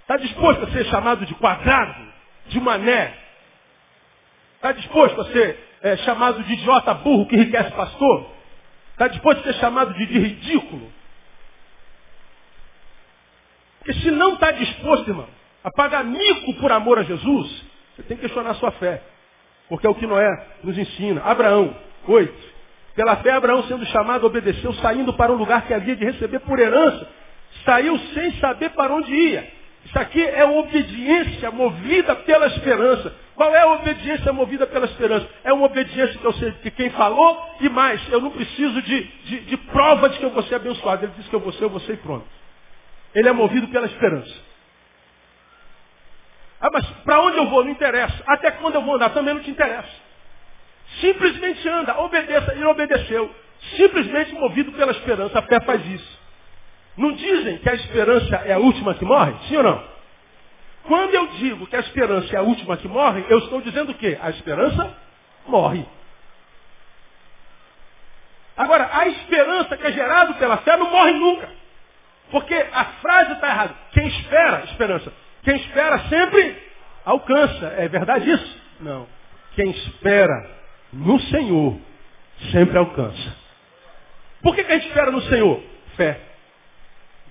Está 0.01 0.17
disposto 0.17 0.65
a 0.65 0.71
ser 0.71 0.85
chamado 0.85 1.25
de 1.25 1.33
quadrado, 1.35 2.11
de 2.47 2.59
mané? 2.59 3.15
Está 4.55 4.73
disposto 4.73 5.21
a 5.21 5.25
ser 5.31 5.70
é, 5.81 5.97
chamado 5.97 6.43
de 6.43 6.53
idiota 6.53 6.93
burro 6.95 7.27
que 7.27 7.35
enriquece 7.35 7.71
pastor? 7.71 8.27
Está 8.91 9.07
disposto 9.07 9.39
a 9.39 9.43
ser 9.43 9.59
chamado 9.59 9.93
de, 9.93 10.05
de 10.05 10.19
ridículo? 10.19 10.91
Porque 13.79 13.93
se 13.93 14.11
não 14.11 14.35
está 14.35 14.51
disposto, 14.51 15.09
irmão, 15.09 15.27
a 15.63 15.71
pagar 15.71 16.03
mico 16.03 16.53
por 16.55 16.71
amor 16.71 16.99
a 16.99 17.03
Jesus, 17.03 17.65
você 17.95 18.03
tem 18.03 18.17
que 18.17 18.21
questionar 18.21 18.51
a 18.51 18.55
sua 18.55 18.71
fé. 18.73 19.01
Porque 19.67 19.87
é 19.87 19.89
o 19.89 19.95
que 19.95 20.05
Noé 20.05 20.29
nos 20.63 20.77
ensina. 20.77 21.21
Abraão, 21.23 21.75
8. 22.07 22.51
Pela 22.95 23.15
fé, 23.17 23.31
Abraão, 23.31 23.63
sendo 23.63 23.85
chamado, 23.87 24.27
obedeceu, 24.27 24.73
saindo 24.75 25.13
para 25.13 25.31
um 25.31 25.35
lugar 25.35 25.65
que 25.65 25.73
havia 25.73 25.95
de 25.95 26.03
receber 26.03 26.39
por 26.41 26.59
herança. 26.59 27.07
Saiu 27.65 27.97
sem 28.13 28.33
saber 28.33 28.71
para 28.71 28.93
onde 28.93 29.11
ia. 29.11 29.60
Isso 29.85 29.97
aqui 29.97 30.23
é 30.23 30.45
obediência 30.45 31.51
movida 31.51 32.15
pela 32.15 32.47
esperança. 32.47 33.13
Qual 33.35 33.53
é 33.55 33.61
a 33.61 33.67
obediência 33.73 34.31
movida 34.31 34.67
pela 34.67 34.85
esperança? 34.85 35.27
É 35.43 35.51
uma 35.51 35.65
obediência 35.65 36.19
que 36.19 36.25
eu 36.25 36.33
sei 36.33 36.51
de 36.51 36.71
quem 36.71 36.89
falou 36.91 37.55
e 37.59 37.69
mais, 37.69 38.01
eu 38.11 38.21
não 38.21 38.31
preciso 38.31 38.81
de, 38.81 39.03
de, 39.03 39.39
de 39.41 39.57
prova 39.57 40.09
de 40.09 40.19
que 40.19 40.25
eu 40.25 40.29
vou 40.29 40.43
ser 40.43 40.55
abençoado. 40.55 41.05
Ele 41.05 41.13
disse 41.17 41.29
que 41.29 41.35
eu 41.35 41.39
vou 41.39 41.51
ser, 41.53 41.63
eu 41.63 41.69
vou 41.69 41.79
ser 41.79 41.93
e 41.93 41.97
pronto. 41.97 42.27
Ele 43.15 43.27
é 43.27 43.31
movido 43.31 43.67
pela 43.69 43.87
esperança. 43.87 44.33
Ah, 46.61 46.69
mas 46.71 46.85
para 47.03 47.19
onde 47.21 47.37
eu 47.37 47.47
vou? 47.47 47.63
Não 47.63 47.71
interessa. 47.71 48.23
Até 48.27 48.51
quando 48.51 48.75
eu 48.75 48.83
vou 48.83 48.95
andar? 48.95 49.09
Também 49.09 49.33
não 49.33 49.41
te 49.41 49.49
interessa. 49.49 49.89
Simplesmente 50.99 51.67
anda, 51.67 51.99
obedeça. 51.99 52.53
Ele 52.53 52.65
obedeceu. 52.65 53.33
Simplesmente 53.75 54.33
movido 54.33 54.71
pela 54.73 54.91
esperança. 54.91 55.39
A 55.39 55.41
fé 55.41 55.59
faz 55.61 55.83
isso. 55.87 56.20
Não 56.97 57.13
dizem 57.13 57.57
que 57.59 57.69
a 57.69 57.73
esperança 57.73 58.35
é 58.45 58.53
a 58.53 58.57
última 58.57 58.93
que 58.95 59.05
morre? 59.05 59.33
Sim 59.47 59.57
ou 59.57 59.63
não? 59.63 59.91
Quando 60.83 61.13
eu 61.13 61.27
digo 61.27 61.67
que 61.67 61.75
a 61.75 61.79
esperança 61.79 62.35
é 62.35 62.39
a 62.39 62.41
última 62.41 62.75
que 62.77 62.87
morre, 62.87 63.23
eu 63.29 63.39
estou 63.39 63.61
dizendo 63.61 63.91
o 63.91 63.95
quê? 63.95 64.17
A 64.21 64.29
esperança 64.31 64.97
morre. 65.47 65.85
Agora, 68.57 68.89
a 68.91 69.07
esperança 69.07 69.77
que 69.77 69.87
é 69.87 69.91
gerada 69.91 70.33
pela 70.35 70.57
fé 70.57 70.75
não 70.77 70.89
morre 70.89 71.13
nunca. 71.13 71.49
Porque 72.29 72.53
a 72.53 72.85
frase 73.01 73.33
está 73.33 73.47
errada. 73.47 73.75
Quem 73.91 74.07
espera, 74.07 74.63
esperança. 74.65 75.13
Quem 75.43 75.55
espera 75.57 75.99
sempre 76.09 76.57
alcança. 77.05 77.67
É 77.77 77.87
verdade 77.87 78.29
isso? 78.29 78.61
Não. 78.79 79.07
Quem 79.55 79.71
espera 79.71 80.49
no 80.93 81.19
Senhor 81.19 81.77
sempre 82.51 82.77
alcança. 82.77 83.35
Por 84.41 84.55
que, 84.55 84.63
que 84.63 84.71
a 84.71 84.75
gente 84.75 84.87
espera 84.87 85.11
no 85.11 85.21
Senhor? 85.21 85.61
Fé. 85.95 86.19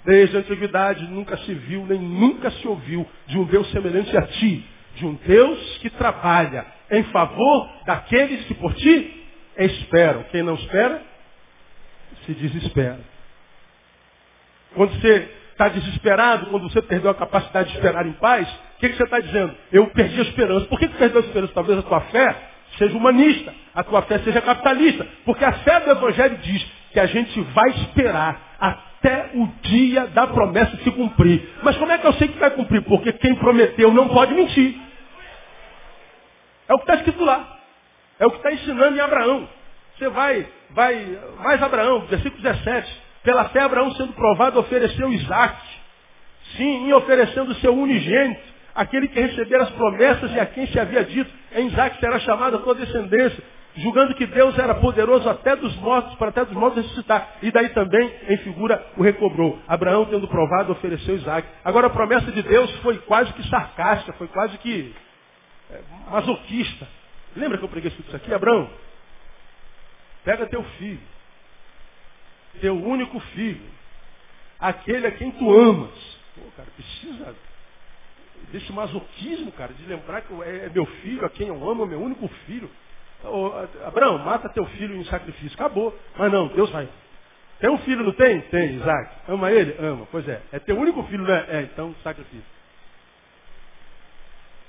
Desde 0.04 0.36
a 0.36 0.40
antiguidade 0.40 1.06
nunca 1.08 1.36
se 1.38 1.52
viu, 1.52 1.86
nem 1.86 1.98
nunca 1.98 2.50
se 2.50 2.66
ouviu 2.66 3.06
de 3.26 3.38
um 3.38 3.44
Deus 3.44 3.70
semelhante 3.70 4.16
a 4.16 4.22
ti, 4.22 4.64
de 4.94 5.06
um 5.06 5.14
Deus 5.14 5.78
que 5.78 5.90
trabalha 5.90 6.66
em 6.90 7.02
favor 7.04 7.68
daqueles 7.84 8.44
que 8.46 8.54
por 8.54 8.74
ti 8.74 9.24
esperam. 9.58 10.24
Quem 10.30 10.42
não 10.42 10.54
espera, 10.54 11.02
se 12.24 12.32
desespera. 12.32 13.00
Quando 14.74 14.92
você 15.00 15.30
está 15.52 15.68
desesperado, 15.68 16.46
quando 16.46 16.70
você 16.70 16.80
perdeu 16.80 17.10
a 17.10 17.14
capacidade 17.14 17.70
de 17.70 17.76
esperar 17.76 18.06
em 18.06 18.12
paz, 18.12 18.48
o 18.48 18.80
que, 18.80 18.88
que 18.88 18.96
você 18.96 19.04
está 19.04 19.20
dizendo? 19.20 19.54
Eu 19.70 19.86
perdi 19.88 20.18
a 20.18 20.22
esperança. 20.22 20.66
Por 20.66 20.78
que, 20.78 20.88
que 20.88 20.96
perdeu 20.96 21.20
a 21.20 21.24
esperança? 21.24 21.52
Talvez 21.52 21.78
a 21.78 21.82
tua 21.82 22.00
fé 22.02 22.36
seja 22.78 22.96
humanista, 22.96 23.52
a 23.74 23.84
tua 23.84 24.00
fé 24.02 24.18
seja 24.20 24.40
capitalista. 24.40 25.06
Porque 25.26 25.44
a 25.44 25.52
fé 25.52 25.80
do 25.80 25.90
Evangelho 25.90 26.38
diz 26.38 26.66
que 26.92 27.00
a 27.00 27.06
gente 27.06 27.38
vai 27.40 27.68
esperar 27.70 28.56
até 29.00 29.30
o 29.34 29.46
dia 29.62 30.06
da 30.08 30.26
promessa 30.26 30.76
se 30.76 30.90
cumprir. 30.90 31.48
Mas 31.62 31.76
como 31.78 31.90
é 31.90 31.98
que 31.98 32.06
eu 32.06 32.12
sei 32.14 32.28
que 32.28 32.38
vai 32.38 32.50
cumprir? 32.50 32.82
Porque 32.82 33.12
quem 33.14 33.34
prometeu 33.34 33.92
não 33.92 34.08
pode 34.08 34.34
mentir. 34.34 34.78
É 36.68 36.74
o 36.74 36.78
que 36.78 36.84
está 36.84 36.96
escrito 36.96 37.24
lá. 37.24 37.58
É 38.18 38.26
o 38.26 38.30
que 38.30 38.36
está 38.36 38.52
ensinando 38.52 38.96
em 38.96 39.00
Abraão. 39.00 39.48
Você 39.96 40.08
vai, 40.10 40.46
vai, 40.70 41.18
mais 41.42 41.62
Abraão, 41.62 42.00
versículo 42.06 42.42
17. 42.42 43.02
Pela 43.22 43.48
fé, 43.48 43.60
Abraão, 43.60 43.90
sendo 43.92 44.12
provado, 44.12 44.60
ofereceu 44.60 45.10
Isaac. 45.12 45.56
Sim, 46.56 46.88
em 46.88 46.92
oferecendo 46.92 47.52
o 47.52 47.54
seu 47.56 47.74
unigênito, 47.74 48.42
aquele 48.74 49.08
que 49.08 49.20
recebera 49.20 49.64
as 49.64 49.70
promessas 49.70 50.32
e 50.32 50.40
a 50.40 50.46
quem 50.46 50.66
se 50.66 50.78
havia 50.78 51.04
dito, 51.04 51.30
em 51.54 51.66
Isaac 51.68 51.98
será 51.98 52.18
chamada 52.20 52.56
a 52.56 52.60
tua 52.60 52.74
descendência, 52.74 53.42
julgando 53.82 54.14
que 54.14 54.26
Deus 54.26 54.58
era 54.58 54.74
poderoso 54.76 55.28
até 55.28 55.56
dos 55.56 55.74
mortos, 55.76 56.14
para 56.16 56.28
até 56.28 56.44
dos 56.44 56.54
mortos 56.54 56.82
ressuscitar. 56.82 57.36
E 57.42 57.50
daí 57.50 57.68
também, 57.70 58.14
em 58.28 58.36
figura, 58.38 58.84
o 58.96 59.02
recobrou. 59.02 59.58
Abraão, 59.66 60.06
tendo 60.06 60.28
provado, 60.28 60.72
ofereceu 60.72 61.16
Isaac. 61.16 61.48
Agora, 61.64 61.88
a 61.88 61.90
promessa 61.90 62.30
de 62.32 62.42
Deus 62.42 62.70
foi 62.80 62.98
quase 62.98 63.32
que 63.32 63.48
sarcástica, 63.48 64.12
foi 64.14 64.28
quase 64.28 64.56
que 64.58 64.94
é, 65.70 65.80
masoquista. 66.10 66.86
Lembra 67.36 67.58
que 67.58 67.64
eu 67.64 67.68
preguei 67.68 67.90
isso 67.90 68.16
aqui? 68.16 68.32
Abraão, 68.34 68.68
pega 70.24 70.46
teu 70.46 70.62
filho 70.78 71.00
teu 72.58 72.74
único 72.74 73.20
filho, 73.20 73.62
aquele 74.58 75.06
a 75.06 75.12
quem 75.12 75.30
tu 75.32 75.52
amas. 75.52 76.18
Pô, 76.34 76.42
cara, 76.56 76.68
precisa 76.74 77.36
desse 78.52 78.72
masoquismo, 78.72 79.52
cara, 79.52 79.72
de 79.72 79.84
lembrar 79.84 80.22
que 80.22 80.32
é, 80.42 80.66
é 80.66 80.70
meu 80.70 80.86
filho, 80.86 81.24
a 81.24 81.30
quem 81.30 81.48
eu 81.48 81.70
amo, 81.70 81.84
é 81.84 81.86
meu 81.86 82.00
único 82.00 82.26
filho. 82.46 82.70
Ô, 83.24 83.52
Abraão, 83.86 84.18
mata 84.18 84.48
teu 84.48 84.64
filho 84.66 84.96
em 84.96 85.04
sacrifício. 85.04 85.54
Acabou. 85.54 85.96
Mas 86.16 86.32
não, 86.32 86.48
Deus 86.48 86.70
vai. 86.70 86.88
Tem 87.58 87.68
um 87.68 87.78
filho, 87.78 88.02
não 88.04 88.12
tem? 88.12 88.40
Tem, 88.42 88.76
Isaac. 88.76 89.10
Ama 89.28 89.50
ele? 89.50 89.76
Ama. 89.78 90.08
Pois 90.10 90.26
é. 90.26 90.40
É 90.52 90.58
teu 90.58 90.78
único 90.78 91.02
filho, 91.04 91.24
né? 91.24 91.44
É, 91.48 91.62
então 91.62 91.94
sacrifício. 92.02 92.60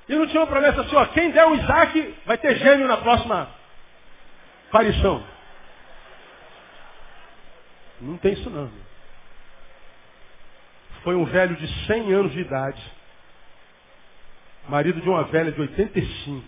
E 0.10 0.16
não 0.16 0.28
tinha 0.28 0.42
uma 0.42 0.48
promessa 0.48 0.82
assim, 0.82 1.14
quem 1.14 1.32
der 1.32 1.46
o 1.46 1.56
Isaac 1.56 2.16
vai 2.26 2.38
ter 2.38 2.58
gêmeo 2.58 2.88
na 2.88 2.98
próxima 2.98 3.48
aparição. 4.68 5.24
Não 8.02 8.18
tem 8.18 8.34
isso 8.34 8.50
não. 8.50 8.70
Foi 11.04 11.16
um 11.16 11.24
velho 11.26 11.56
de 11.56 11.86
100 11.86 12.14
anos 12.14 12.32
de 12.34 12.42
idade, 12.42 12.82
marido 14.68 15.00
de 15.00 15.10
uma 15.10 15.24
velha 15.24 15.52
de 15.52 15.62
85, 15.62 16.46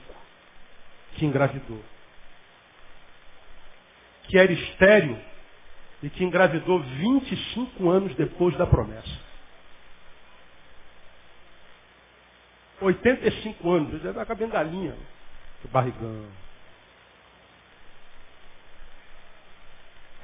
que 1.14 1.26
engravidou. 1.26 1.82
Que 4.24 4.38
era 4.38 4.52
estéreo 4.52 5.20
e 6.02 6.10
que 6.10 6.24
engravidou 6.24 6.80
25 6.80 7.90
anos 7.90 8.16
depois 8.16 8.56
da 8.58 8.66
promessa. 8.66 9.24
85 12.82 13.72
anos, 13.72 14.02
já 14.02 14.10
está 14.10 14.26
com 14.26 14.34
a 14.34 14.36
bengalinha, 14.36 14.96
barrigão. 15.72 16.28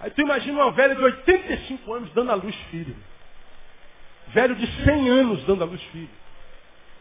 Aí 0.01 0.11
tu 0.11 0.21
imagina 0.21 0.63
uma 0.63 0.71
velha 0.71 0.95
de 0.95 1.01
85 1.01 1.93
anos 1.93 2.11
dando 2.13 2.31
à 2.31 2.35
luz 2.35 2.55
filho. 2.71 2.95
Velho 4.29 4.55
de 4.55 4.67
100 4.83 5.09
anos 5.09 5.43
dando 5.45 5.63
à 5.63 5.65
luz 5.65 5.81
filho. 5.85 6.09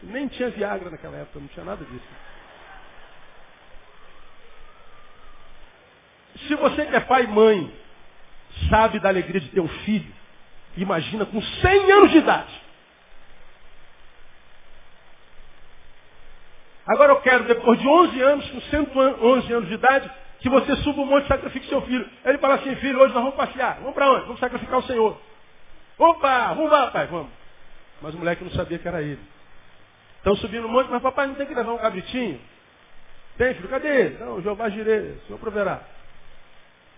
Nem 0.03 0.27
tinha 0.27 0.49
Viagra 0.49 0.89
naquela 0.89 1.17
época, 1.17 1.39
não 1.39 1.47
tinha 1.47 1.65
nada 1.65 1.83
disso. 1.83 2.07
Se 6.47 6.55
você 6.55 6.85
que 6.85 6.95
é 6.95 6.99
pai 6.99 7.23
e 7.23 7.27
mãe, 7.27 7.73
sabe 8.69 8.99
da 8.99 9.09
alegria 9.09 9.39
de 9.39 9.49
ter 9.49 9.59
um 9.59 9.67
filho, 9.67 10.13
imagina 10.77 11.25
com 11.25 11.41
100 11.41 11.91
anos 11.91 12.11
de 12.11 12.17
idade. 12.17 12.61
Agora 16.87 17.11
eu 17.11 17.21
quero, 17.21 17.43
depois 17.43 17.79
de 17.79 17.87
11 17.87 18.21
anos, 18.21 18.49
com 18.49 18.61
111 18.61 19.53
anos 19.53 19.69
de 19.69 19.75
idade, 19.75 20.11
que 20.39 20.49
você 20.49 20.75
suba 20.77 21.01
o 21.01 21.05
monte 21.05 21.25
e 21.25 21.27
sacrifique 21.27 21.67
seu 21.67 21.81
filho. 21.83 22.09
Ele 22.25 22.37
fala 22.39 22.55
assim, 22.55 22.75
filho, 22.77 22.99
hoje 22.99 23.13
nós 23.13 23.23
vamos 23.23 23.35
passear. 23.35 23.75
Vamos 23.79 23.93
para 23.93 24.11
onde? 24.11 24.25
Vamos 24.25 24.39
sacrificar 24.39 24.79
o 24.79 24.83
Senhor. 24.83 25.21
Opa, 25.99 26.53
vamos 26.53 26.71
lá, 26.71 26.87
pai, 26.89 27.05
vamos. 27.07 27.29
Mas 28.01 28.15
o 28.15 28.17
moleque 28.17 28.43
não 28.43 28.51
sabia 28.51 28.79
que 28.79 28.87
era 28.87 29.01
ele. 29.01 29.19
Estão 30.17 30.35
subindo 30.37 30.65
o 30.65 30.69
monte, 30.69 30.89
mas 30.89 31.01
papai 31.01 31.27
não 31.27 31.35
tem 31.35 31.45
que 31.45 31.53
levar 31.53 31.73
um 31.73 31.77
cabritinho? 31.77 32.41
Tem, 33.37 33.53
filho, 33.53 33.69
cadê 33.69 33.87
ele? 33.87 34.17
Não, 34.17 34.41
Jeová 34.41 34.69
girei, 34.69 35.11
o 35.11 35.21
Senhor 35.27 35.39
proverá. 35.39 35.81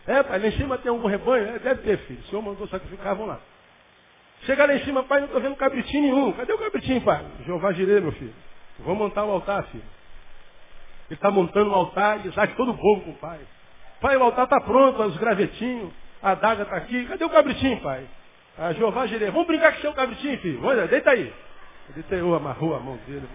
É, 0.08 0.24
pai, 0.24 0.39
lá 0.39 0.47
em 0.47 0.52
cima 0.54 0.78
tem 0.78 0.89
algum 0.89 1.08
rebanho? 1.08 1.56
É, 1.56 1.60
deve 1.60 1.82
ter, 1.84 1.97
filho. 1.99 2.20
O 2.20 2.24
Senhor 2.24 2.41
mandou 2.41 2.68
sacrificar, 2.68 3.16
vamos 3.16 3.30
lá. 3.30 3.39
Chega 4.43 4.66
lá 4.66 4.74
em 4.74 4.84
cima, 4.84 5.04
pai, 5.04 5.20
não 5.20 5.28
estou 5.28 5.41
vendo 5.41 5.56
cabritinho 5.56 6.02
nenhum. 6.04 6.32
Cadê 6.34 6.52
o 6.54 6.58
cabritinho, 6.58 7.02
pai? 7.02 7.24
Jeová 7.45 7.72
girei, 7.74 7.99
meu 7.99 8.12
filho. 8.14 8.34
Vamos 8.80 8.97
montar 8.97 9.24
o 9.24 9.32
altar, 9.32 9.64
filho. 9.66 9.84
Ele 11.08 11.16
está 11.18 11.30
montando 11.30 11.70
um 11.70 11.76
altar 11.76 12.26
e 12.26 12.30
Isaac 12.30 12.56
todo 12.56 12.74
bobo 12.74 13.02
com 13.02 13.12
o 13.12 13.16
pai. 13.16 13.39
Pai, 13.99 14.18
o 14.18 14.24
altar 14.24 14.45
está 14.45 14.60
pronto, 14.62 15.04
os 15.04 15.18
gravetinhos, 15.18 15.91
a 16.24 16.32
adaga 16.32 16.64
está 16.64 16.78
aqui. 16.78 17.06
Cadê 17.06 17.24
o 17.24 17.30
cabritinho, 17.30 17.80
pai? 17.82 18.08
A 18.58 18.68
ah, 18.68 18.74
Jeová 18.74 19.06
Jireh. 19.06 19.32
Vamos 19.32 19.47
brincar 19.47 19.80
com 19.80 19.88
o 19.88 19.93
cabritinho, 19.93 20.38
filho. 20.39 20.66
Olha, 20.66 20.88
deita 20.88 21.12
aí. 21.12 21.32
Ele 21.89 22.06
eu 22.22 22.34
amarrou 22.34 22.76
a 22.76 22.80
mão 22.80 22.97
dele. 23.06 23.28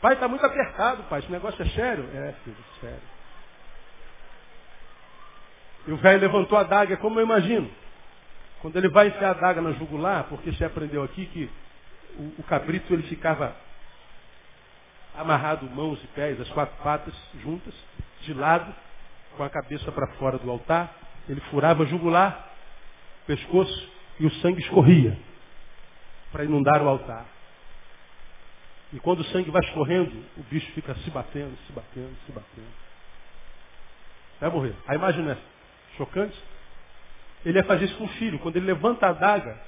Pai, 0.00 0.14
está 0.14 0.28
muito 0.28 0.44
apertado, 0.44 1.02
pai. 1.04 1.20
Esse 1.20 1.32
negócio 1.32 1.62
é 1.62 1.68
sério? 1.70 2.04
É, 2.14 2.32
filho, 2.44 2.56
sério. 2.80 3.11
E 5.86 5.92
o 5.92 5.96
velho 5.96 6.20
levantou 6.20 6.56
a 6.58 6.62
daga, 6.62 6.96
como 6.96 7.18
eu 7.18 7.24
imagino. 7.24 7.70
Quando 8.60 8.76
ele 8.76 8.88
vai 8.88 9.08
enfiar 9.08 9.30
a 9.30 9.34
daga 9.34 9.60
na 9.60 9.72
jugular, 9.72 10.24
porque 10.28 10.52
você 10.52 10.64
aprendeu 10.64 11.02
aqui 11.02 11.26
que 11.26 11.50
o, 12.16 12.40
o 12.40 12.42
cabrito 12.44 12.92
ele 12.92 13.02
ficava 13.04 13.56
amarrado 15.16 15.68
mãos 15.68 16.02
e 16.02 16.06
pés, 16.08 16.40
as 16.40 16.48
quatro 16.50 16.74
patas 16.82 17.14
juntas, 17.42 17.74
de 18.22 18.32
lado, 18.32 18.72
com 19.36 19.42
a 19.42 19.50
cabeça 19.50 19.90
para 19.90 20.06
fora 20.14 20.38
do 20.38 20.50
altar. 20.50 20.94
Ele 21.28 21.40
furava 21.50 21.84
jugular, 21.86 22.50
pescoço 23.26 23.90
e 24.20 24.26
o 24.26 24.30
sangue 24.36 24.60
escorria 24.60 25.18
para 26.30 26.44
inundar 26.44 26.82
o 26.82 26.88
altar. 26.88 27.26
E 28.92 29.00
quando 29.00 29.20
o 29.20 29.24
sangue 29.24 29.50
vai 29.50 29.62
escorrendo, 29.62 30.24
o 30.36 30.42
bicho 30.44 30.70
fica 30.72 30.94
se 30.96 31.10
batendo, 31.10 31.56
se 31.66 31.72
batendo, 31.72 32.14
se 32.26 32.32
batendo. 32.32 32.82
Vai 34.40 34.50
morrer. 34.50 34.74
A 34.86 34.94
imagem 34.94 35.28
é 35.28 35.36
chocante. 35.96 36.36
Ele 37.44 37.58
ia 37.58 37.64
fazer 37.64 37.86
isso 37.86 37.96
com 37.96 38.04
o 38.04 38.08
filho. 38.08 38.38
Quando 38.38 38.56
ele 38.56 38.66
levanta 38.66 39.06
a 39.06 39.10
adaga, 39.10 39.60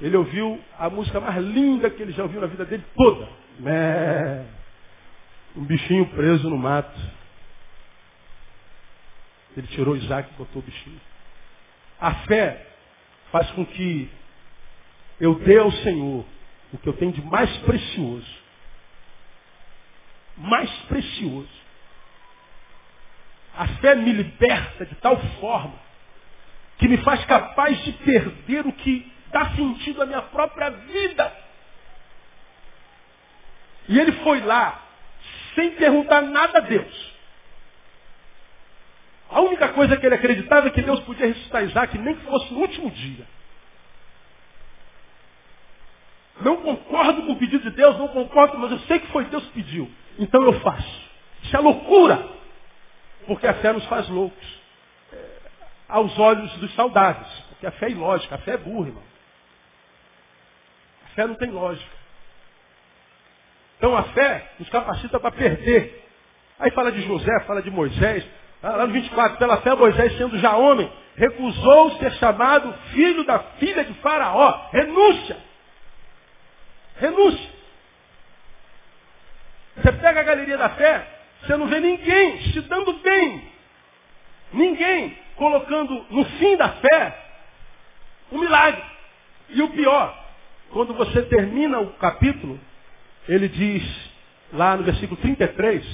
ele 0.00 0.16
ouviu 0.16 0.60
a 0.78 0.88
música 0.88 1.20
mais 1.20 1.44
linda 1.44 1.90
que 1.90 2.02
ele 2.02 2.12
já 2.12 2.22
ouviu 2.22 2.40
na 2.40 2.46
vida 2.46 2.64
dele 2.64 2.84
toda. 2.96 3.28
Mé. 3.58 4.44
Um 5.54 5.64
bichinho 5.64 6.06
preso 6.10 6.48
no 6.48 6.56
mato. 6.56 6.98
Ele 9.56 9.66
tirou 9.68 9.96
Isaac 9.96 10.30
e 10.32 10.36
botou 10.36 10.62
o 10.62 10.64
bichinho. 10.64 11.00
A 12.00 12.14
fé 12.26 12.66
faz 13.30 13.50
com 13.50 13.64
que 13.66 14.10
eu 15.20 15.34
dê 15.36 15.58
ao 15.58 15.70
Senhor 15.70 16.24
o 16.72 16.78
que 16.78 16.88
eu 16.88 16.94
tenho 16.94 17.12
de 17.12 17.22
mais 17.22 17.54
precioso. 17.58 18.42
Mais 20.36 20.70
precioso. 20.88 21.61
A 23.56 23.66
fé 23.80 23.94
me 23.94 24.12
liberta 24.12 24.86
de 24.86 24.94
tal 24.96 25.16
forma 25.40 25.74
que 26.78 26.88
me 26.88 26.96
faz 26.98 27.24
capaz 27.26 27.78
de 27.84 27.92
perder 27.92 28.66
o 28.66 28.72
que 28.72 29.12
dá 29.30 29.50
sentido 29.50 30.02
à 30.02 30.06
minha 30.06 30.22
própria 30.22 30.70
vida. 30.70 31.32
E 33.88 33.98
ele 33.98 34.12
foi 34.24 34.40
lá, 34.40 34.82
sem 35.54 35.72
perguntar 35.72 36.22
nada 36.22 36.58
a 36.58 36.62
Deus. 36.62 37.12
A 39.30 39.40
única 39.40 39.68
coisa 39.70 39.96
que 39.96 40.04
ele 40.04 40.14
acreditava 40.14 40.68
é 40.68 40.70
que 40.70 40.82
Deus 40.82 41.00
podia 41.00 41.26
ressuscitar 41.26 41.64
Isaac, 41.64 41.96
nem 41.98 42.14
que 42.14 42.24
fosse 42.26 42.52
no 42.52 42.60
último 42.60 42.90
dia. 42.90 43.26
Não 46.40 46.56
concordo 46.58 47.22
com 47.22 47.32
o 47.32 47.36
pedido 47.36 47.70
de 47.70 47.76
Deus, 47.76 47.96
não 47.98 48.08
concordo, 48.08 48.58
mas 48.58 48.72
eu 48.72 48.78
sei 48.80 48.98
que 48.98 49.06
foi 49.08 49.24
Deus 49.26 49.44
que 49.44 49.52
pediu. 49.52 49.90
Então 50.18 50.42
eu 50.42 50.60
faço. 50.60 51.02
Isso 51.42 51.56
é 51.56 51.60
loucura. 51.60 52.41
Porque 53.26 53.46
a 53.46 53.54
fé 53.54 53.72
nos 53.72 53.84
faz 53.86 54.08
loucos. 54.08 54.62
É, 55.12 55.26
aos 55.88 56.18
olhos 56.18 56.52
dos 56.58 56.74
saudáveis. 56.74 57.28
Porque 57.50 57.66
a 57.66 57.72
fé 57.72 57.86
é 57.86 57.90
ilógica, 57.90 58.34
a 58.34 58.38
fé 58.38 58.52
é 58.52 58.56
burra, 58.56 58.88
irmão. 58.88 59.04
A 61.06 61.08
fé 61.14 61.26
não 61.26 61.34
tem 61.34 61.50
lógica. 61.50 62.02
Então 63.76 63.96
a 63.96 64.04
fé 64.04 64.52
nos 64.58 64.68
capacita 64.68 65.18
para 65.18 65.32
perder. 65.32 66.08
Aí 66.58 66.70
fala 66.70 66.92
de 66.92 67.02
José, 67.02 67.40
fala 67.46 67.60
de 67.60 67.70
Moisés. 67.70 68.24
Lá 68.62 68.86
no 68.86 68.92
24, 68.92 69.38
pela 69.38 69.56
fé 69.56 69.74
Moisés, 69.74 70.16
sendo 70.16 70.38
já 70.38 70.56
homem, 70.56 70.90
recusou 71.16 71.98
ser 71.98 72.12
chamado 72.12 72.72
filho 72.92 73.24
da 73.24 73.40
filha 73.58 73.84
de 73.84 73.92
Faraó. 73.94 74.68
Renúncia. 74.70 75.36
Renúncia. 77.00 77.50
Você 79.76 79.92
pega 79.92 80.20
a 80.20 80.24
galeria 80.24 80.56
da 80.56 80.68
fé, 80.70 81.06
você 81.42 81.56
não 81.56 81.66
vê 81.66 81.80
ninguém 81.80 82.40
se 82.52 82.60
dando 82.62 82.92
bem. 82.94 83.42
Ninguém 84.52 85.18
colocando 85.36 86.04
no 86.10 86.24
fim 86.24 86.56
da 86.56 86.68
fé 86.68 87.18
um 88.30 88.38
milagre. 88.38 88.82
E 89.50 89.60
o 89.62 89.68
pior, 89.70 90.16
quando 90.70 90.94
você 90.94 91.22
termina 91.22 91.80
o 91.80 91.92
capítulo, 91.94 92.58
ele 93.28 93.48
diz 93.48 93.82
lá 94.52 94.76
no 94.76 94.84
versículo 94.84 95.20
33, 95.20 95.84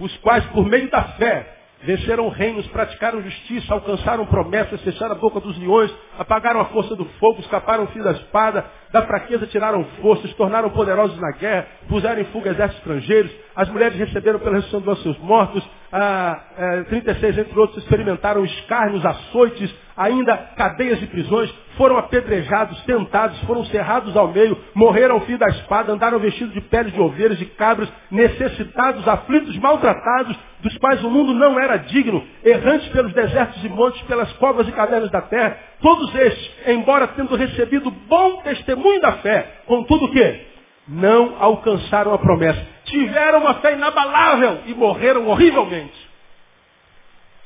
os 0.00 0.16
quais 0.18 0.44
por 0.46 0.66
meio 0.66 0.90
da 0.90 1.02
fé 1.14 1.54
venceram 1.82 2.28
reinos, 2.28 2.66
praticaram 2.68 3.22
justiça, 3.22 3.72
alcançaram 3.72 4.26
promessas, 4.26 4.80
fecharam 4.80 5.12
a 5.12 5.18
boca 5.18 5.40
dos 5.40 5.56
leões, 5.58 5.94
apagaram 6.18 6.60
a 6.60 6.66
força 6.66 6.96
do 6.96 7.04
fogo, 7.20 7.40
escaparam 7.40 7.84
o 7.84 7.88
fio 7.88 8.02
da 8.02 8.12
espada, 8.12 8.68
da 8.96 9.06
fraqueza 9.06 9.46
tiraram 9.46 9.84
forças, 10.00 10.32
tornaram 10.34 10.70
poderosos 10.70 11.18
na 11.20 11.30
guerra, 11.32 11.66
puseram 11.86 12.20
em 12.20 12.24
fuga 12.26 12.50
exércitos 12.50 12.78
estrangeiros, 12.78 13.30
as 13.54 13.68
mulheres 13.68 13.98
receberam 13.98 14.38
pela 14.38 14.56
ressurreição 14.56 14.80
dos 14.80 15.02
seus 15.02 15.18
mortos, 15.18 15.62
ah, 15.92 16.40
eh, 16.58 16.82
36 16.84 17.38
entre 17.38 17.58
outros 17.58 17.82
experimentaram 17.82 18.44
escárnios, 18.44 19.04
açoites, 19.04 19.74
ainda 19.96 20.36
cadeias 20.56 20.98
de 20.98 21.06
prisões, 21.06 21.52
foram 21.76 21.96
apedrejados, 21.98 22.82
tentados, 22.84 23.38
foram 23.40 23.64
cerrados 23.66 24.16
ao 24.16 24.28
meio, 24.28 24.58
morreram 24.74 25.16
ao 25.16 25.20
fio 25.22 25.38
da 25.38 25.48
espada, 25.48 25.92
andaram 25.92 26.18
vestidos 26.18 26.54
de 26.54 26.60
peles 26.62 26.92
de 26.92 27.00
ovelhas 27.00 27.40
e 27.40 27.46
cabras, 27.46 27.88
necessitados, 28.10 29.06
aflitos, 29.06 29.56
maltratados, 29.58 30.36
dos 30.60 30.76
quais 30.78 31.02
o 31.04 31.10
mundo 31.10 31.34
não 31.34 31.58
era 31.58 31.76
digno, 31.76 32.22
errantes 32.44 32.88
pelos 32.88 33.12
desertos 33.12 33.62
e 33.62 33.68
montes, 33.68 34.00
pelas 34.02 34.32
covas 34.34 34.66
e 34.68 34.72
cavernas 34.72 35.10
da 35.10 35.20
terra, 35.20 35.58
todos 35.80 36.14
estes, 36.14 36.68
embora 36.68 37.08
tendo 37.08 37.36
recebido 37.36 37.90
bom 37.90 38.42
testemunho 38.42 39.00
da 39.00 39.12
fé, 39.18 39.62
contudo 39.66 40.06
o 40.06 40.12
quê? 40.12 40.46
Não 40.88 41.36
alcançaram 41.40 42.12
a 42.14 42.18
promessa. 42.18 42.64
Tiveram 42.84 43.40
uma 43.40 43.54
fé 43.54 43.74
inabalável 43.74 44.62
e 44.66 44.74
morreram 44.74 45.26
horrivelmente. 45.28 46.06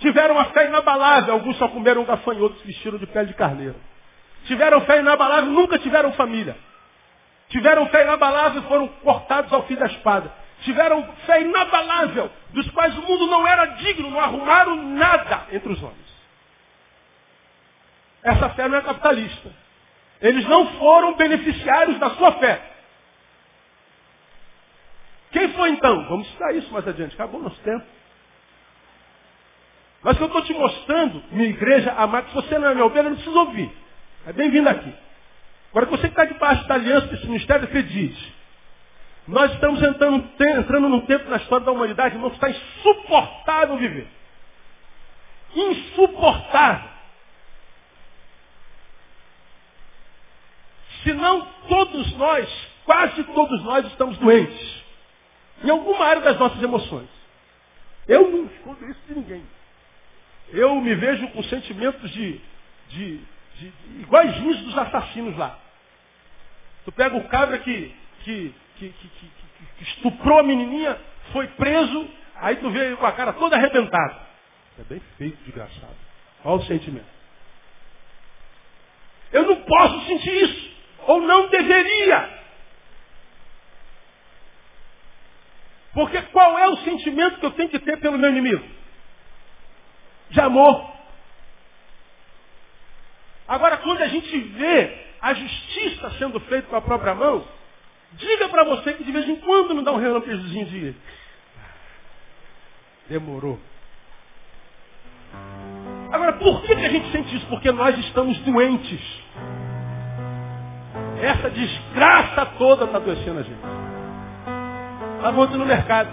Tiveram 0.00 0.34
uma 0.34 0.46
fé 0.46 0.66
inabalável, 0.66 1.34
alguns 1.34 1.56
só 1.56 1.68
comeram 1.68 2.04
gafanhotos, 2.04 2.60
vestiram 2.62 2.98
de 2.98 3.06
pele 3.06 3.28
de 3.28 3.34
carneiro. 3.34 3.76
Tiveram 4.46 4.80
fé 4.82 5.00
inabalável, 5.00 5.50
nunca 5.50 5.78
tiveram 5.78 6.12
família. 6.12 6.56
Tiveram 7.48 7.86
fé 7.86 8.04
inabalável 8.04 8.62
e 8.62 8.66
foram 8.66 8.88
cortados 8.88 9.52
ao 9.52 9.64
fim 9.64 9.74
da 9.74 9.86
espada. 9.86 10.32
Tiveram 10.62 11.02
fé 11.26 11.42
inabalável, 11.42 12.30
dos 12.50 12.70
quais 12.70 12.96
o 12.96 13.02
mundo 13.02 13.26
não 13.26 13.46
era 13.46 13.66
digno, 13.66 14.10
não 14.10 14.20
arrumaram 14.20 14.76
nada 14.76 15.46
entre 15.52 15.72
os 15.72 15.82
homens. 15.82 16.09
Essa 18.22 18.50
fé 18.50 18.68
não 18.68 18.78
é 18.78 18.82
capitalista. 18.82 19.50
Eles 20.20 20.46
não 20.46 20.66
foram 20.78 21.16
beneficiários 21.16 21.98
da 21.98 22.10
sua 22.10 22.32
fé. 22.32 22.60
Quem 25.32 25.52
foi 25.52 25.70
então? 25.70 26.04
Vamos 26.08 26.26
estudar 26.26 26.52
isso 26.54 26.72
mais 26.72 26.86
adiante. 26.86 27.14
Acabou 27.14 27.40
nosso 27.40 27.60
tempo. 27.60 27.84
Mas 30.02 30.16
que 30.16 30.22
eu 30.22 30.26
estou 30.26 30.42
te 30.42 30.52
mostrando, 30.54 31.22
minha 31.30 31.48
igreja 31.48 31.92
amada, 31.92 32.28
se 32.28 32.34
você 32.34 32.58
não 32.58 32.68
é 32.68 32.74
minha 32.74 32.86
ovelha, 32.86 33.10
não 33.10 33.16
precisa 33.16 33.38
ouvir. 33.38 33.70
É 34.26 34.32
bem-vindo 34.32 34.68
aqui. 34.68 34.92
Agora, 35.70 35.86
você 35.86 36.02
que 36.02 36.08
está 36.08 36.24
debaixo 36.24 36.66
da 36.66 36.74
aliança 36.74 37.06
desse 37.06 37.26
ministério, 37.26 37.68
você 37.68 37.82
diz. 37.82 38.32
Nós 39.28 39.52
estamos 39.52 39.80
entrando, 39.82 40.28
entrando 40.40 40.88
num 40.88 41.00
tempo 41.02 41.30
na 41.30 41.36
história 41.36 41.64
da 41.64 41.72
humanidade, 41.72 42.14
irmão, 42.14 42.30
que 42.30 42.36
está 42.36 42.50
insuportável 42.50 43.76
viver. 43.76 44.08
Insuportável. 45.54 46.88
Se 51.02 51.12
não 51.14 51.46
todos 51.68 52.12
nós, 52.16 52.68
quase 52.84 53.22
todos 53.24 53.62
nós 53.64 53.86
estamos 53.86 54.18
doentes. 54.18 54.82
Em 55.64 55.70
alguma 55.70 56.04
área 56.04 56.22
das 56.22 56.38
nossas 56.38 56.62
emoções. 56.62 57.08
Eu 58.08 58.30
não 58.30 58.46
escondo 58.46 58.84
isso 58.88 59.00
de 59.06 59.14
ninguém. 59.14 59.46
Eu 60.48 60.74
me 60.80 60.94
vejo 60.94 61.28
com 61.28 61.42
sentimentos 61.44 62.10
de, 62.10 62.40
de, 62.88 63.20
de, 63.56 63.72
de 64.02 64.64
dos 64.64 64.78
assassinos 64.78 65.36
lá. 65.36 65.58
Tu 66.84 66.92
pega 66.92 67.16
o 67.16 67.28
cabra 67.28 67.58
que, 67.58 67.94
que, 68.24 68.54
que, 68.76 68.88
que, 68.88 69.84
estuprou 69.84 70.40
a 70.40 70.42
menininha, 70.42 70.98
foi 71.32 71.46
preso, 71.48 72.08
aí 72.36 72.56
tu 72.56 72.70
vê 72.70 72.96
com 72.96 73.06
a 73.06 73.12
cara 73.12 73.32
toda 73.34 73.56
arrebentada. 73.56 74.16
É 74.78 74.82
bem 74.84 75.00
feito, 75.18 75.36
desgraçado. 75.44 75.94
Olha 76.44 76.60
o 76.60 76.64
sentimento. 76.64 77.06
Eu 79.32 79.44
não 79.44 79.56
posso 79.62 80.06
sentir 80.06 80.32
isso. 80.42 80.70
Ou 81.06 81.20
não 81.22 81.48
deveria. 81.48 82.40
Porque 85.92 86.20
qual 86.22 86.58
é 86.58 86.68
o 86.68 86.76
sentimento 86.78 87.38
que 87.40 87.46
eu 87.46 87.50
tenho 87.52 87.68
que 87.68 87.78
ter 87.78 87.98
pelo 87.98 88.18
meu 88.18 88.30
inimigo? 88.30 88.64
De 90.30 90.40
amor. 90.40 90.90
Agora, 93.48 93.78
quando 93.78 94.00
a 94.00 94.06
gente 94.06 94.38
vê 94.38 94.96
a 95.20 95.34
justiça 95.34 96.10
sendo 96.18 96.38
feita 96.40 96.68
com 96.68 96.76
a 96.76 96.80
própria 96.80 97.14
mão, 97.14 97.44
diga 98.12 98.48
para 98.48 98.64
você 98.64 98.94
que 98.94 99.04
de 99.04 99.10
vez 99.10 99.28
em 99.28 99.36
quando 99.36 99.74
não 99.74 99.82
dá 99.82 99.92
um 99.92 99.98
relâmpagozinho 99.98 100.66
de. 100.66 100.94
Demorou. 103.08 103.58
Agora, 106.12 106.34
por 106.34 106.62
que, 106.62 106.76
que 106.76 106.84
a 106.84 106.88
gente 106.88 107.10
sente 107.10 107.36
isso? 107.36 107.46
Porque 107.46 107.70
nós 107.72 107.98
estamos 107.98 108.38
doentes. 108.40 109.00
Essa 111.20 111.50
desgraça 111.50 112.46
toda 112.58 112.84
está 112.84 112.96
adoecendo 112.96 113.40
a 113.40 113.42
gente. 113.42 113.60
Estava 115.16 115.40
ontem 115.40 115.56
no 115.58 115.66
mercado. 115.66 116.10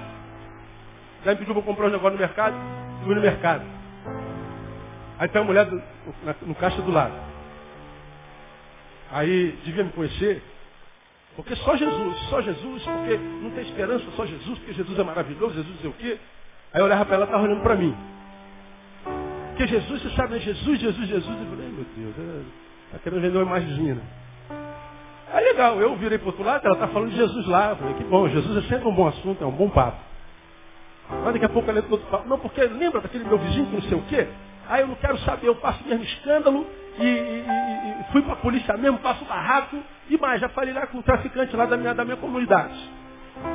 Já 1.24 1.32
me 1.32 1.38
pediu 1.38 1.53
para 1.53 1.64
comprar 1.64 1.88
um 1.88 1.91
negócio 1.91 2.12
no 2.12 2.20
mercado. 2.20 2.55
Fui 3.03 3.16
no 3.16 3.22
mercado. 3.22 3.64
Aí 5.18 5.28
tem 5.30 5.41
uma 5.41 5.47
mulher 5.47 5.66
do, 5.66 5.76
no, 5.76 6.47
no 6.47 6.55
caixa 6.55 6.82
do 6.82 6.91
lado. 6.91 7.14
Aí 9.12 9.58
devia 9.64 9.84
me 9.84 9.91
conhecer. 9.91 10.43
Porque 11.36 11.55
só 11.58 11.76
Jesus, 11.76 12.18
só 12.30 12.41
Jesus, 12.41 12.84
porque 12.84 13.18
não 13.18 13.51
tem 13.51 13.64
esperança, 13.64 14.03
só 14.16 14.26
Jesus, 14.26 14.58
porque 14.58 14.74
Jesus 14.74 14.97
é 14.97 15.03
maravilhoso, 15.03 15.53
Jesus 15.53 15.86
é 15.86 15.88
o 15.88 15.93
quê? 15.93 16.18
Aí 16.74 16.82
eu 16.82 16.86
olhava 16.86 17.05
para 17.05 17.16
ela, 17.16 17.26
ela 17.26 17.32
estava 17.32 17.43
olhando 17.43 17.62
para 17.62 17.76
mim. 17.76 17.95
Porque 19.49 19.68
Jesus, 19.68 20.01
você 20.01 20.16
sabe, 20.16 20.34
né? 20.34 20.39
Jesus, 20.39 20.80
Jesus, 20.80 21.08
Jesus. 21.08 21.39
Eu 21.39 21.45
falei, 21.45 21.70
meu 21.70 21.86
Deus, 21.95 22.45
está 22.88 22.99
querendo 22.99 23.22
vender 23.22 23.38
uma 23.38 23.58
imagenzinha. 23.58 23.95
Né? 23.95 24.01
É 25.34 25.39
legal, 25.41 25.80
eu 25.82 25.95
virei 25.97 26.17
para 26.17 26.28
outro 26.28 26.43
lado, 26.43 26.65
ela 26.65 26.75
está 26.75 26.88
falando 26.88 27.09
de 27.09 27.17
Jesus 27.17 27.47
lá. 27.47 27.71
Eu 27.71 27.75
falei, 27.75 27.93
que 27.95 28.03
bom, 28.05 28.30
Jesus 28.30 28.65
é 28.65 28.67
sempre 28.69 28.88
um 28.88 28.93
bom 28.93 29.07
assunto, 29.07 29.43
é 29.43 29.47
um 29.47 29.51
bom 29.51 29.69
papo. 29.69 29.97
Mas 31.09 31.34
daqui 31.34 31.45
a 31.45 31.49
pouco 31.49 31.69
ela 31.69 31.80
entra 31.80 31.91
outro 31.91 32.07
papo. 32.07 32.28
Não, 32.28 32.39
porque 32.39 32.61
lembra 32.63 33.01
daquele 33.01 33.25
meu 33.25 33.38
vizinho 33.38 33.65
que 33.67 33.75
não 33.75 33.82
sei 33.82 33.97
o 33.97 34.01
quê? 34.03 34.28
Aí 34.69 34.82
eu 34.82 34.88
não 34.88 34.95
quero 34.95 35.17
saber, 35.19 35.47
eu 35.47 35.55
faço 35.55 35.86
mesmo 35.88 36.03
escândalo 36.03 36.67
e, 36.99 37.03
e, 37.03 37.07
e, 37.07 38.01
e 38.01 38.11
fui 38.11 38.21
para 38.21 38.34
a 38.34 38.38
polícia 38.38 38.75
mesmo, 38.78 38.97
faço 38.99 39.23
barraco 39.25 39.78
e 40.09 40.17
mais, 40.17 40.41
já 40.41 40.49
falei 40.49 40.73
lá 40.73 40.88
com 40.88 40.97
o 40.97 41.03
traficante 41.03 41.55
lá 41.55 41.65
da 41.65 41.78
minha, 41.78 41.93
da 41.93 42.03
minha 42.03 42.17
comunidade. 42.17 42.78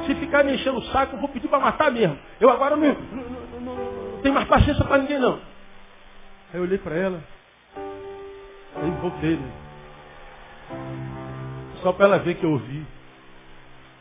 Se 0.06 0.14
ficar 0.14 0.44
me 0.44 0.54
enchendo 0.54 0.78
o 0.78 0.84
saco, 0.84 1.16
eu 1.16 1.20
vou 1.20 1.28
pedir 1.28 1.48
para 1.48 1.58
matar 1.58 1.90
mesmo. 1.90 2.18
Eu 2.40 2.48
agora 2.50 2.76
não, 2.76 2.88
não, 2.88 3.60
não, 3.60 3.60
não, 3.60 4.22
tenho 4.22 4.34
mais 4.34 4.46
paciência 4.46 4.84
para 4.84 4.98
ninguém 4.98 5.18
não. 5.18 5.34
Aí 5.34 6.58
eu 6.60 6.62
olhei 6.62 6.78
para 6.78 6.94
ela, 6.94 7.22
aí 8.76 8.90
voltei. 9.00 9.36
Né? 9.36 11.01
Só 11.82 11.92
para 11.92 12.06
ela 12.06 12.18
ver 12.18 12.36
que 12.36 12.44
eu 12.44 12.52
ouvi. 12.52 12.86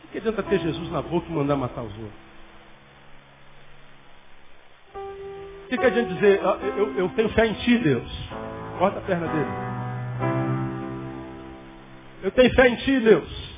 O 0.03 0.07
que 0.09 0.17
adianta 0.19 0.43
ter 0.43 0.59
Jesus 0.59 0.91
na 0.91 1.01
boca 1.01 1.27
e 1.27 1.31
mandar 1.33 1.55
matar 1.55 1.81
os 1.81 1.93
outros? 1.93 2.21
O 5.65 5.69
que, 5.69 5.77
que 5.77 5.85
adianta 5.85 6.13
dizer, 6.13 6.41
eu, 6.77 6.97
eu 6.97 7.09
tenho 7.09 7.29
fé 7.29 7.47
em 7.47 7.53
ti, 7.53 7.77
Deus? 7.77 8.29
Corta 8.77 8.99
a 8.99 9.01
perna 9.01 9.27
dele. 9.27 9.49
Eu 12.23 12.31
tenho 12.31 12.53
fé 12.53 12.67
em 12.67 12.75
ti, 12.77 12.99
Deus. 12.99 13.51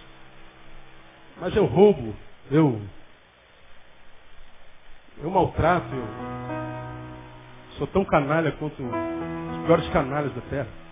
Mas 1.42 1.56
eu 1.56 1.66
roubo, 1.66 2.16
eu, 2.52 2.80
eu 5.18 5.30
maltrato, 5.30 5.94
eu 5.94 6.08
sou 7.78 7.88
tão 7.88 8.06
canalha 8.06 8.52
quanto 8.54 8.82
os 8.84 9.66
piores 9.66 9.90
canalhas 9.90 10.34
da 10.36 10.42
terra. 10.42 10.83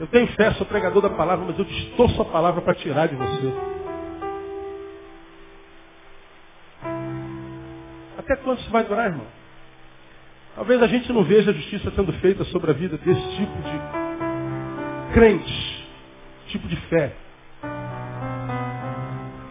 Eu 0.00 0.06
tenho 0.06 0.28
fé, 0.28 0.52
sou 0.52 0.66
pregador 0.66 1.02
da 1.02 1.10
palavra, 1.10 1.44
mas 1.44 1.58
eu 1.58 1.64
distorço 1.64 2.22
a 2.22 2.24
palavra 2.24 2.60
para 2.60 2.74
tirar 2.74 3.08
de 3.08 3.16
você. 3.16 3.52
Até 8.16 8.36
quando 8.36 8.60
isso 8.60 8.70
vai 8.70 8.84
durar, 8.84 9.06
irmão? 9.06 9.26
Talvez 10.54 10.80
a 10.82 10.86
gente 10.86 11.12
não 11.12 11.24
veja 11.24 11.50
a 11.50 11.54
justiça 11.54 11.90
sendo 11.90 12.12
feita 12.14 12.44
sobre 12.44 12.70
a 12.70 12.74
vida 12.74 12.96
desse 12.98 13.36
tipo 13.36 13.58
de 13.62 15.14
crente, 15.14 15.88
tipo 16.48 16.68
de 16.68 16.76
fé. 16.76 17.12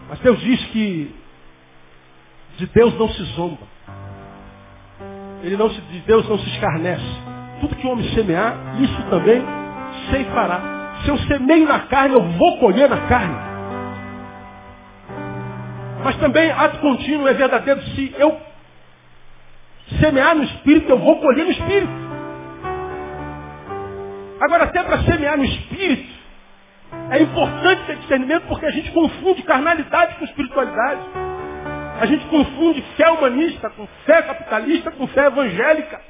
Mas 0.08 0.18
Deus 0.20 0.40
diz 0.40 0.64
que 0.66 1.14
de 2.56 2.66
Deus 2.68 2.98
não 2.98 3.08
se 3.10 3.22
zomba. 3.34 3.66
Ele 5.42 5.56
não 5.56 5.70
se, 5.70 5.80
de 5.80 6.00
Deus 6.00 6.26
não 6.26 6.38
se 6.38 6.48
escarnece. 6.50 7.04
Tudo 7.60 7.76
que 7.76 7.86
o 7.86 7.90
homem 7.90 8.08
semear, 8.14 8.56
isso 8.80 9.02
também 9.10 9.57
fará. 10.26 10.60
Se 11.04 11.08
eu 11.08 11.18
semeio 11.18 11.66
na 11.66 11.80
carne, 11.80 12.14
eu 12.14 12.22
vou 12.22 12.58
colher 12.58 12.88
na 12.88 13.08
carne. 13.08 13.36
Mas 16.04 16.16
também 16.16 16.50
ato 16.50 16.78
contínuo 16.78 17.28
é 17.28 17.34
verdadeiro. 17.34 17.80
Se 17.82 18.14
eu 18.18 18.40
semear 20.00 20.34
no 20.34 20.44
Espírito, 20.44 20.90
eu 20.90 20.98
vou 20.98 21.20
colher 21.20 21.44
no 21.44 21.50
Espírito. 21.50 21.92
Agora, 24.40 24.64
até 24.64 24.82
para 24.82 25.02
semear 25.02 25.36
no 25.36 25.44
Espírito, 25.44 26.18
é 27.10 27.22
importante 27.22 27.84
ter 27.86 27.96
discernimento 27.96 28.46
porque 28.46 28.66
a 28.66 28.70
gente 28.70 28.90
confunde 28.92 29.42
carnalidade 29.42 30.14
com 30.16 30.24
espiritualidade. 30.24 31.00
A 32.00 32.06
gente 32.06 32.24
confunde 32.26 32.82
fé 32.96 33.10
humanista 33.10 33.68
com 33.70 33.86
fé 34.06 34.22
capitalista 34.22 34.90
com 34.92 35.06
fé 35.08 35.26
evangélica. 35.26 36.00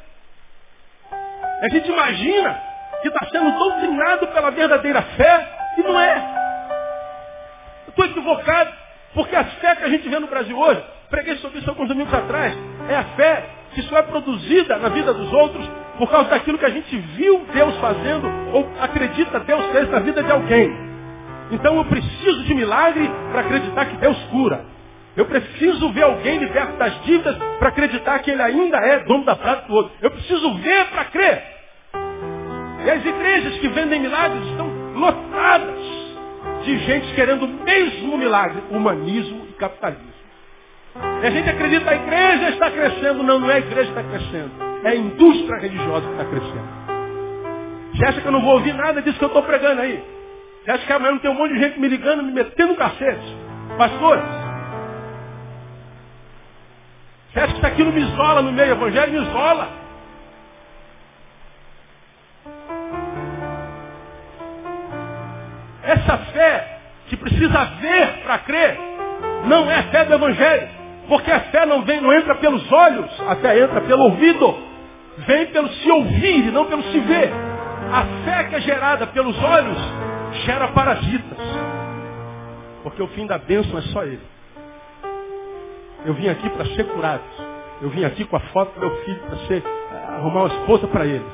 A 1.62 1.68
gente 1.70 1.90
imagina 1.90 2.60
que 3.02 3.08
está 3.08 3.26
sendo 3.30 3.50
doutrinado 3.58 4.26
pela 4.28 4.50
verdadeira 4.50 5.02
fé 5.02 5.48
e 5.76 5.82
não 5.82 5.98
é. 6.00 6.22
Estou 7.88 8.04
equivocado, 8.04 8.70
porque 9.14 9.34
a 9.34 9.44
fé 9.44 9.76
que 9.76 9.84
a 9.84 9.88
gente 9.88 10.08
vê 10.08 10.18
no 10.18 10.26
Brasil 10.26 10.58
hoje, 10.58 10.82
preguei 11.10 11.36
sobre 11.36 11.58
isso 11.58 11.70
alguns 11.70 11.88
domingos 11.88 12.12
atrás, 12.12 12.56
é 12.88 12.96
a 12.96 13.04
fé 13.16 13.44
que 13.74 13.82
só 13.82 13.98
é 13.98 14.02
produzida 14.02 14.76
na 14.78 14.88
vida 14.88 15.12
dos 15.12 15.32
outros 15.32 15.68
por 15.98 16.10
causa 16.10 16.30
daquilo 16.30 16.58
que 16.58 16.64
a 16.64 16.70
gente 16.70 16.96
viu 16.96 17.44
Deus 17.52 17.76
fazendo 17.78 18.28
ou 18.52 18.68
acredita 18.80 19.40
Deus 19.40 19.66
fez 19.72 19.90
na 19.90 19.98
vida 20.00 20.22
de 20.22 20.30
alguém. 20.30 20.88
Então 21.50 21.76
eu 21.76 21.84
preciso 21.84 22.44
de 22.44 22.54
milagre 22.54 23.10
para 23.32 23.40
acreditar 23.40 23.86
que 23.86 23.96
Deus 23.96 24.16
cura. 24.30 24.64
Eu 25.16 25.24
preciso 25.26 25.90
ver 25.92 26.04
alguém 26.04 26.38
liberto 26.38 26.76
das 26.76 27.02
dívidas 27.02 27.36
para 27.58 27.68
acreditar 27.70 28.20
que 28.20 28.30
ele 28.30 28.42
ainda 28.42 28.78
é 28.78 29.00
dono 29.00 29.24
da 29.24 29.34
prata 29.34 29.66
do 29.66 29.74
outro. 29.74 29.92
Eu 30.00 30.10
preciso 30.10 30.54
ver 30.58 30.86
para 30.90 31.06
crer. 31.06 31.57
E 32.84 32.90
as 32.90 33.04
igrejas 33.04 33.58
que 33.58 33.68
vendem 33.68 34.00
milagres 34.00 34.44
estão 34.46 34.68
lotadas 34.94 35.80
de 36.64 36.78
gente 36.78 37.14
querendo 37.14 37.44
o 37.44 37.48
mesmo 37.48 38.16
milagre, 38.16 38.62
humanismo 38.70 39.46
e 39.50 39.52
capitalismo. 39.54 40.18
E 41.22 41.26
a 41.26 41.30
gente 41.30 41.48
acredita 41.48 41.84
que 41.84 41.90
a 41.90 41.96
igreja 41.96 42.50
está 42.50 42.70
crescendo. 42.70 43.22
Não, 43.22 43.38
não 43.38 43.50
é 43.50 43.54
a 43.54 43.58
igreja 43.58 43.92
que 43.92 43.98
está 43.98 44.02
crescendo. 44.02 44.50
É 44.84 44.88
a 44.90 44.96
indústria 44.96 45.60
religiosa 45.60 46.06
que 46.06 46.12
está 46.12 46.24
crescendo. 46.24 46.78
Você 47.94 48.04
acha 48.04 48.20
que 48.20 48.26
eu 48.26 48.32
não 48.32 48.42
vou 48.42 48.54
ouvir 48.54 48.74
nada 48.74 49.02
disso 49.02 49.18
que 49.18 49.24
eu 49.24 49.28
estou 49.28 49.42
pregando 49.42 49.80
aí? 49.80 50.02
Você 50.64 50.70
acha 50.70 50.86
que 50.86 50.92
amanhã 50.92 51.12
não 51.12 51.18
tem 51.18 51.30
um 51.30 51.34
monte 51.34 51.54
de 51.54 51.60
gente 51.60 51.80
me 51.80 51.88
ligando, 51.88 52.22
me 52.22 52.32
metendo 52.32 52.74
cacete? 52.76 53.36
Pastores, 53.76 54.24
você 57.32 57.40
acha 57.40 57.52
que 57.52 57.58
isso 57.58 57.66
aqui 57.66 57.84
não 57.84 57.92
me 57.92 58.00
isola 58.00 58.42
no 58.42 58.52
meio 58.52 58.72
evangélico? 58.72 59.18
Me 59.18 59.26
isola. 59.26 59.68
Essa 65.88 66.18
fé 66.18 66.78
que 67.08 67.16
precisa 67.16 67.64
ver 67.80 68.22
para 68.22 68.38
crer 68.40 68.78
não 69.46 69.70
é 69.70 69.82
fé 69.84 70.04
do 70.04 70.12
evangelho. 70.12 70.68
Porque 71.08 71.30
a 71.32 71.40
fé 71.40 71.64
não 71.64 71.80
vem, 71.82 71.98
não 72.02 72.12
entra 72.12 72.34
pelos 72.34 72.70
olhos, 72.70 73.10
a 73.26 73.36
fé 73.36 73.58
entra 73.58 73.80
pelo 73.80 74.02
ouvido. 74.02 74.54
Vem 75.26 75.46
pelo 75.46 75.68
se 75.70 75.90
ouvir 75.90 76.46
e 76.46 76.50
não 76.50 76.66
pelo 76.66 76.82
se 76.82 76.98
ver. 77.00 77.32
A 77.90 78.04
fé 78.22 78.44
que 78.44 78.56
é 78.56 78.60
gerada 78.60 79.06
pelos 79.06 79.42
olhos 79.42 79.78
gera 80.44 80.68
parasitas. 80.68 81.38
Porque 82.82 83.02
o 83.02 83.08
fim 83.08 83.26
da 83.26 83.38
bênção 83.38 83.78
é 83.78 83.82
só 83.82 84.02
ele. 84.02 84.20
Eu 86.04 86.12
vim 86.12 86.28
aqui 86.28 86.50
para 86.50 86.66
ser 86.66 86.84
curado. 86.84 87.22
Eu 87.80 87.88
vim 87.88 88.04
aqui 88.04 88.26
com 88.26 88.36
a 88.36 88.40
foto 88.40 88.74
do 88.74 88.80
meu 88.80 88.94
filho 89.04 89.20
para 89.20 89.36
ser 89.46 89.62
arrumar 90.18 90.42
uma 90.42 90.54
esposa 90.54 90.86
para 90.88 91.06
ele. 91.06 91.24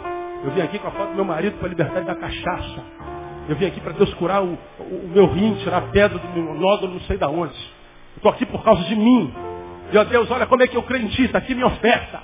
Eu 0.45 0.53
vim 0.53 0.61
aqui 0.61 0.79
com 0.79 0.87
a 0.87 0.93
foto 0.93 1.09
do 1.09 1.17
meu 1.17 1.25
marido 1.25 1.59
para 1.59 1.69
libertar 1.69 1.97
ele 1.97 2.07
da 2.07 2.15
cachaça. 2.15 3.04
Eu 3.49 3.57
vim 3.57 3.67
aqui 3.67 3.81
para 3.81 3.93
Deus 3.93 4.13
curar 4.15 4.43
o, 4.43 4.59
o, 4.81 5.11
meu 5.13 5.27
rim, 5.27 5.55
tirar 5.57 5.79
a 5.79 5.83
pedra 5.89 6.19
do 6.19 6.29
meu 6.29 6.55
nódulo, 6.55 6.95
não 6.95 7.01
sei 7.01 7.19
da 7.19 7.29
onde. 7.29 7.55
Estou 8.17 8.31
aqui 8.31 8.47
por 8.47 8.63
causa 8.63 8.83
de 8.85 8.97
mim. 8.97 9.33
E 9.93 9.99
ó 9.99 10.05
Deus, 10.05 10.31
olha 10.31 10.47
como 10.47 10.63
é 10.63 10.67
que 10.67 10.77
eu 10.77 10.83
creio 10.83 11.05
em 11.05 11.09
ti, 11.09 11.25
está 11.25 11.39
aqui 11.39 11.55
minha 11.55 11.67
oferta. 11.67 12.23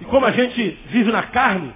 E 0.00 0.04
como 0.06 0.24
a 0.24 0.32
gente 0.32 0.78
vive 0.86 1.12
na 1.12 1.24
carne, 1.24 1.74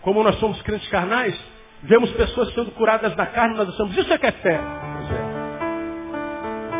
como 0.00 0.22
nós 0.22 0.38
somos 0.38 0.62
crentes 0.62 0.88
carnais, 0.88 1.38
vemos 1.82 2.10
pessoas 2.12 2.54
sendo 2.54 2.70
curadas 2.72 3.14
da 3.16 3.26
carne, 3.26 3.56
nós 3.56 3.68
achamos, 3.68 3.96
isso 3.96 4.12
é 4.12 4.18
que 4.18 4.26
é 4.26 4.32
fé. 4.32 4.60
Pois. 4.92 5.10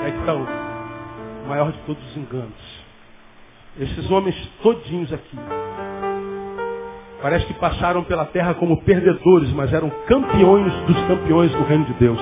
É 0.07 0.11
que 0.13 0.19
está 0.19 0.35
o 0.35 1.49
maior 1.49 1.73
de 1.73 1.79
todos 1.81 2.03
os 2.11 2.17
enganos. 2.17 2.87
Esses 3.79 4.09
homens 4.11 4.37
todinhos 4.63 5.13
aqui. 5.13 5.37
Parece 7.27 7.45
que 7.45 7.55
passaram 7.55 8.05
pela 8.05 8.25
terra 8.27 8.55
como 8.55 8.81
perdedores, 8.83 9.53
mas 9.53 9.73
eram 9.73 9.91
campeões 10.07 10.73
dos 10.87 10.97
campeões 11.09 11.51
do 11.51 11.65
reino 11.65 11.85
de 11.85 11.95
Deus. 11.95 12.21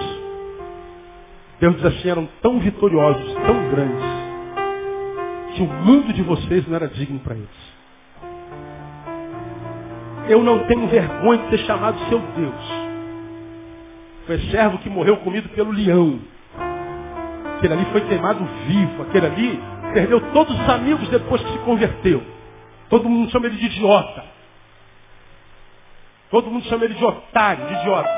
Deus 1.61 1.77
diz 1.77 1.85
assim, 1.85 2.09
eram 2.09 2.27
tão 2.41 2.59
vitoriosos, 2.59 3.35
tão 3.35 3.69
grandes, 3.69 4.03
que 5.55 5.61
o 5.63 5.67
mundo 5.67 6.11
de 6.11 6.23
vocês 6.23 6.67
não 6.67 6.77
era 6.77 6.89
digno 6.89 7.19
para 7.19 7.35
eles. 7.35 7.75
Eu 10.27 10.43
não 10.43 10.61
tenho 10.61 10.89
vergonha 10.89 11.43
de 11.43 11.51
ser 11.51 11.67
chamado 11.67 11.99
seu 12.09 12.19
Deus. 12.19 12.89
Foi 14.27 14.39
servo 14.51 14.79
que 14.79 14.89
morreu 14.89 15.19
comido 15.19 15.51
pelo 15.51 15.71
leão. 15.71 16.19
Aquele 17.59 17.75
ali 17.75 17.85
foi 17.93 18.01
queimado 18.09 18.43
vivo. 18.67 19.03
Aquele 19.03 19.27
ali 19.27 19.61
perdeu 19.93 20.19
todos 20.33 20.59
os 20.59 20.67
amigos 20.67 21.07
depois 21.11 21.43
que 21.43 21.53
se 21.53 21.59
converteu. 21.59 22.23
Todo 22.89 23.07
mundo 23.07 23.31
chama 23.31 23.49
ele 23.49 23.57
de 23.59 23.67
idiota. 23.67 24.33
Todo 26.35 26.51
mundo 26.51 26.67
chama 26.67 26.85
ele 26.85 26.95
de 26.95 27.05
otário, 27.05 27.65
de 27.65 27.75
idiota. 27.75 28.11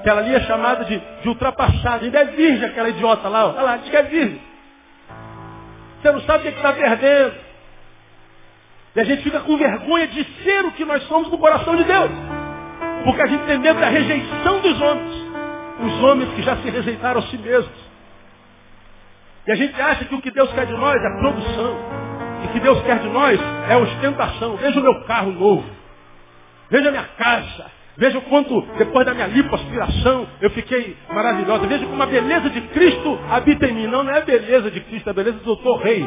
Aquela 0.00 0.20
ali 0.20 0.34
é 0.34 0.40
chamada 0.40 0.84
de, 0.84 0.98
de 0.98 1.28
ultrapassada. 1.28 2.04
Ainda 2.04 2.18
é 2.18 2.24
virgem 2.24 2.68
aquela 2.68 2.88
idiota 2.88 3.28
lá. 3.28 3.46
Olha 3.46 3.62
lá, 3.62 3.76
diz 3.76 3.88
que 3.88 3.96
é 3.96 4.02
virgem. 4.02 4.42
Você 6.02 6.10
não 6.10 6.20
sabe 6.22 6.40
o 6.48 6.50
que 6.50 6.56
está 6.56 6.72
perdendo. 6.72 7.34
E 8.96 9.00
a 9.00 9.04
gente 9.04 9.22
fica 9.22 9.38
com 9.38 9.56
vergonha 9.56 10.08
de 10.08 10.24
ser 10.42 10.64
o 10.64 10.72
que 10.72 10.84
nós 10.84 11.04
somos 11.04 11.30
no 11.30 11.38
coração 11.38 11.76
de 11.76 11.84
Deus. 11.84 12.10
Porque 13.04 13.22
a 13.22 13.26
gente 13.28 13.46
tem 13.46 13.58
medo 13.60 13.78
da 13.78 13.90
rejeição 13.90 14.58
dos 14.58 14.80
homens 14.80 15.28
os 15.80 16.02
homens 16.02 16.34
que 16.34 16.42
já 16.42 16.56
se 16.56 16.68
rejeitaram 16.68 17.20
a 17.20 17.22
si 17.28 17.38
mesmos. 17.38 17.88
E 19.46 19.52
a 19.52 19.54
gente 19.54 19.80
acha 19.80 20.04
que 20.04 20.16
o 20.16 20.20
que 20.20 20.32
Deus 20.32 20.52
quer 20.52 20.66
de 20.66 20.72
nós 20.72 21.00
é 21.00 21.18
produção. 21.20 21.97
E 22.44 22.48
que 22.48 22.60
Deus 22.60 22.80
quer 22.82 22.98
de 23.00 23.08
nós 23.08 23.40
é 23.68 23.76
ostentação. 23.76 24.56
Veja 24.56 24.78
o 24.78 24.82
meu 24.82 25.02
carro 25.04 25.32
novo. 25.32 25.64
Veja 26.70 26.88
a 26.88 26.92
minha 26.92 27.08
casa. 27.16 27.78
Veja 27.96 28.16
o 28.18 28.22
quanto, 28.22 28.60
depois 28.78 29.04
da 29.04 29.12
minha 29.12 29.26
lipoaspiração, 29.26 30.28
eu 30.40 30.50
fiquei 30.50 30.96
maravilhosa. 31.12 31.66
Veja 31.66 31.84
como 31.84 32.00
a 32.00 32.06
beleza 32.06 32.48
de 32.48 32.60
Cristo 32.68 33.18
habita 33.28 33.66
em 33.66 33.72
mim. 33.72 33.86
Não, 33.88 34.04
não 34.04 34.12
é 34.12 34.18
a 34.18 34.24
beleza 34.24 34.70
de 34.70 34.80
Cristo, 34.82 35.08
é 35.08 35.10
a 35.10 35.14
beleza 35.14 35.38
do 35.38 35.44
doutor 35.44 35.78
Rei. 35.78 36.06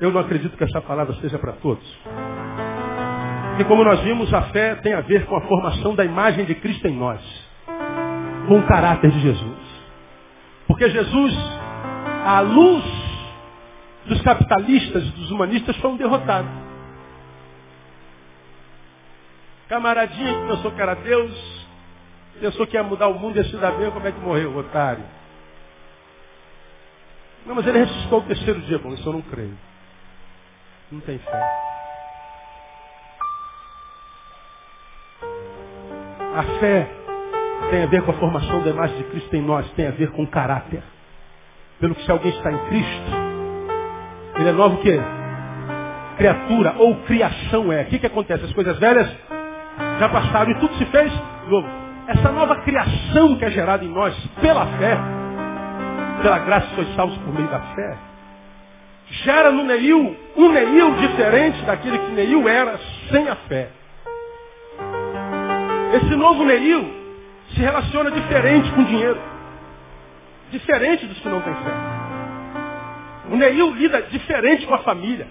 Eu 0.00 0.10
não 0.10 0.20
acredito 0.20 0.56
que 0.56 0.64
essa 0.64 0.80
palavra 0.80 1.14
seja 1.20 1.38
para 1.38 1.52
todos. 1.52 1.86
E 3.58 3.64
como 3.64 3.84
nós 3.84 4.00
vimos, 4.00 4.32
a 4.32 4.42
fé 4.50 4.76
tem 4.76 4.94
a 4.94 5.00
ver 5.00 5.26
com 5.26 5.36
a 5.36 5.40
formação 5.42 5.94
da 5.94 6.04
imagem 6.04 6.44
de 6.44 6.54
Cristo 6.54 6.86
em 6.86 6.96
nós. 6.96 7.20
Com 8.48 8.58
o 8.58 8.66
caráter 8.66 9.10
de 9.10 9.20
Jesus. 9.20 9.58
Porque 10.66 10.88
Jesus, 10.88 11.34
à 12.24 12.40
luz 12.40 12.84
dos 14.06 14.20
capitalistas 14.22 15.04
e 15.04 15.10
dos 15.10 15.30
humanistas, 15.30 15.76
foi 15.76 15.90
um 15.90 15.96
derrotado. 15.96 16.48
Camaradinha 19.68 20.34
que 20.34 20.48
pensou 20.48 20.70
que 20.72 20.82
era 20.82 20.94
Deus, 20.94 21.66
pensou 22.40 22.66
que 22.66 22.76
ia 22.76 22.82
mudar 22.82 23.08
o 23.08 23.18
mundo 23.18 23.36
e 23.36 23.38
ia 23.38 23.44
se 23.44 23.56
dar 23.56 23.72
bem, 23.72 23.90
como 23.90 24.06
é 24.06 24.12
que 24.12 24.20
morreu, 24.20 24.56
otário? 24.56 25.04
Não, 27.46 27.54
mas 27.54 27.66
ele 27.66 27.78
ressuscitou 27.78 28.20
o 28.20 28.22
terceiro 28.22 28.60
dia. 28.62 28.78
Bom, 28.78 28.92
isso 28.92 29.08
eu 29.08 29.12
não 29.12 29.22
creio 29.22 29.56
não 30.92 31.00
tem 31.00 31.18
fé. 31.18 31.71
A 36.34 36.42
fé 36.58 36.88
tem 37.70 37.82
a 37.84 37.86
ver 37.86 38.02
com 38.02 38.10
a 38.10 38.14
formação 38.14 38.62
da 38.62 38.70
imagem 38.70 38.96
de 38.96 39.04
Cristo 39.04 39.34
em 39.36 39.42
nós, 39.42 39.70
tem 39.72 39.86
a 39.86 39.90
ver 39.90 40.10
com 40.12 40.26
caráter. 40.26 40.82
Pelo 41.80 41.94
que 41.94 42.04
se 42.04 42.10
alguém 42.10 42.32
está 42.32 42.52
em 42.52 42.58
Cristo, 42.66 43.10
ele 44.38 44.48
é 44.48 44.52
novo 44.52 44.78
que 44.78 45.00
criatura 46.16 46.74
ou 46.78 46.96
criação 47.02 47.72
é. 47.72 47.82
O 47.82 47.86
que, 47.86 47.98
que 47.98 48.06
acontece? 48.06 48.44
As 48.44 48.52
coisas 48.52 48.78
velhas 48.78 49.08
já 49.98 50.08
passaram 50.08 50.50
e 50.50 50.54
tudo 50.56 50.74
se 50.74 50.84
fez 50.86 51.12
novo. 51.48 51.68
Essa 52.06 52.30
nova 52.32 52.56
criação 52.62 53.36
que 53.36 53.44
é 53.44 53.50
gerada 53.50 53.84
em 53.84 53.88
nós 53.88 54.14
pela 54.40 54.66
fé 54.78 54.98
pela 56.22 56.38
graça 56.38 56.68
sois 56.74 56.94
salvos 56.94 57.16
por 57.18 57.34
meio 57.34 57.48
da 57.48 57.60
fé, 57.74 57.96
gera 59.24 59.50
no 59.50 59.64
Neil 59.64 60.16
um 60.36 60.52
Neil 60.52 60.94
diferente 60.94 61.60
daquele 61.62 61.98
que 61.98 62.12
Neil 62.12 62.48
era 62.48 62.78
sem 63.10 63.28
a 63.28 63.36
fé. 63.36 63.68
Esse 65.92 66.16
novo 66.16 66.42
Neil 66.44 67.02
se 67.50 67.60
relaciona 67.60 68.10
diferente 68.10 68.70
com 68.72 68.82
dinheiro. 68.84 69.20
Diferente 70.50 71.06
dos 71.06 71.18
que 71.18 71.28
não 71.28 71.42
têm 71.42 71.54
fé. 71.54 71.70
O 73.30 73.36
Neil 73.36 73.74
lida 73.74 74.00
diferente 74.02 74.66
com 74.66 74.74
a 74.74 74.78
família. 74.78 75.28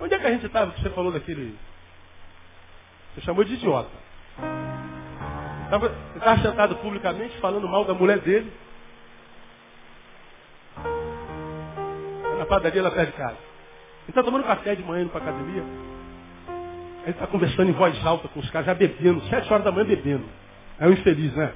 Onde 0.00 0.14
é 0.14 0.18
que 0.18 0.26
a 0.26 0.30
gente 0.30 0.46
estava 0.46 0.70
que 0.70 0.80
você 0.80 0.90
falou 0.90 1.10
daquele. 1.10 1.58
Você 3.14 3.20
chamou 3.22 3.42
de 3.42 3.54
idiota. 3.54 3.90
Ele 5.72 6.18
estava 6.18 6.42
sentado 6.42 6.76
publicamente 6.76 7.36
falando 7.38 7.68
mal 7.68 7.84
da 7.84 7.94
mulher 7.94 8.18
dele. 8.20 8.52
Na 12.38 12.46
padaria 12.46 12.82
lá 12.82 12.90
perto 12.92 13.10
de 13.10 13.16
casa. 13.16 13.36
Ele 14.02 14.10
está 14.10 14.22
tomando 14.22 14.44
café 14.44 14.76
de 14.76 14.82
manhã 14.82 15.02
indo 15.02 15.10
para 15.10 15.22
academia. 15.22 15.64
Ele 17.02 17.10
está 17.10 17.26
conversando 17.26 17.68
em 17.68 17.72
voz 17.72 18.06
alta 18.06 18.28
com 18.28 18.38
os 18.38 18.50
caras, 18.50 18.66
já 18.66 18.74
bebendo, 18.74 19.20
sete 19.28 19.52
horas 19.52 19.64
da 19.64 19.72
manhã 19.72 19.86
bebendo. 19.86 20.24
É 20.78 20.86
um 20.86 20.92
infeliz, 20.92 21.34
né? 21.34 21.52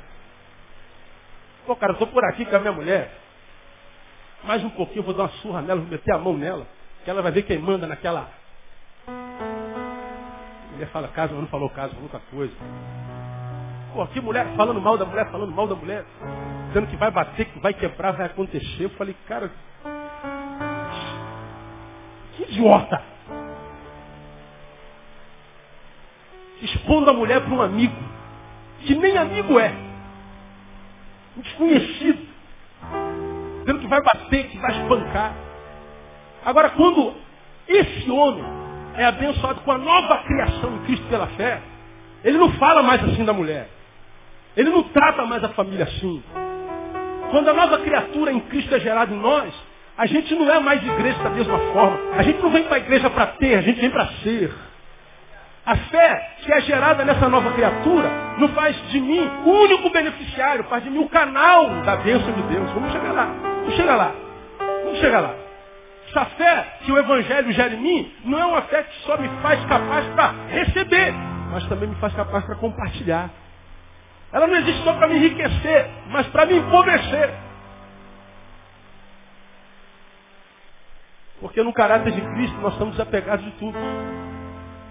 Pô, 1.64 1.76
cara, 1.76 1.92
eu 1.92 1.98
tô 1.98 2.06
por 2.08 2.24
aqui 2.24 2.44
com 2.44 2.56
a 2.56 2.60
minha 2.60 2.72
mulher. 2.72 3.12
Mais 4.44 4.62
um 4.64 4.70
pouquinho, 4.70 5.00
eu 5.00 5.04
vou 5.04 5.14
dar 5.14 5.24
uma 5.24 5.28
surra 5.40 5.62
nela, 5.62 5.80
vou 5.80 5.90
meter 5.90 6.12
a 6.12 6.18
mão 6.18 6.36
nela, 6.36 6.66
que 7.04 7.10
ela 7.10 7.22
vai 7.22 7.32
ver 7.32 7.42
quem 7.42 7.58
manda 7.58 7.86
naquela. 7.86 8.28
Ele 10.74 10.86
fala 10.86 11.08
caso, 11.08 11.32
mas 11.32 11.42
não 11.42 11.48
falou 11.48 11.70
caso, 11.70 11.90
falou 11.94 12.04
outra 12.04 12.20
coisa. 12.30 12.54
Pô, 13.92 14.06
que 14.08 14.20
mulher 14.20 14.46
falando 14.56 14.80
mal 14.80 14.98
da 14.98 15.04
mulher, 15.04 15.30
falando 15.30 15.52
mal 15.52 15.66
da 15.66 15.74
mulher, 15.74 16.04
dizendo 16.68 16.88
que 16.88 16.96
vai 16.96 17.10
bater, 17.10 17.46
que 17.46 17.60
vai 17.60 17.72
quebrar, 17.72 18.12
vai 18.12 18.26
acontecer. 18.26 18.84
Eu 18.84 18.90
falei, 18.90 19.16
cara, 19.26 19.50
que 22.36 22.42
idiota! 22.42 23.15
Expondo 26.62 27.10
a 27.10 27.12
mulher 27.12 27.42
para 27.42 27.54
um 27.54 27.60
amigo, 27.60 27.96
que 28.80 28.94
nem 28.94 29.16
amigo 29.16 29.58
é 29.58 29.72
um 31.36 31.40
desconhecido, 31.42 32.26
dizendo 33.60 33.80
que 33.80 33.86
vai 33.86 34.00
bater, 34.02 34.48
que 34.48 34.58
vai 34.58 34.80
espancar. 34.80 35.34
Agora, 36.44 36.70
quando 36.70 37.14
esse 37.68 38.10
homem 38.10 38.44
é 38.96 39.04
abençoado 39.04 39.60
com 39.60 39.72
a 39.72 39.78
nova 39.78 40.18
criação 40.18 40.76
em 40.76 40.78
Cristo 40.86 41.06
pela 41.08 41.26
fé, 41.28 41.60
ele 42.24 42.38
não 42.38 42.52
fala 42.54 42.82
mais 42.82 43.02
assim 43.04 43.24
da 43.24 43.32
mulher. 43.32 43.68
Ele 44.56 44.70
não 44.70 44.82
trata 44.84 45.26
mais 45.26 45.44
a 45.44 45.50
família 45.50 45.84
assim. 45.84 46.22
Quando 47.30 47.48
a 47.48 47.52
nova 47.52 47.78
criatura 47.78 48.32
em 48.32 48.40
Cristo 48.40 48.74
é 48.74 48.80
gerada 48.80 49.12
em 49.12 49.18
nós, 49.18 49.52
a 49.98 50.06
gente 50.06 50.34
não 50.34 50.50
é 50.50 50.60
mais 50.60 50.82
igreja 50.82 51.22
da 51.22 51.30
mesma 51.30 51.58
forma. 51.72 51.98
A 52.16 52.22
gente 52.22 52.40
não 52.42 52.50
vem 52.50 52.64
para 52.64 52.76
a 52.76 52.78
igreja 52.78 53.10
para 53.10 53.26
ter, 53.26 53.56
a 53.56 53.62
gente 53.62 53.80
vem 53.80 53.90
para 53.90 54.06
ser. 54.22 54.52
A 55.66 55.76
fé 55.76 56.30
que 56.38 56.52
é 56.52 56.60
gerada 56.60 57.04
nessa 57.04 57.28
nova 57.28 57.50
criatura 57.52 58.08
não 58.38 58.48
faz 58.50 58.76
de 58.88 59.00
mim 59.00 59.28
o 59.44 59.50
único 59.50 59.90
beneficiário, 59.90 60.62
faz 60.64 60.84
de 60.84 60.90
mim 60.90 61.00
o 61.00 61.08
canal 61.08 61.68
da 61.82 61.96
bênção 61.96 62.32
de 62.32 62.42
Deus. 62.42 62.70
Vamos 62.70 62.92
chegar 62.92 63.12
lá. 63.12 63.24
Vamos 63.24 63.74
chegar 63.74 63.96
lá. 63.96 64.14
Vamos 64.84 64.98
chegar 65.00 65.20
lá. 65.20 65.34
Essa 66.08 66.24
fé 66.36 66.78
que 66.84 66.92
o 66.92 66.98
Evangelho 66.98 67.50
gera 67.50 67.74
em 67.74 67.80
mim 67.80 68.14
não 68.24 68.38
é 68.38 68.46
uma 68.46 68.62
fé 68.62 68.84
que 68.84 68.96
só 69.04 69.18
me 69.18 69.28
faz 69.42 69.62
capaz 69.64 70.06
para 70.14 70.34
receber, 70.50 71.12
mas 71.50 71.66
também 71.66 71.88
me 71.88 71.96
faz 71.96 72.14
capaz 72.14 72.44
para 72.44 72.54
compartilhar. 72.54 73.28
Ela 74.32 74.46
não 74.46 74.54
existe 74.56 74.84
só 74.84 74.92
para 74.92 75.08
me 75.08 75.16
enriquecer, 75.16 75.90
mas 76.10 76.28
para 76.28 76.46
me 76.46 76.58
empobrecer. 76.58 77.34
Porque 81.40 81.60
no 81.62 81.72
caráter 81.72 82.12
de 82.12 82.20
Cristo 82.20 82.56
nós 82.58 82.72
estamos 82.74 82.96
desapegados 82.96 83.44
de 83.44 83.50
tudo. 83.52 83.76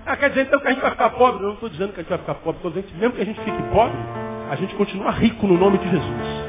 Ah, 0.06 0.16
quer 0.16 0.30
dizer 0.30 0.44
então 0.44 0.60
que 0.60 0.68
a 0.68 0.72
gente 0.72 0.82
vai 0.82 0.92
ficar 0.92 1.10
pobre? 1.12 1.42
Eu 1.42 1.48
não 1.48 1.54
estou 1.56 1.70
dizendo 1.70 1.92
que 1.92 2.00
a 2.00 2.04
gente 2.04 2.10
vai 2.10 2.20
ficar 2.20 2.36
pobre, 2.36 2.58
estou 2.58 2.72
dizendo 2.72 2.88
que 2.88 2.96
mesmo 2.96 3.16
que 3.16 3.22
a 3.22 3.26
gente 3.26 3.40
fique 3.42 3.64
pobre, 3.74 3.98
a 4.52 4.56
gente 4.56 4.76
continua 4.76 5.12
rico 5.12 5.48
no 5.48 5.58
nome 5.58 5.80
de 5.80 5.90
Jesus. 5.90 6.46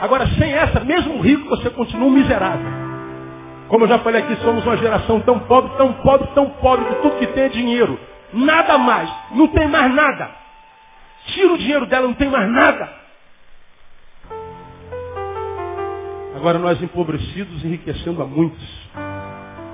Agora, 0.00 0.26
sem 0.26 0.52
essa, 0.52 0.80
mesmo 0.80 1.20
rico, 1.20 1.48
você 1.48 1.70
continua 1.70 2.10
miserável. 2.10 2.66
Como 3.68 3.84
eu 3.84 3.88
já 3.88 4.00
falei 4.00 4.22
aqui, 4.22 4.34
somos 4.42 4.64
uma 4.66 4.76
geração 4.76 5.20
tão 5.20 5.38
pobre, 5.40 5.76
tão 5.76 5.92
pobre, 5.92 6.26
tão 6.34 6.50
pobre, 6.50 6.86
que 6.86 6.94
tudo 7.02 7.18
que 7.18 7.26
tem 7.28 7.44
é 7.44 7.48
dinheiro. 7.48 8.00
Nada 8.32 8.76
mais. 8.78 9.08
Não 9.32 9.46
tem 9.48 9.68
mais 9.68 9.94
nada. 9.94 10.30
Tira 11.26 11.52
o 11.52 11.58
dinheiro 11.58 11.86
dela, 11.86 12.08
não 12.08 12.14
tem 12.14 12.28
mais 12.28 12.50
nada. 12.50 12.88
Agora 16.34 16.58
nós 16.58 16.82
empobrecidos, 16.82 17.64
enriquecendo 17.64 18.20
a 18.22 18.26
muitos. 18.26 18.88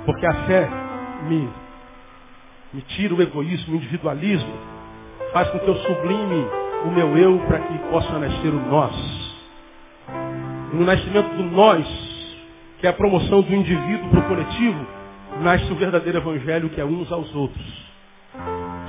Porque 0.05 0.27
a 0.27 0.35
fé 0.47 0.69
me 1.23 1.49
me 2.77 2.83
tira 2.83 3.15
o 3.15 3.23
egoísmo, 3.23 3.73
o 3.73 3.77
individualismo, 3.79 4.53
faz 5.33 5.49
com 5.49 5.59
que 5.59 5.67
eu 5.67 5.77
sublime 5.77 6.47
o 6.85 6.91
meu 6.91 7.17
eu 7.17 7.39
para 7.47 7.61
que 7.61 7.79
possa 7.91 8.19
nascer 8.19 8.49
o 8.49 8.61
nós. 8.69 8.95
E 10.75 10.77
no 10.77 10.85
nascimento 10.85 11.35
do 11.37 11.43
nós, 11.45 11.87
que 12.79 12.87
é 12.87 12.91
a 12.91 12.93
promoção 12.93 13.41
do 13.41 13.55
indivíduo 13.55 14.11
para 14.11 14.21
o 14.21 14.29
coletivo, 14.29 14.87
nasce 15.41 15.73
o 15.73 15.75
verdadeiro 15.75 16.19
evangelho 16.19 16.69
que 16.69 16.79
é 16.79 16.85
uns 16.85 17.11
aos 17.11 17.35
outros. 17.35 17.87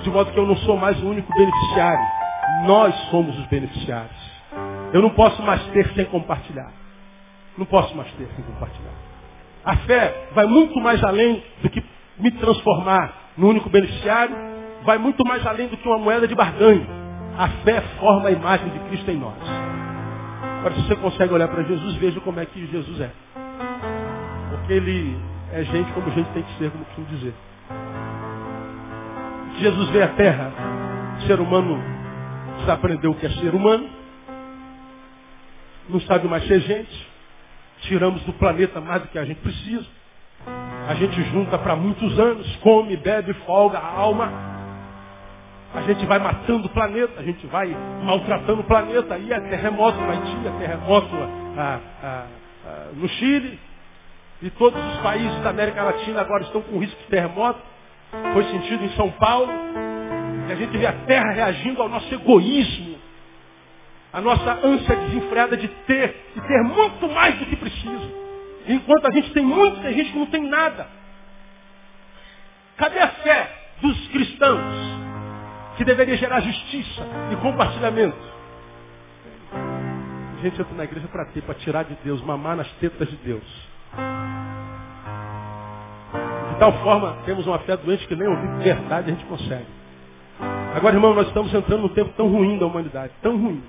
De 0.03 0.09
modo 0.09 0.33
que 0.33 0.37
eu 0.37 0.45
não 0.45 0.57
sou 0.57 0.75
mais 0.75 1.01
o 1.01 1.07
único 1.07 1.31
beneficiário, 1.33 2.05
nós 2.65 2.93
somos 3.09 3.39
os 3.39 3.45
beneficiários. 3.45 4.27
Eu 4.91 5.01
não 5.01 5.11
posso 5.11 5.41
mais 5.43 5.65
ter 5.67 5.87
sem 5.93 6.03
compartilhar. 6.05 6.73
Não 7.57 7.65
posso 7.65 7.95
mais 7.95 8.11
ter 8.15 8.27
sem 8.35 8.43
compartilhar. 8.43 8.93
A 9.63 9.77
fé 9.77 10.27
vai 10.33 10.45
muito 10.45 10.77
mais 10.81 11.01
além 11.05 11.41
do 11.61 11.69
que 11.69 11.81
me 12.19 12.31
transformar 12.31 13.26
no 13.37 13.49
único 13.49 13.69
beneficiário, 13.69 14.35
vai 14.83 14.97
muito 14.97 15.25
mais 15.25 15.45
além 15.45 15.67
do 15.67 15.77
que 15.77 15.87
uma 15.87 15.97
moeda 15.97 16.27
de 16.27 16.35
barganha. 16.35 16.87
A 17.37 17.47
fé 17.63 17.81
forma 17.99 18.29
a 18.29 18.31
imagem 18.31 18.69
de 18.69 18.79
Cristo 18.89 19.11
em 19.11 19.17
nós. 19.17 19.37
Agora, 20.59 20.73
se 20.73 20.81
você 20.81 20.95
consegue 20.95 21.33
olhar 21.33 21.47
para 21.47 21.63
Jesus, 21.63 21.95
veja 21.95 22.19
como 22.21 22.39
é 22.39 22.45
que 22.45 22.65
Jesus 22.65 22.99
é. 22.99 23.11
Porque 24.49 24.73
ele 24.73 25.17
é 25.53 25.63
gente 25.63 25.91
como 25.93 26.09
gente 26.11 26.29
tem 26.31 26.43
que 26.43 26.57
ser, 26.57 26.71
como 26.71 26.83
costumo 26.85 27.07
dizer. 27.07 27.33
Jesus 29.59 29.89
veio 29.89 30.05
à 30.05 30.09
terra, 30.09 30.51
ser 31.25 31.39
humano 31.39 31.97
desaprendeu 32.59 33.11
o 33.11 33.15
que 33.15 33.25
é 33.25 33.29
ser 33.29 33.53
humano, 33.53 33.89
não 35.89 36.01
sabe 36.01 36.27
mais 36.27 36.45
ser 36.47 36.59
gente, 36.59 37.07
tiramos 37.81 38.21
do 38.23 38.33
planeta 38.33 38.81
mais 38.81 39.01
do 39.01 39.07
que 39.07 39.17
a 39.17 39.25
gente 39.25 39.39
precisa. 39.39 39.85
A 40.87 40.93
gente 40.93 41.21
junta 41.31 41.57
para 41.57 41.75
muitos 41.75 42.17
anos, 42.17 42.55
come, 42.57 42.95
bebe, 42.95 43.33
folga 43.45 43.77
a 43.77 43.99
alma. 43.99 44.31
A 45.73 45.81
gente 45.81 46.05
vai 46.05 46.17
matando 46.17 46.67
o 46.67 46.69
planeta, 46.69 47.19
a 47.19 47.23
gente 47.23 47.45
vai 47.47 47.75
maltratando 48.03 48.61
o 48.61 48.63
planeta. 48.63 49.15
Aí 49.15 49.31
é 49.31 49.39
terremoto 49.41 49.99
no 49.99 50.09
Haiti, 50.09 50.37
é 50.47 50.59
terremoto 50.59 51.15
ah, 51.57 51.79
ah, 52.01 52.25
ah, 52.65 52.87
no 52.93 53.09
Chile. 53.09 53.59
E 54.41 54.49
todos 54.51 54.81
os 54.81 54.97
países 54.99 55.41
da 55.41 55.49
América 55.49 55.83
Latina 55.83 56.21
agora 56.21 56.43
estão 56.43 56.61
com 56.61 56.79
risco 56.79 56.97
de 57.01 57.07
terremoto. 57.07 57.59
Foi 58.33 58.43
sentido 58.45 58.85
em 58.85 58.89
São 58.91 59.11
Paulo. 59.11 59.51
E 60.47 60.51
a 60.53 60.55
gente 60.55 60.77
vê 60.77 60.85
a 60.85 60.93
terra 60.93 61.31
reagindo 61.33 61.81
ao 61.81 61.89
nosso 61.89 62.13
egoísmo. 62.13 62.95
A 64.13 64.21
nossa 64.21 64.51
ânsia 64.65 64.95
desenfreada 64.95 65.57
de 65.57 65.67
ter, 65.67 66.15
de 66.33 66.41
ter 66.47 66.63
muito 66.63 67.09
mais 67.09 67.37
do 67.39 67.45
que 67.45 67.57
precisa. 67.57 68.26
Enquanto 68.67 69.07
a 69.07 69.11
gente 69.11 69.31
tem 69.31 69.43
muito, 69.43 69.81
tem 69.81 69.93
gente 69.93 70.11
que 70.11 70.19
não 70.19 70.25
tem 70.25 70.43
nada. 70.47 70.87
Cadê 72.77 72.99
a 72.99 73.07
fé 73.07 73.49
dos 73.81 74.07
cristãos? 74.09 74.61
Que 75.77 75.85
deveria 75.85 76.17
gerar 76.17 76.41
justiça 76.41 77.03
e 77.31 77.35
compartilhamento. 77.37 78.17
A 80.37 80.41
gente 80.41 80.61
entra 80.61 80.75
na 80.75 80.83
igreja 80.83 81.07
para 81.07 81.25
ter, 81.25 81.41
para 81.41 81.55
tirar 81.55 81.83
de 81.83 81.95
Deus, 82.03 82.21
mamar 82.21 82.55
nas 82.55 82.69
tetas 82.73 83.09
de 83.09 83.15
Deus. 83.17 83.43
De 86.51 86.59
tal 86.59 86.73
forma, 86.83 87.17
temos 87.25 87.47
uma 87.47 87.59
fé 87.59 87.77
doente 87.77 88.05
que 88.07 88.15
nem 88.15 88.27
ouvir 88.27 88.63
verdade 88.63 89.11
a 89.11 89.13
gente 89.13 89.25
consegue. 89.25 89.65
Agora, 90.75 90.95
irmão, 90.95 91.13
nós 91.13 91.27
estamos 91.27 91.53
entrando 91.53 91.81
num 91.81 91.89
tempo 91.89 92.11
tão 92.15 92.27
ruim 92.27 92.57
da 92.59 92.65
humanidade, 92.65 93.13
tão 93.21 93.37
ruim, 93.37 93.63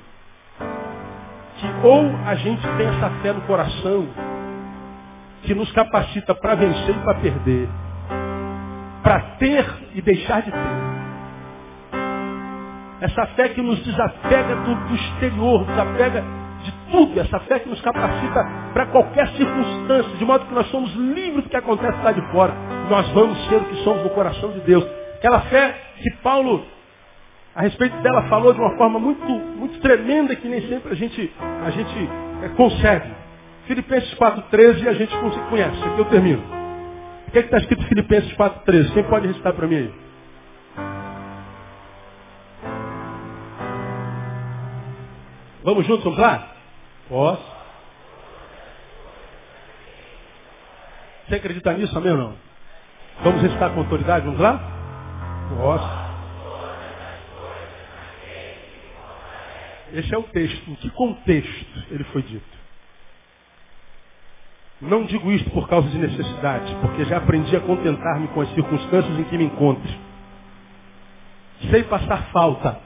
que 1.58 1.86
ou 1.86 2.04
a 2.26 2.34
gente 2.34 2.62
tem 2.76 2.86
essa 2.86 3.10
fé 3.22 3.32
no 3.32 3.40
coração 3.42 4.06
que 5.42 5.54
nos 5.54 5.70
capacita 5.72 6.34
para 6.34 6.54
vencer 6.54 6.94
e 6.94 6.98
para 7.00 7.14
perder. 7.14 7.68
Para 9.02 9.20
ter 9.38 9.66
e 9.94 10.02
deixar 10.02 10.42
de 10.42 10.50
ter. 10.50 10.88
Essa 13.00 13.26
fé 13.28 13.50
que 13.50 13.62
nos 13.62 13.78
desapega 13.84 14.56
do, 14.56 14.74
do 14.88 14.94
exterior, 14.94 15.64
desapega 15.64 16.24
de 16.64 16.72
tudo. 16.90 17.20
Essa 17.20 17.38
fé 17.40 17.60
que 17.60 17.68
nos 17.68 17.80
capacita 17.80 18.44
para 18.72 18.86
qualquer 18.86 19.28
circunstância, 19.28 20.16
de 20.16 20.24
modo 20.24 20.46
que 20.46 20.54
nós 20.54 20.66
somos 20.70 20.92
livres 20.94 21.44
do 21.44 21.50
que 21.50 21.56
acontece 21.56 21.98
lá 22.02 22.12
de 22.12 22.20
fora. 22.32 22.52
Nós 22.90 23.08
vamos 23.10 23.38
ser 23.48 23.56
o 23.56 23.64
que 23.64 23.76
somos 23.84 24.02
no 24.02 24.10
coração 24.10 24.50
de 24.50 24.60
Deus. 24.60 24.84
Aquela 25.16 25.40
fé 25.42 25.74
que 26.02 26.10
Paulo 26.22 26.64
a 27.58 27.62
respeito 27.62 28.00
dela 28.02 28.22
falou 28.28 28.52
de 28.52 28.60
uma 28.60 28.76
forma 28.76 29.00
muito, 29.00 29.28
muito 29.28 29.80
tremenda 29.80 30.36
que 30.36 30.46
nem 30.46 30.60
sempre 30.68 30.92
a 30.92 30.94
gente, 30.94 31.32
a 31.64 31.70
gente 31.70 32.10
é, 32.44 32.48
consegue. 32.50 33.10
Filipenses 33.68 34.14
4,13 34.14 34.88
a 34.88 34.94
gente 34.94 35.14
conhece. 35.50 35.84
Aqui 35.84 35.98
eu 35.98 36.04
termino. 36.06 36.42
O 37.28 37.30
que 37.30 37.38
é 37.38 37.42
está 37.42 37.58
escrito 37.58 37.82
em 37.82 37.86
Filipenses 37.86 38.32
4,13? 38.32 38.94
Quem 38.94 39.04
pode 39.04 39.26
recitar 39.26 39.52
para 39.52 39.66
mim 39.66 39.76
aí? 39.76 39.94
Vamos 45.62 45.86
juntos, 45.86 46.02
vamos 46.02 46.18
lá? 46.18 46.56
Posso. 47.10 47.58
Você 51.26 51.34
acredita 51.34 51.74
nisso, 51.74 51.98
amém 51.98 52.12
ou 52.12 52.18
não? 52.18 52.34
Vamos 53.22 53.42
recitar 53.42 53.70
com 53.74 53.80
autoridade, 53.80 54.24
vamos 54.24 54.40
lá? 54.40 54.58
Posso. 55.54 56.08
Esse 59.92 60.14
é 60.14 60.18
o 60.18 60.22
texto. 60.22 60.70
Em 60.70 60.74
que 60.76 60.88
contexto 60.90 61.84
ele 61.90 62.04
foi 62.04 62.22
dito? 62.22 62.57
Não 64.80 65.02
digo 65.06 65.32
isto 65.32 65.50
por 65.50 65.68
causa 65.68 65.88
de 65.88 65.98
necessidade, 65.98 66.72
porque 66.80 67.04
já 67.04 67.16
aprendi 67.16 67.56
a 67.56 67.60
contentar-me 67.60 68.28
com 68.28 68.42
as 68.42 68.48
circunstâncias 68.54 69.18
em 69.18 69.24
que 69.24 69.36
me 69.36 69.46
encontro. 69.46 69.90
Sei 71.68 71.82
passar 71.82 72.28
falta, 72.32 72.78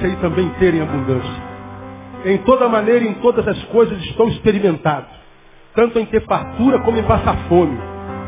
sei 0.00 0.14
também 0.16 0.50
ter 0.58 0.74
em 0.74 0.82
abundância. 0.82 1.42
Em 2.26 2.36
toda 2.40 2.68
maneira 2.68 3.06
e 3.06 3.08
em 3.08 3.14
todas 3.14 3.48
as 3.48 3.64
coisas 3.64 3.98
estou 4.04 4.28
experimentado, 4.28 5.06
tanto 5.74 5.98
em 5.98 6.04
ter 6.04 6.26
fartura 6.26 6.78
como 6.80 6.98
em 6.98 7.04
passar 7.04 7.38
fome, 7.48 7.78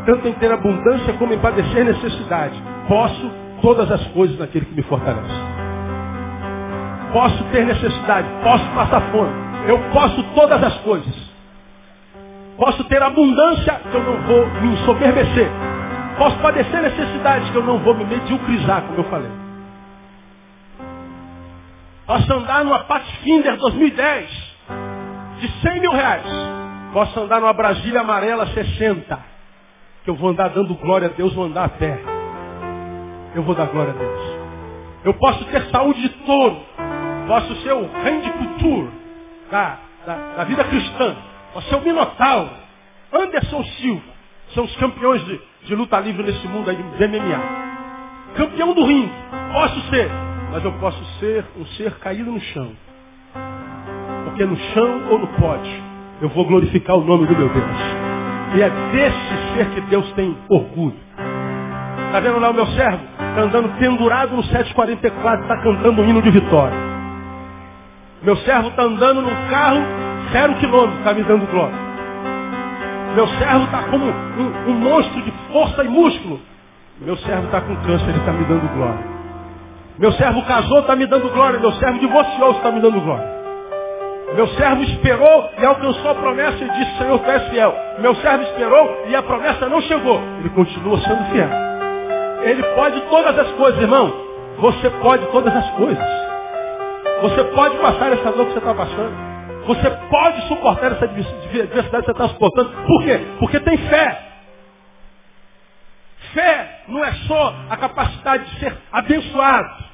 tanto 0.06 0.26
em 0.26 0.32
ter 0.32 0.50
abundância 0.50 1.12
como 1.18 1.34
em 1.34 1.38
padecer 1.40 1.84
necessidade. 1.84 2.54
Posso 2.88 3.30
todas 3.60 3.90
as 3.92 4.06
coisas 4.08 4.38
naquele 4.38 4.64
que 4.64 4.74
me 4.74 4.82
fortalece. 4.84 5.34
Posso 7.12 7.44
ter 7.52 7.66
necessidade, 7.66 8.26
posso 8.42 8.66
passar 8.70 9.02
fome, 9.12 9.32
eu 9.68 9.78
posso 9.92 10.22
todas 10.34 10.64
as 10.64 10.78
coisas 10.78 11.23
Posso 12.56 12.84
ter 12.84 13.02
abundância 13.02 13.80
que 13.90 13.96
eu 13.96 14.02
não 14.02 14.20
vou 14.22 14.46
me 14.60 14.74
ensoberbecer. 14.74 15.48
Posso 16.16 16.38
padecer 16.38 16.82
necessidades 16.82 17.50
que 17.50 17.56
eu 17.56 17.64
não 17.64 17.78
vou 17.78 17.94
me 17.94 18.04
mediocrizar, 18.04 18.82
como 18.82 19.00
eu 19.00 19.04
falei. 19.04 19.30
Posso 22.06 22.32
andar 22.32 22.64
numa 22.64 22.80
Pathfinder 22.80 23.56
2010 23.56 24.30
de 25.40 25.48
100 25.60 25.80
mil 25.80 25.92
reais. 25.92 26.26
Posso 26.92 27.18
andar 27.18 27.40
numa 27.40 27.52
Brasília 27.52 28.02
amarela 28.02 28.46
60. 28.46 29.18
Que 30.04 30.10
eu 30.10 30.14
vou 30.14 30.30
andar 30.30 30.50
dando 30.50 30.74
glória 30.74 31.08
a 31.08 31.10
Deus, 31.10 31.34
vou 31.34 31.46
andar 31.46 31.64
a 31.64 31.68
pé. 31.68 31.98
Eu 33.34 33.42
vou 33.42 33.54
dar 33.54 33.66
glória 33.66 33.92
a 33.92 33.96
Deus. 33.96 34.20
Eu 35.04 35.14
posso 35.14 35.44
ter 35.46 35.64
saúde 35.70 36.00
de 36.02 36.08
touro. 36.24 36.60
Posso 37.26 37.56
ser 37.62 37.72
o 37.72 37.90
Randy 37.90 38.30
Couture 38.32 38.90
da, 39.50 39.78
da, 40.06 40.14
da 40.36 40.44
vida 40.44 40.62
cristã. 40.64 41.16
O 41.54 41.62
seu 41.62 41.80
Minotauro, 41.80 42.50
Anderson 43.12 43.62
Silva, 43.64 44.02
são 44.54 44.64
os 44.64 44.76
campeões 44.76 45.24
de, 45.24 45.40
de 45.62 45.74
luta 45.76 46.00
livre 46.00 46.24
nesse 46.24 46.46
mundo 46.48 46.68
aí 46.68 46.76
de 46.76 47.08
MMA. 47.08 47.64
Campeão 48.36 48.74
do 48.74 48.84
ringue, 48.84 49.12
posso 49.52 49.80
ser, 49.88 50.10
mas 50.50 50.64
eu 50.64 50.72
posso 50.72 51.04
ser 51.20 51.44
um 51.56 51.64
ser 51.66 51.92
caído 51.98 52.32
no 52.32 52.40
chão. 52.40 52.72
Porque 54.24 54.44
no 54.44 54.56
chão 54.56 55.08
ou 55.10 55.18
no 55.20 55.28
pote, 55.28 55.82
eu 56.20 56.28
vou 56.30 56.44
glorificar 56.44 56.96
o 56.96 57.04
nome 57.04 57.26
do 57.26 57.36
meu 57.36 57.48
Deus. 57.48 57.64
E 58.56 58.62
é 58.62 58.70
desse 58.92 59.54
ser 59.54 59.70
que 59.74 59.80
Deus 59.82 60.10
tem 60.14 60.36
orgulho. 60.48 60.98
Está 62.06 62.18
vendo 62.18 62.40
lá 62.40 62.50
o 62.50 62.54
meu 62.54 62.66
servo? 62.66 63.04
Está 63.12 63.42
andando 63.42 63.68
pendurado 63.78 64.34
no 64.34 64.42
744, 64.42 65.42
está 65.42 65.56
cantando 65.62 66.02
um 66.02 66.04
hino 66.04 66.20
de 66.20 66.30
vitória. 66.30 66.76
Meu 68.22 68.36
servo 68.38 68.68
está 68.70 68.82
andando 68.82 69.22
num 69.22 69.48
carro 69.50 70.03
zero 70.34 70.54
me 71.14 71.22
dando 71.22 71.46
glória. 71.46 71.76
Meu 73.14 73.28
servo 73.28 73.64
está 73.66 73.82
como 73.84 74.04
um, 74.06 74.70
um, 74.70 74.74
monstro 74.74 75.22
de 75.22 75.32
força 75.52 75.84
e 75.84 75.88
músculo. 75.88 76.40
Meu 77.00 77.16
servo 77.18 77.44
está 77.44 77.60
com 77.60 77.76
câncer, 77.76 78.08
ele 78.08 78.18
está 78.18 78.32
me 78.32 78.44
dando 78.44 78.68
glória. 78.74 79.14
Meu 79.96 80.10
servo 80.12 80.42
casou, 80.42 80.80
está 80.80 80.96
me 80.96 81.06
dando 81.06 81.28
glória. 81.30 81.60
Meu 81.60 81.70
servo 81.74 82.00
divorciou, 82.00 82.50
está 82.50 82.72
me 82.72 82.80
dando 82.80 83.00
glória. 83.00 83.32
Meu 84.34 84.48
servo 84.48 84.82
esperou 84.82 85.50
e 85.56 85.64
alcançou 85.64 86.10
a 86.10 86.14
promessa 86.16 86.64
e 86.64 86.68
disse, 86.68 86.98
Senhor, 86.98 87.20
tu 87.20 87.30
és 87.30 87.48
fiel. 87.50 87.72
Meu 88.00 88.16
servo 88.16 88.42
esperou 88.42 89.04
e 89.06 89.14
a 89.14 89.22
promessa 89.22 89.68
não 89.68 89.80
chegou. 89.82 90.20
Ele 90.40 90.50
continua 90.50 90.98
sendo 90.98 91.30
fiel. 91.30 91.48
Ele 92.42 92.62
pode 92.74 93.00
todas 93.02 93.38
as 93.38 93.50
coisas, 93.52 93.80
irmão. 93.80 94.12
Você 94.58 94.90
pode 94.90 95.24
todas 95.26 95.54
as 95.54 95.70
coisas. 95.70 96.04
Você 97.22 97.44
pode 97.54 97.76
passar 97.76 98.12
essa 98.12 98.32
dor 98.32 98.46
que 98.46 98.52
você 98.54 98.58
está 98.58 98.74
passando. 98.74 99.33
Você 99.66 99.90
pode 100.10 100.48
suportar 100.48 100.92
essa 100.92 101.04
adversidade 101.06 101.68
que 101.68 102.04
você 102.06 102.10
está 102.10 102.28
suportando. 102.28 102.70
Por 102.86 103.04
quê? 103.04 103.18
Porque 103.38 103.60
tem 103.60 103.78
fé. 103.78 104.22
Fé 106.32 106.84
não 106.88 107.04
é 107.04 107.12
só 107.26 107.54
a 107.70 107.76
capacidade 107.76 108.44
de 108.44 108.60
ser 108.60 108.76
abençoado. 108.92 109.84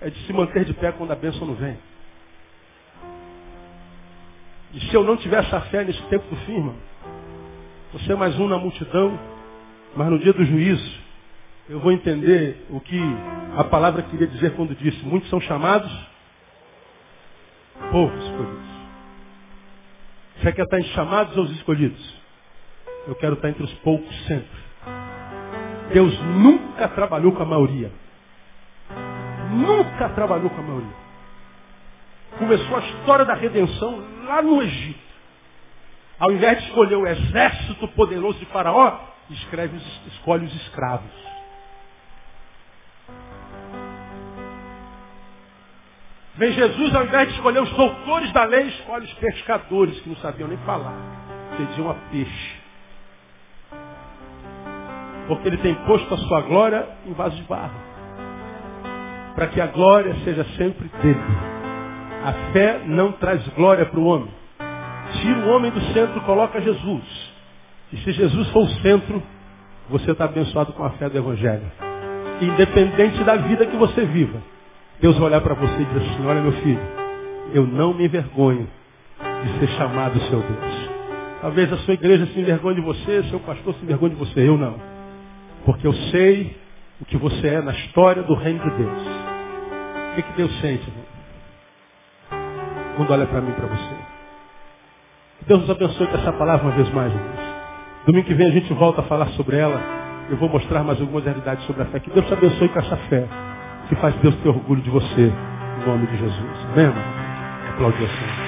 É 0.00 0.10
de 0.10 0.18
se 0.26 0.32
manter 0.32 0.64
de 0.64 0.74
pé 0.74 0.92
quando 0.92 1.12
a 1.12 1.16
bênção 1.16 1.46
não 1.46 1.54
vem. 1.54 1.78
E 4.74 4.80
se 4.80 4.94
eu 4.94 5.04
não 5.04 5.16
tiver 5.16 5.38
essa 5.38 5.60
fé 5.62 5.84
nesse 5.84 6.02
tempo 6.02 6.28
do 6.28 6.36
fim, 6.44 6.56
irmão, 6.56 6.74
você 7.92 8.12
é 8.12 8.16
mais 8.16 8.38
um 8.38 8.48
na 8.48 8.58
multidão, 8.58 9.18
mas 9.94 10.08
no 10.08 10.18
dia 10.18 10.32
do 10.32 10.44
juízo, 10.44 11.00
eu 11.68 11.80
vou 11.80 11.92
entender 11.92 12.66
o 12.70 12.80
que 12.80 13.00
a 13.56 13.64
palavra 13.64 14.02
queria 14.02 14.26
dizer 14.26 14.54
quando 14.54 14.74
disse, 14.74 15.02
muitos 15.04 15.30
são 15.30 15.40
chamados, 15.40 15.90
poucos 17.90 18.22
escolhidos. 18.24 18.65
Você 20.46 20.52
quer 20.52 20.62
estar 20.62 20.78
em 20.78 20.84
chamados 20.94 21.36
aos 21.36 21.50
escolhidos? 21.50 22.14
Eu 23.08 23.16
quero 23.16 23.34
estar 23.34 23.48
entre 23.48 23.64
os 23.64 23.72
poucos 23.78 24.26
sempre. 24.26 24.46
Deus 25.92 26.16
nunca 26.20 26.86
trabalhou 26.86 27.32
com 27.32 27.42
a 27.42 27.46
maioria. 27.46 27.90
Nunca 29.50 30.08
trabalhou 30.10 30.48
com 30.48 30.60
a 30.60 30.62
maioria. 30.62 30.94
Começou 32.38 32.76
a 32.76 32.78
história 32.78 33.24
da 33.24 33.34
redenção 33.34 34.00
lá 34.24 34.40
no 34.40 34.62
Egito. 34.62 35.00
Ao 36.16 36.30
invés 36.30 36.58
de 36.58 36.68
escolher 36.68 36.94
o 36.94 37.08
exército 37.08 37.88
poderoso 37.88 38.38
de 38.38 38.46
Faraó, 38.46 39.00
escreve, 39.28 39.76
escolhe 40.06 40.46
os 40.46 40.54
escravos. 40.54 41.10
Vem 46.38 46.52
Jesus, 46.52 46.94
ao 46.94 47.04
invés 47.04 47.28
de 47.28 47.34
escolher 47.34 47.60
os 47.62 47.70
doutores 47.70 48.30
da 48.32 48.44
lei, 48.44 48.66
escolhe 48.66 49.06
os 49.06 49.14
pescadores 49.14 49.98
que 50.00 50.08
não 50.08 50.16
sabiam 50.16 50.48
nem 50.48 50.58
falar. 50.58 50.94
Pediam 51.56 51.90
a 51.90 51.94
peixe. 52.10 52.56
Porque 55.26 55.48
ele 55.48 55.56
tem 55.56 55.74
posto 55.86 56.12
a 56.12 56.18
sua 56.18 56.42
glória 56.42 56.86
em 57.06 57.12
vaso 57.14 57.36
de 57.36 57.42
barro. 57.44 57.74
Para 59.34 59.46
que 59.48 59.60
a 59.60 59.66
glória 59.66 60.14
seja 60.24 60.44
sempre 60.56 60.88
dele. 61.02 61.20
A 62.22 62.32
fé 62.52 62.82
não 62.84 63.12
traz 63.12 63.46
glória 63.48 63.86
para 63.86 63.98
o 63.98 64.04
homem. 64.04 64.30
Tira 65.20 65.38
o 65.38 65.48
homem 65.48 65.70
do 65.70 65.80
centro, 65.92 66.20
coloca 66.22 66.60
Jesus. 66.60 67.32
E 67.92 67.96
se 67.98 68.12
Jesus 68.12 68.50
for 68.50 68.64
o 68.64 68.68
centro, 68.82 69.22
você 69.88 70.10
está 70.10 70.26
abençoado 70.26 70.72
com 70.74 70.84
a 70.84 70.90
fé 70.90 71.08
do 71.08 71.16
Evangelho. 71.16 71.70
Independente 72.42 73.24
da 73.24 73.36
vida 73.36 73.64
que 73.64 73.76
você 73.76 74.04
viva. 74.04 74.55
Deus 75.00 75.16
vai 75.18 75.28
olhar 75.28 75.40
para 75.42 75.54
você 75.54 75.82
e 75.82 75.84
dizer 75.84 75.98
assim, 75.98 76.26
olha 76.26 76.40
meu 76.40 76.52
filho, 76.52 76.80
eu 77.52 77.66
não 77.66 77.92
me 77.92 78.06
envergonho 78.06 78.66
de 79.44 79.58
ser 79.58 79.68
chamado 79.76 80.18
seu 80.20 80.40
Deus. 80.40 80.90
Talvez 81.42 81.70
a 81.72 81.76
sua 81.78 81.94
igreja 81.94 82.26
se 82.26 82.40
envergonhe 82.40 82.76
de 82.76 82.80
você, 82.80 83.22
seu 83.24 83.38
pastor 83.40 83.74
se 83.74 83.84
envergonhe 83.84 84.14
de 84.14 84.18
você, 84.18 84.48
eu 84.48 84.56
não. 84.56 84.74
Porque 85.64 85.86
eu 85.86 85.92
sei 86.10 86.56
o 87.00 87.04
que 87.04 87.16
você 87.18 87.46
é 87.48 87.60
na 87.60 87.72
história 87.72 88.22
do 88.22 88.34
reino 88.34 88.58
de 88.58 88.70
Deus. 88.70 89.02
O 90.12 90.14
que, 90.14 90.22
que 90.22 90.32
Deus 90.32 90.60
sente? 90.60 90.82
Irmão? 90.88 91.04
Quando 92.96 93.10
olha 93.10 93.26
para 93.26 93.42
mim 93.42 93.52
para 93.52 93.66
você. 93.66 93.94
Que 95.40 95.44
Deus 95.44 95.60
nos 95.60 95.70
abençoe 95.70 96.06
com 96.06 96.16
essa 96.16 96.32
palavra 96.32 96.66
uma 96.66 96.74
vez 96.74 96.90
mais, 96.94 97.12
irmãos. 97.12 97.56
Domingo 98.06 98.26
que 98.26 98.34
vem 98.34 98.46
a 98.46 98.52
gente 98.52 98.72
volta 98.72 99.02
a 99.02 99.04
falar 99.04 99.26
sobre 99.30 99.58
ela. 99.58 99.78
Eu 100.30 100.38
vou 100.38 100.48
mostrar 100.48 100.82
mais 100.82 100.98
algumas 101.00 101.22
realidades 101.22 101.64
sobre 101.66 101.82
a 101.82 101.86
fé. 101.86 102.00
Que 102.00 102.10
Deus 102.10 102.26
te 102.26 102.32
abençoe 102.32 102.68
com 102.70 102.78
essa 102.78 102.96
fé 102.96 103.45
que 103.88 103.94
faz 103.96 104.14
Deus 104.16 104.34
ter 104.36 104.48
orgulho 104.48 104.82
de 104.82 104.90
você, 104.90 105.32
em 105.82 105.86
nome 105.86 106.06
de 106.06 106.16
Jesus. 106.16 106.66
Amém? 106.72 106.92
Aplaudir 107.70 108.04
assim. 108.04 108.45